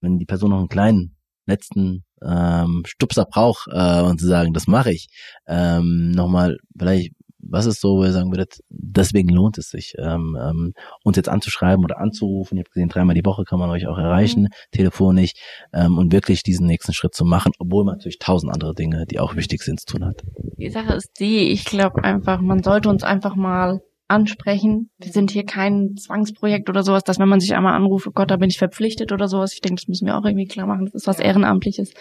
[0.00, 1.16] wenn die Person noch einen kleinen
[1.46, 5.08] letzten ähm, Stupser braucht äh, und zu sagen, das mache ich,
[5.46, 7.12] ähm, nochmal, vielleicht
[7.42, 10.74] Was ist so, wo ihr sagen würdet, deswegen lohnt es sich, ähm, ähm,
[11.04, 12.56] uns jetzt anzuschreiben oder anzurufen.
[12.56, 14.48] Ihr habt gesehen, dreimal die Woche kann man euch auch erreichen, mhm.
[14.70, 15.32] telefonisch,
[15.72, 19.18] ähm, und wirklich diesen nächsten Schritt zu machen, obwohl man natürlich tausend andere Dinge, die
[19.18, 20.22] auch wichtig sind, zu tun hat.
[20.58, 23.80] Die Sache ist die, ich glaube einfach, man sollte uns einfach mal
[24.12, 24.90] ansprechen.
[24.98, 28.30] Wir sind hier kein Zwangsprojekt oder sowas, dass wenn man sich einmal anruft, oh Gott,
[28.30, 29.52] da bin ich verpflichtet oder sowas.
[29.52, 30.86] Ich denke, das müssen wir auch irgendwie klar machen.
[30.86, 31.92] Das ist was Ehrenamtliches.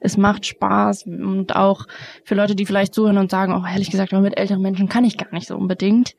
[0.00, 1.86] Es macht Spaß und auch
[2.24, 5.18] für Leute, die vielleicht zuhören und sagen, oh, ehrlich gesagt, mit älteren Menschen kann ich
[5.18, 6.14] gar nicht so unbedingt.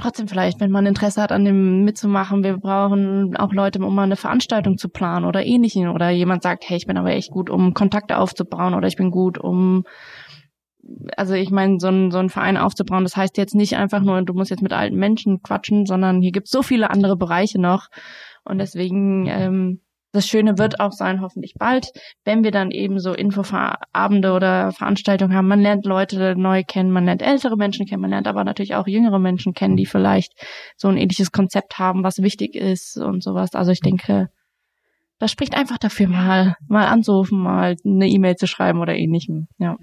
[0.00, 4.04] Trotzdem vielleicht, wenn man Interesse hat, an dem mitzumachen, wir brauchen auch Leute, um mal
[4.04, 5.88] eine Veranstaltung zu planen oder ähnlichen.
[5.88, 9.10] Oder jemand sagt, hey, ich bin aber echt gut, um Kontakte aufzubauen oder ich bin
[9.10, 9.84] gut, um
[11.16, 14.22] also ich meine, so ein, so ein Verein aufzubauen, das heißt jetzt nicht einfach nur,
[14.22, 17.60] du musst jetzt mit alten Menschen quatschen, sondern hier gibt es so viele andere Bereiche
[17.60, 17.88] noch.
[18.44, 19.80] Und deswegen, ähm,
[20.12, 21.92] das Schöne wird auch sein, hoffentlich bald,
[22.24, 25.46] wenn wir dann eben so Infoabende oder Veranstaltungen haben.
[25.46, 28.88] Man lernt Leute neu kennen, man lernt ältere Menschen kennen, man lernt aber natürlich auch
[28.88, 30.32] jüngere Menschen kennen, die vielleicht
[30.76, 33.54] so ein ähnliches Konzept haben, was wichtig ist und sowas.
[33.54, 34.30] Also ich denke,
[35.20, 39.46] das spricht einfach dafür, mal, mal anzurufen, mal eine E-Mail zu schreiben oder ähnlichem.
[39.58, 39.76] Ja.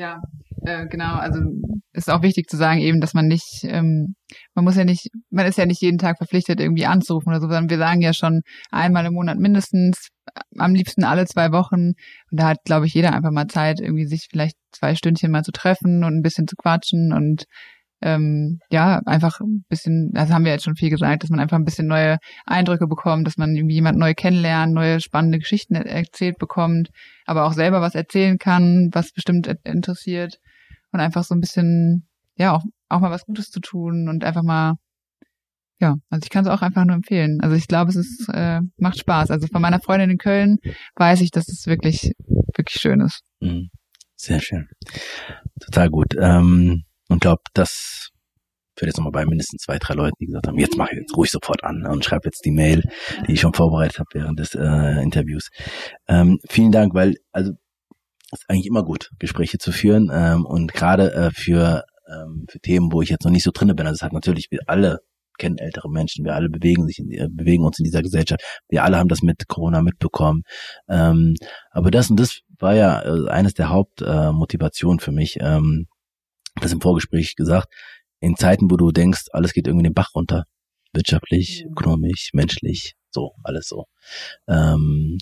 [0.00, 0.18] Ja,
[0.64, 1.16] äh, genau.
[1.16, 1.40] Also
[1.92, 4.14] ist auch wichtig zu sagen eben, dass man nicht, ähm,
[4.54, 7.48] man muss ja nicht, man ist ja nicht jeden Tag verpflichtet, irgendwie anzurufen oder so,
[7.48, 8.40] sondern wir sagen ja schon
[8.70, 10.08] einmal im Monat mindestens,
[10.56, 11.92] am liebsten alle zwei Wochen.
[12.30, 15.42] Und da hat, glaube ich, jeder einfach mal Zeit, irgendwie sich vielleicht zwei Stündchen mal
[15.42, 17.44] zu treffen und ein bisschen zu quatschen und
[18.02, 21.58] ähm, ja, einfach ein bisschen, also haben wir jetzt schon viel gesagt, dass man einfach
[21.58, 26.38] ein bisschen neue Eindrücke bekommt, dass man irgendwie jemand neu kennenlernt, neue spannende Geschichten erzählt
[26.38, 26.90] bekommt,
[27.26, 30.38] aber auch selber was erzählen kann, was bestimmt interessiert
[30.92, 34.42] und einfach so ein bisschen, ja, auch, auch mal was Gutes zu tun und einfach
[34.42, 34.74] mal,
[35.78, 37.38] ja, also ich kann es auch einfach nur empfehlen.
[37.40, 39.30] Also ich glaube, es ist, äh, macht Spaß.
[39.30, 40.58] Also von meiner Freundin in Köln
[40.96, 42.12] weiß ich, dass es wirklich,
[42.54, 43.22] wirklich schön ist.
[43.40, 43.70] Mhm.
[44.14, 44.68] Sehr schön.
[45.58, 46.14] Total gut.
[46.20, 48.10] Ähm und glaube, das
[48.76, 51.16] für jetzt nochmal bei mindestens zwei, drei Leuten, die gesagt haben, jetzt mache ich jetzt
[51.16, 52.82] ruhig sofort an und schreibe jetzt die Mail,
[53.26, 55.50] die ich schon vorbereitet habe während des äh, Interviews.
[56.08, 57.52] Ähm, vielen Dank, weil also
[58.32, 62.92] ist eigentlich immer gut, Gespräche zu führen ähm, und gerade äh, für ähm, für Themen,
[62.92, 63.86] wo ich jetzt noch nicht so drinne bin.
[63.86, 65.00] Also es hat natürlich wir alle
[65.38, 68.42] kennen ältere Menschen, wir alle bewegen sich, in, äh, bewegen uns in dieser Gesellschaft.
[68.68, 70.42] Wir alle haben das mit Corona mitbekommen.
[70.88, 71.34] Ähm,
[71.70, 75.38] aber das und das war ja äh, eines der Hauptmotivationen äh, für mich.
[75.40, 75.86] Ähm,
[76.56, 77.68] das im Vorgespräch gesagt,
[78.20, 80.44] in Zeiten, wo du denkst, alles geht irgendwie den Bach runter,
[80.92, 83.86] wirtschaftlich, ökonomisch, menschlich, so, alles so,
[84.48, 85.18] ähm,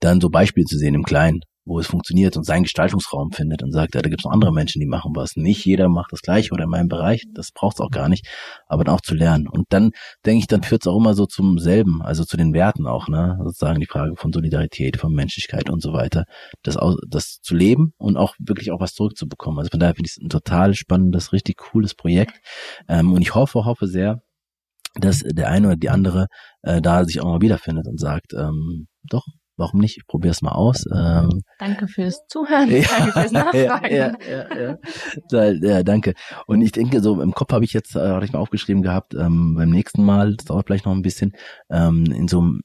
[0.00, 3.72] dann so Beispiele zu sehen im Kleinen, wo es funktioniert und seinen Gestaltungsraum findet und
[3.72, 5.36] sagt, ja, da gibt es noch andere Menschen, die machen was.
[5.36, 8.26] Nicht jeder macht das gleiche oder in meinem Bereich, das braucht es auch gar nicht,
[8.66, 9.48] aber dann auch zu lernen.
[9.48, 9.90] Und dann
[10.24, 13.08] denke ich, dann führt es auch immer so zum selben, also zu den Werten auch,
[13.08, 13.38] ne?
[13.42, 16.24] Sozusagen die Frage von Solidarität, von Menschlichkeit und so weiter.
[16.62, 19.58] Das, das zu leben und auch wirklich auch was zurückzubekommen.
[19.58, 22.40] Also von daher finde ich es ein total spannendes, richtig cooles Projekt.
[22.88, 24.22] Ähm, und ich hoffe, hoffe sehr,
[24.94, 26.26] dass der eine oder die andere
[26.62, 29.26] äh, da sich auch mal wiederfindet und sagt, ähm, doch,
[29.56, 29.96] warum nicht?
[29.96, 30.84] Ich probiere es mal aus.
[30.94, 33.94] Ähm, danke fürs Zuhören, ja, danke fürs Nachfragen.
[33.94, 34.78] Ja, ja, ja,
[35.30, 35.52] ja.
[35.52, 36.14] ja, danke.
[36.46, 39.14] Und ich denke, so im Kopf habe ich jetzt, äh, hatte ich mal aufgeschrieben gehabt,
[39.14, 41.32] ähm, beim nächsten Mal, das dauert vielleicht noch ein bisschen,
[41.70, 42.60] ähm, in so einem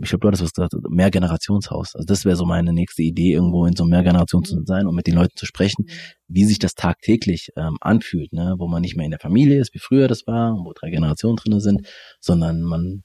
[0.00, 1.94] ich glaube, du hattest was gesagt, Mehrgenerationshaus.
[1.94, 4.94] Also das wäre so meine nächste Idee, irgendwo in so einem Mehrgeneration zu sein und
[4.94, 5.86] mit den Leuten zu sprechen,
[6.28, 8.54] wie sich das tagtäglich ähm, anfühlt, ne?
[8.58, 11.36] wo man nicht mehr in der Familie ist, wie früher das war, wo drei Generationen
[11.36, 11.86] drinne sind,
[12.20, 13.02] sondern man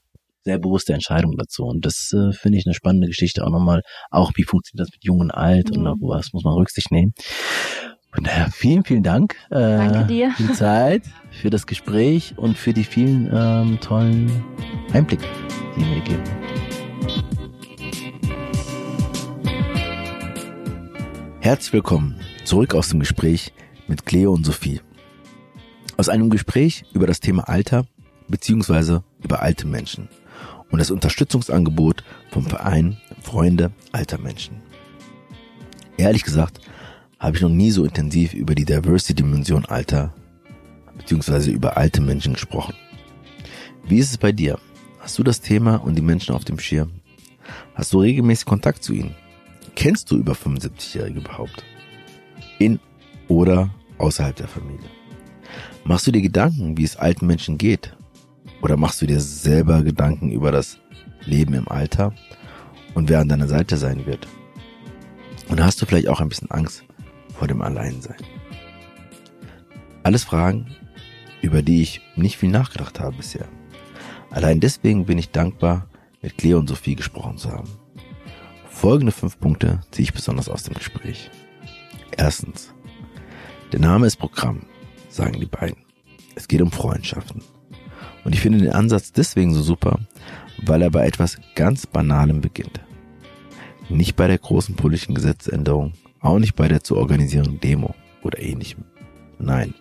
[0.48, 1.64] sehr bewusste Entscheidung dazu.
[1.64, 3.82] Und das äh, finde ich eine spannende Geschichte auch nochmal.
[4.10, 5.80] Auch wie funktioniert das mit Jung und Alt mhm.
[5.80, 7.12] und auf was muss man Rücksicht nehmen.
[8.14, 10.30] Von daher vielen, vielen Dank äh, Danke dir.
[10.30, 14.42] für die Zeit, für das Gespräch und für die vielen ähm, tollen
[14.94, 15.26] Einblicke,
[15.76, 16.24] die mir geben.
[21.40, 23.52] Herzlich willkommen zurück aus dem Gespräch
[23.86, 24.80] mit Cleo und Sophie.
[25.98, 27.84] Aus einem Gespräch über das Thema Alter
[28.28, 30.08] beziehungsweise über alte Menschen
[30.70, 34.62] und das Unterstützungsangebot vom Verein Freunde alter Menschen.
[35.96, 36.60] Ehrlich gesagt
[37.18, 40.14] habe ich noch nie so intensiv über die Diversity-Dimension Alter
[40.96, 41.50] bzw.
[41.50, 42.74] über alte Menschen gesprochen.
[43.84, 44.58] Wie ist es bei dir?
[45.00, 46.92] Hast du das Thema und die Menschen auf dem Schirm?
[47.74, 49.14] Hast du regelmäßig Kontakt zu ihnen?
[49.74, 51.64] Kennst du über 75-Jährige überhaupt?
[52.58, 52.78] In
[53.28, 54.88] oder außerhalb der Familie?
[55.84, 57.96] Machst du dir Gedanken, wie es alten Menschen geht?
[58.60, 60.78] Oder machst du dir selber Gedanken über das
[61.24, 62.12] Leben im Alter
[62.94, 64.26] und wer an deiner Seite sein wird?
[65.48, 66.84] Und hast du vielleicht auch ein bisschen Angst
[67.38, 68.16] vor dem Alleinsein?
[70.02, 70.66] Alles Fragen,
[71.42, 73.48] über die ich nicht viel nachgedacht habe bisher.
[74.30, 75.88] Allein deswegen bin ich dankbar,
[76.20, 77.68] mit Cleo und Sophie gesprochen zu haben.
[78.68, 81.30] Folgende fünf Punkte ziehe ich besonders aus dem Gespräch.
[82.16, 82.74] Erstens.
[83.72, 84.62] Der Name ist Programm,
[85.08, 85.84] sagen die beiden.
[86.34, 87.42] Es geht um Freundschaften.
[88.28, 90.00] Und ich finde den Ansatz deswegen so super,
[90.58, 92.78] weil er bei etwas ganz Banalem beginnt.
[93.88, 98.84] Nicht bei der großen politischen Gesetzänderung, auch nicht bei der zu organisierenden Demo oder ähnlichem.
[99.38, 99.72] Nein,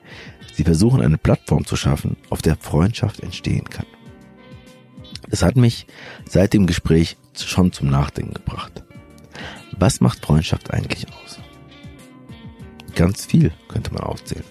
[0.54, 3.86] sie versuchen eine Plattform zu schaffen, auf der Freundschaft entstehen kann.
[5.30, 5.86] Das hat mich
[6.26, 8.82] seit dem Gespräch schon zum Nachdenken gebracht.
[9.78, 11.42] Was macht Freundschaft eigentlich aus?
[12.96, 14.46] Ganz viel könnte man aufzählen.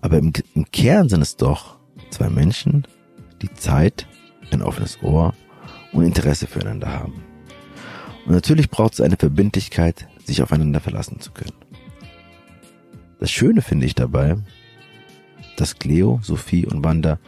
[0.00, 1.76] Aber im, im Kern sind es doch
[2.08, 2.86] zwei Menschen,
[3.42, 4.06] die Zeit,
[4.50, 5.34] ein offenes Ohr
[5.92, 7.22] und Interesse füreinander haben.
[8.26, 11.54] Und natürlich braucht es eine Verbindlichkeit, sich aufeinander verlassen zu können.
[13.20, 14.36] Das Schöne finde ich dabei,
[15.56, 17.18] dass Cleo, Sophie und Wanda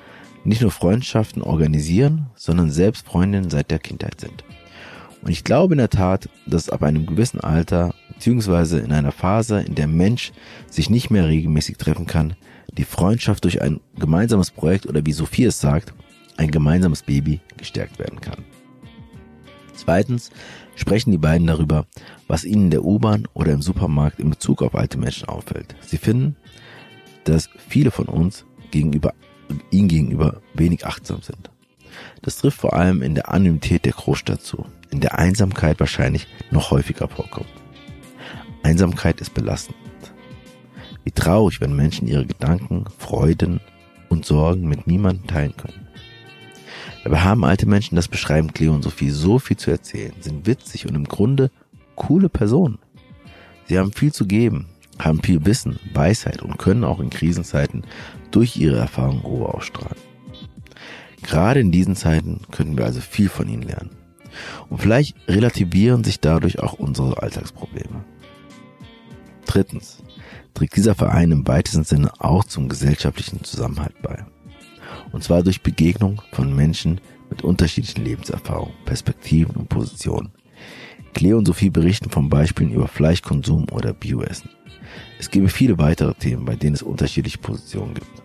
[0.45, 4.45] nicht nur Freundschaften organisieren, sondern selbst Freundinnen seit der Kindheit sind.
[5.23, 9.61] Und ich glaube in der Tat, dass ab einem gewissen Alter, beziehungsweise in einer Phase,
[9.61, 10.33] in der Mensch
[10.69, 12.35] sich nicht mehr regelmäßig treffen kann,
[12.73, 15.93] die Freundschaft durch ein gemeinsames Projekt oder wie Sophie es sagt,
[16.37, 18.45] ein gemeinsames Baby gestärkt werden kann.
[19.75, 20.31] Zweitens
[20.75, 21.87] sprechen die beiden darüber,
[22.27, 25.75] was ihnen in der U-Bahn oder im Supermarkt in Bezug auf alte Menschen auffällt.
[25.81, 26.37] Sie finden,
[27.25, 29.15] dass viele von uns gegenüber,
[29.71, 31.51] ihnen gegenüber wenig achtsam sind.
[32.23, 36.71] Das trifft vor allem in der Anonymität der Großstadt zu, in der Einsamkeit wahrscheinlich noch
[36.71, 37.51] häufiger vorkommt.
[38.63, 39.77] Einsamkeit ist belastend.
[41.05, 43.61] Wie traurig, wenn Menschen ihre Gedanken, Freuden
[44.09, 45.89] und Sorgen mit niemandem teilen können.
[47.05, 50.87] Dabei haben alte Menschen, das beschreiben Cleo und Sophie, so viel zu erzählen, sind witzig
[50.87, 51.51] und im Grunde
[51.97, 52.79] coole Personen.
[53.67, 54.67] Sie haben viel zu geben,
[54.99, 57.85] haben viel Wissen, Weisheit und können auch in Krisenzeiten
[58.31, 59.97] durch ihre Erfahrung Ruhe ausstrahlen.
[61.23, 64.00] Gerade in diesen Zeiten könnten wir also viel von ihnen lernen.
[64.69, 68.05] Und vielleicht relativieren sich dadurch auch unsere Alltagsprobleme.
[69.47, 70.03] Drittens
[70.55, 74.25] trägt dieser Verein im weitesten Sinne auch zum gesellschaftlichen Zusammenhalt bei.
[75.13, 77.01] Und zwar durch Begegnung von Menschen
[77.31, 80.31] mit unterschiedlichen Lebenserfahrungen, Perspektiven und Positionen.
[81.15, 84.51] Cleo und Sophie berichten von Beispielen über Fleischkonsum oder Bioessen.
[85.19, 88.23] Es gäbe viele weitere Themen, bei denen es unterschiedliche Positionen gibt.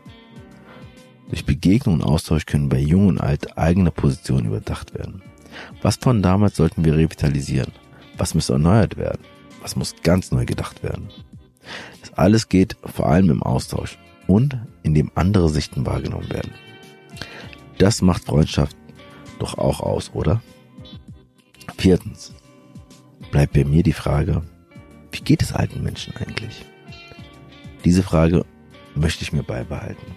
[1.29, 5.21] Durch Begegnung und Austausch können bei Jung und Alt eigene Positionen überdacht werden.
[5.81, 7.71] Was von damals sollten wir revitalisieren?
[8.17, 9.23] Was muss erneuert werden?
[9.61, 11.09] Was muss ganz neu gedacht werden?
[12.01, 16.53] Das alles geht vor allem im Austausch und indem andere Sichten wahrgenommen werden.
[17.77, 18.75] Das macht Freundschaft
[19.39, 20.41] doch auch aus, oder?
[21.77, 22.33] Viertens
[23.31, 24.43] bleibt bei mir die Frage,
[25.11, 26.65] wie geht es alten Menschen eigentlich?
[27.83, 28.45] Diese Frage
[28.95, 30.15] möchte ich mir beibehalten.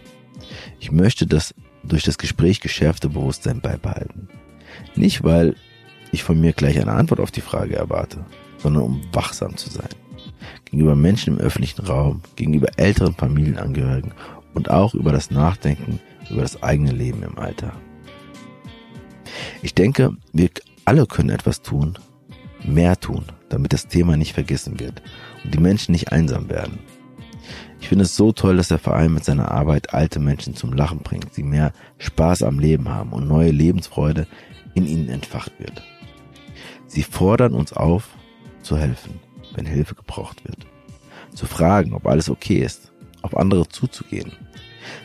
[0.79, 4.29] Ich möchte das durch das Gespräch geschärfte Bewusstsein beibehalten.
[4.95, 5.55] Nicht, weil
[6.13, 8.25] ich von mir gleich eine Antwort auf die Frage erwarte,
[8.59, 9.89] sondern um wachsam zu sein.
[10.65, 14.13] Gegenüber Menschen im öffentlichen Raum, gegenüber älteren Familienangehörigen
[14.55, 16.01] und auch über das Nachdenken
[16.31, 17.73] über das eigene Leben im Alter.
[19.63, 20.51] Ich denke, wir
[20.85, 21.99] alle können etwas tun,
[22.65, 25.03] mehr tun, damit das Thema nicht vergessen wird
[25.45, 26.79] und die Menschen nicht einsam werden.
[27.81, 30.99] Ich finde es so toll, dass der Verein mit seiner Arbeit alte Menschen zum Lachen
[30.99, 34.27] bringt, sie mehr Spaß am Leben haben und neue Lebensfreude
[34.75, 35.83] in ihnen entfacht wird.
[36.87, 38.09] Sie fordern uns auf,
[38.63, 39.21] zu helfen,
[39.55, 40.67] wenn Hilfe gebraucht wird.
[41.35, 42.93] Zu fragen, ob alles okay ist,
[43.23, 44.33] auf andere zuzugehen,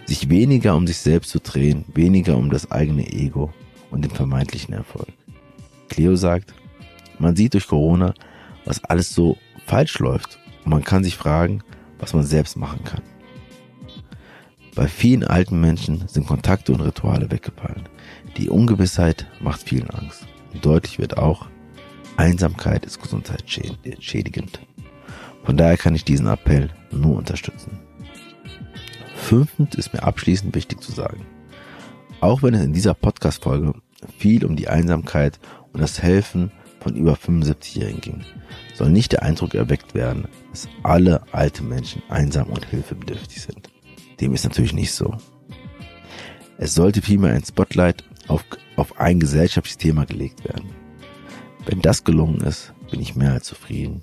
[0.05, 3.53] sich weniger um sich selbst zu drehen, weniger um das eigene Ego
[3.91, 5.09] und den vermeintlichen Erfolg.
[5.89, 6.53] Cleo sagt,
[7.19, 8.13] man sieht durch Corona,
[8.65, 11.61] was alles so falsch läuft und man kann sich fragen,
[11.99, 13.01] was man selbst machen kann.
[14.75, 17.87] Bei vielen alten Menschen sind Kontakte und Rituale weggefallen.
[18.37, 20.25] Die Ungewissheit macht vielen Angst.
[20.51, 21.47] Und deutlich wird auch,
[22.17, 24.59] Einsamkeit ist gesundheitsschädigend.
[25.43, 27.79] Von daher kann ich diesen Appell nur unterstützen.
[29.15, 31.25] Fünftens ist mir abschließend wichtig zu sagen.
[32.19, 33.73] Auch wenn es in dieser Podcast-Folge
[34.17, 35.39] viel um die Einsamkeit
[35.71, 38.21] und das Helfen von über 75-Jährigen ging,
[38.73, 43.69] soll nicht der Eindruck erweckt werden, dass alle alte Menschen einsam und hilfebedürftig sind.
[44.19, 45.15] Dem ist natürlich nicht so.
[46.57, 48.43] Es sollte vielmehr ein Spotlight auf,
[48.75, 50.69] auf ein gesellschaftliches Thema gelegt werden.
[51.65, 54.01] Wenn das gelungen ist, bin ich mehr als zufrieden.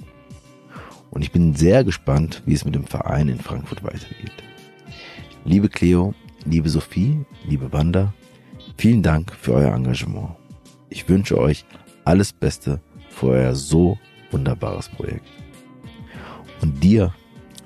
[1.10, 4.32] Und ich bin sehr gespannt, wie es mit dem Verein in Frankfurt weitergeht.
[5.44, 6.14] Liebe Cleo,
[6.44, 8.14] liebe Sophie, liebe Wanda,
[8.76, 10.30] vielen Dank für euer Engagement.
[10.88, 11.64] Ich wünsche euch
[12.04, 13.98] alles Beste für euer so
[14.30, 15.26] wunderbares Projekt.
[16.62, 17.14] Und dir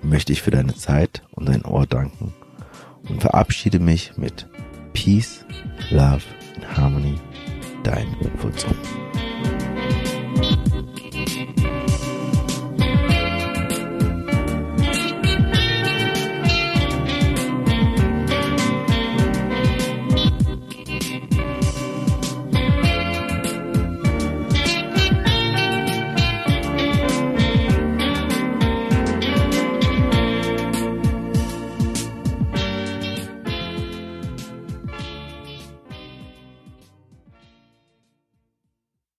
[0.02, 2.34] möchte ich für deine Zeit und dein Ohr danken
[3.08, 4.46] und verabschiede mich mit
[4.92, 5.44] Peace,
[5.90, 6.22] Love
[6.56, 7.14] and Harmony,
[7.82, 8.06] dein
[8.40, 8.76] Wolfson.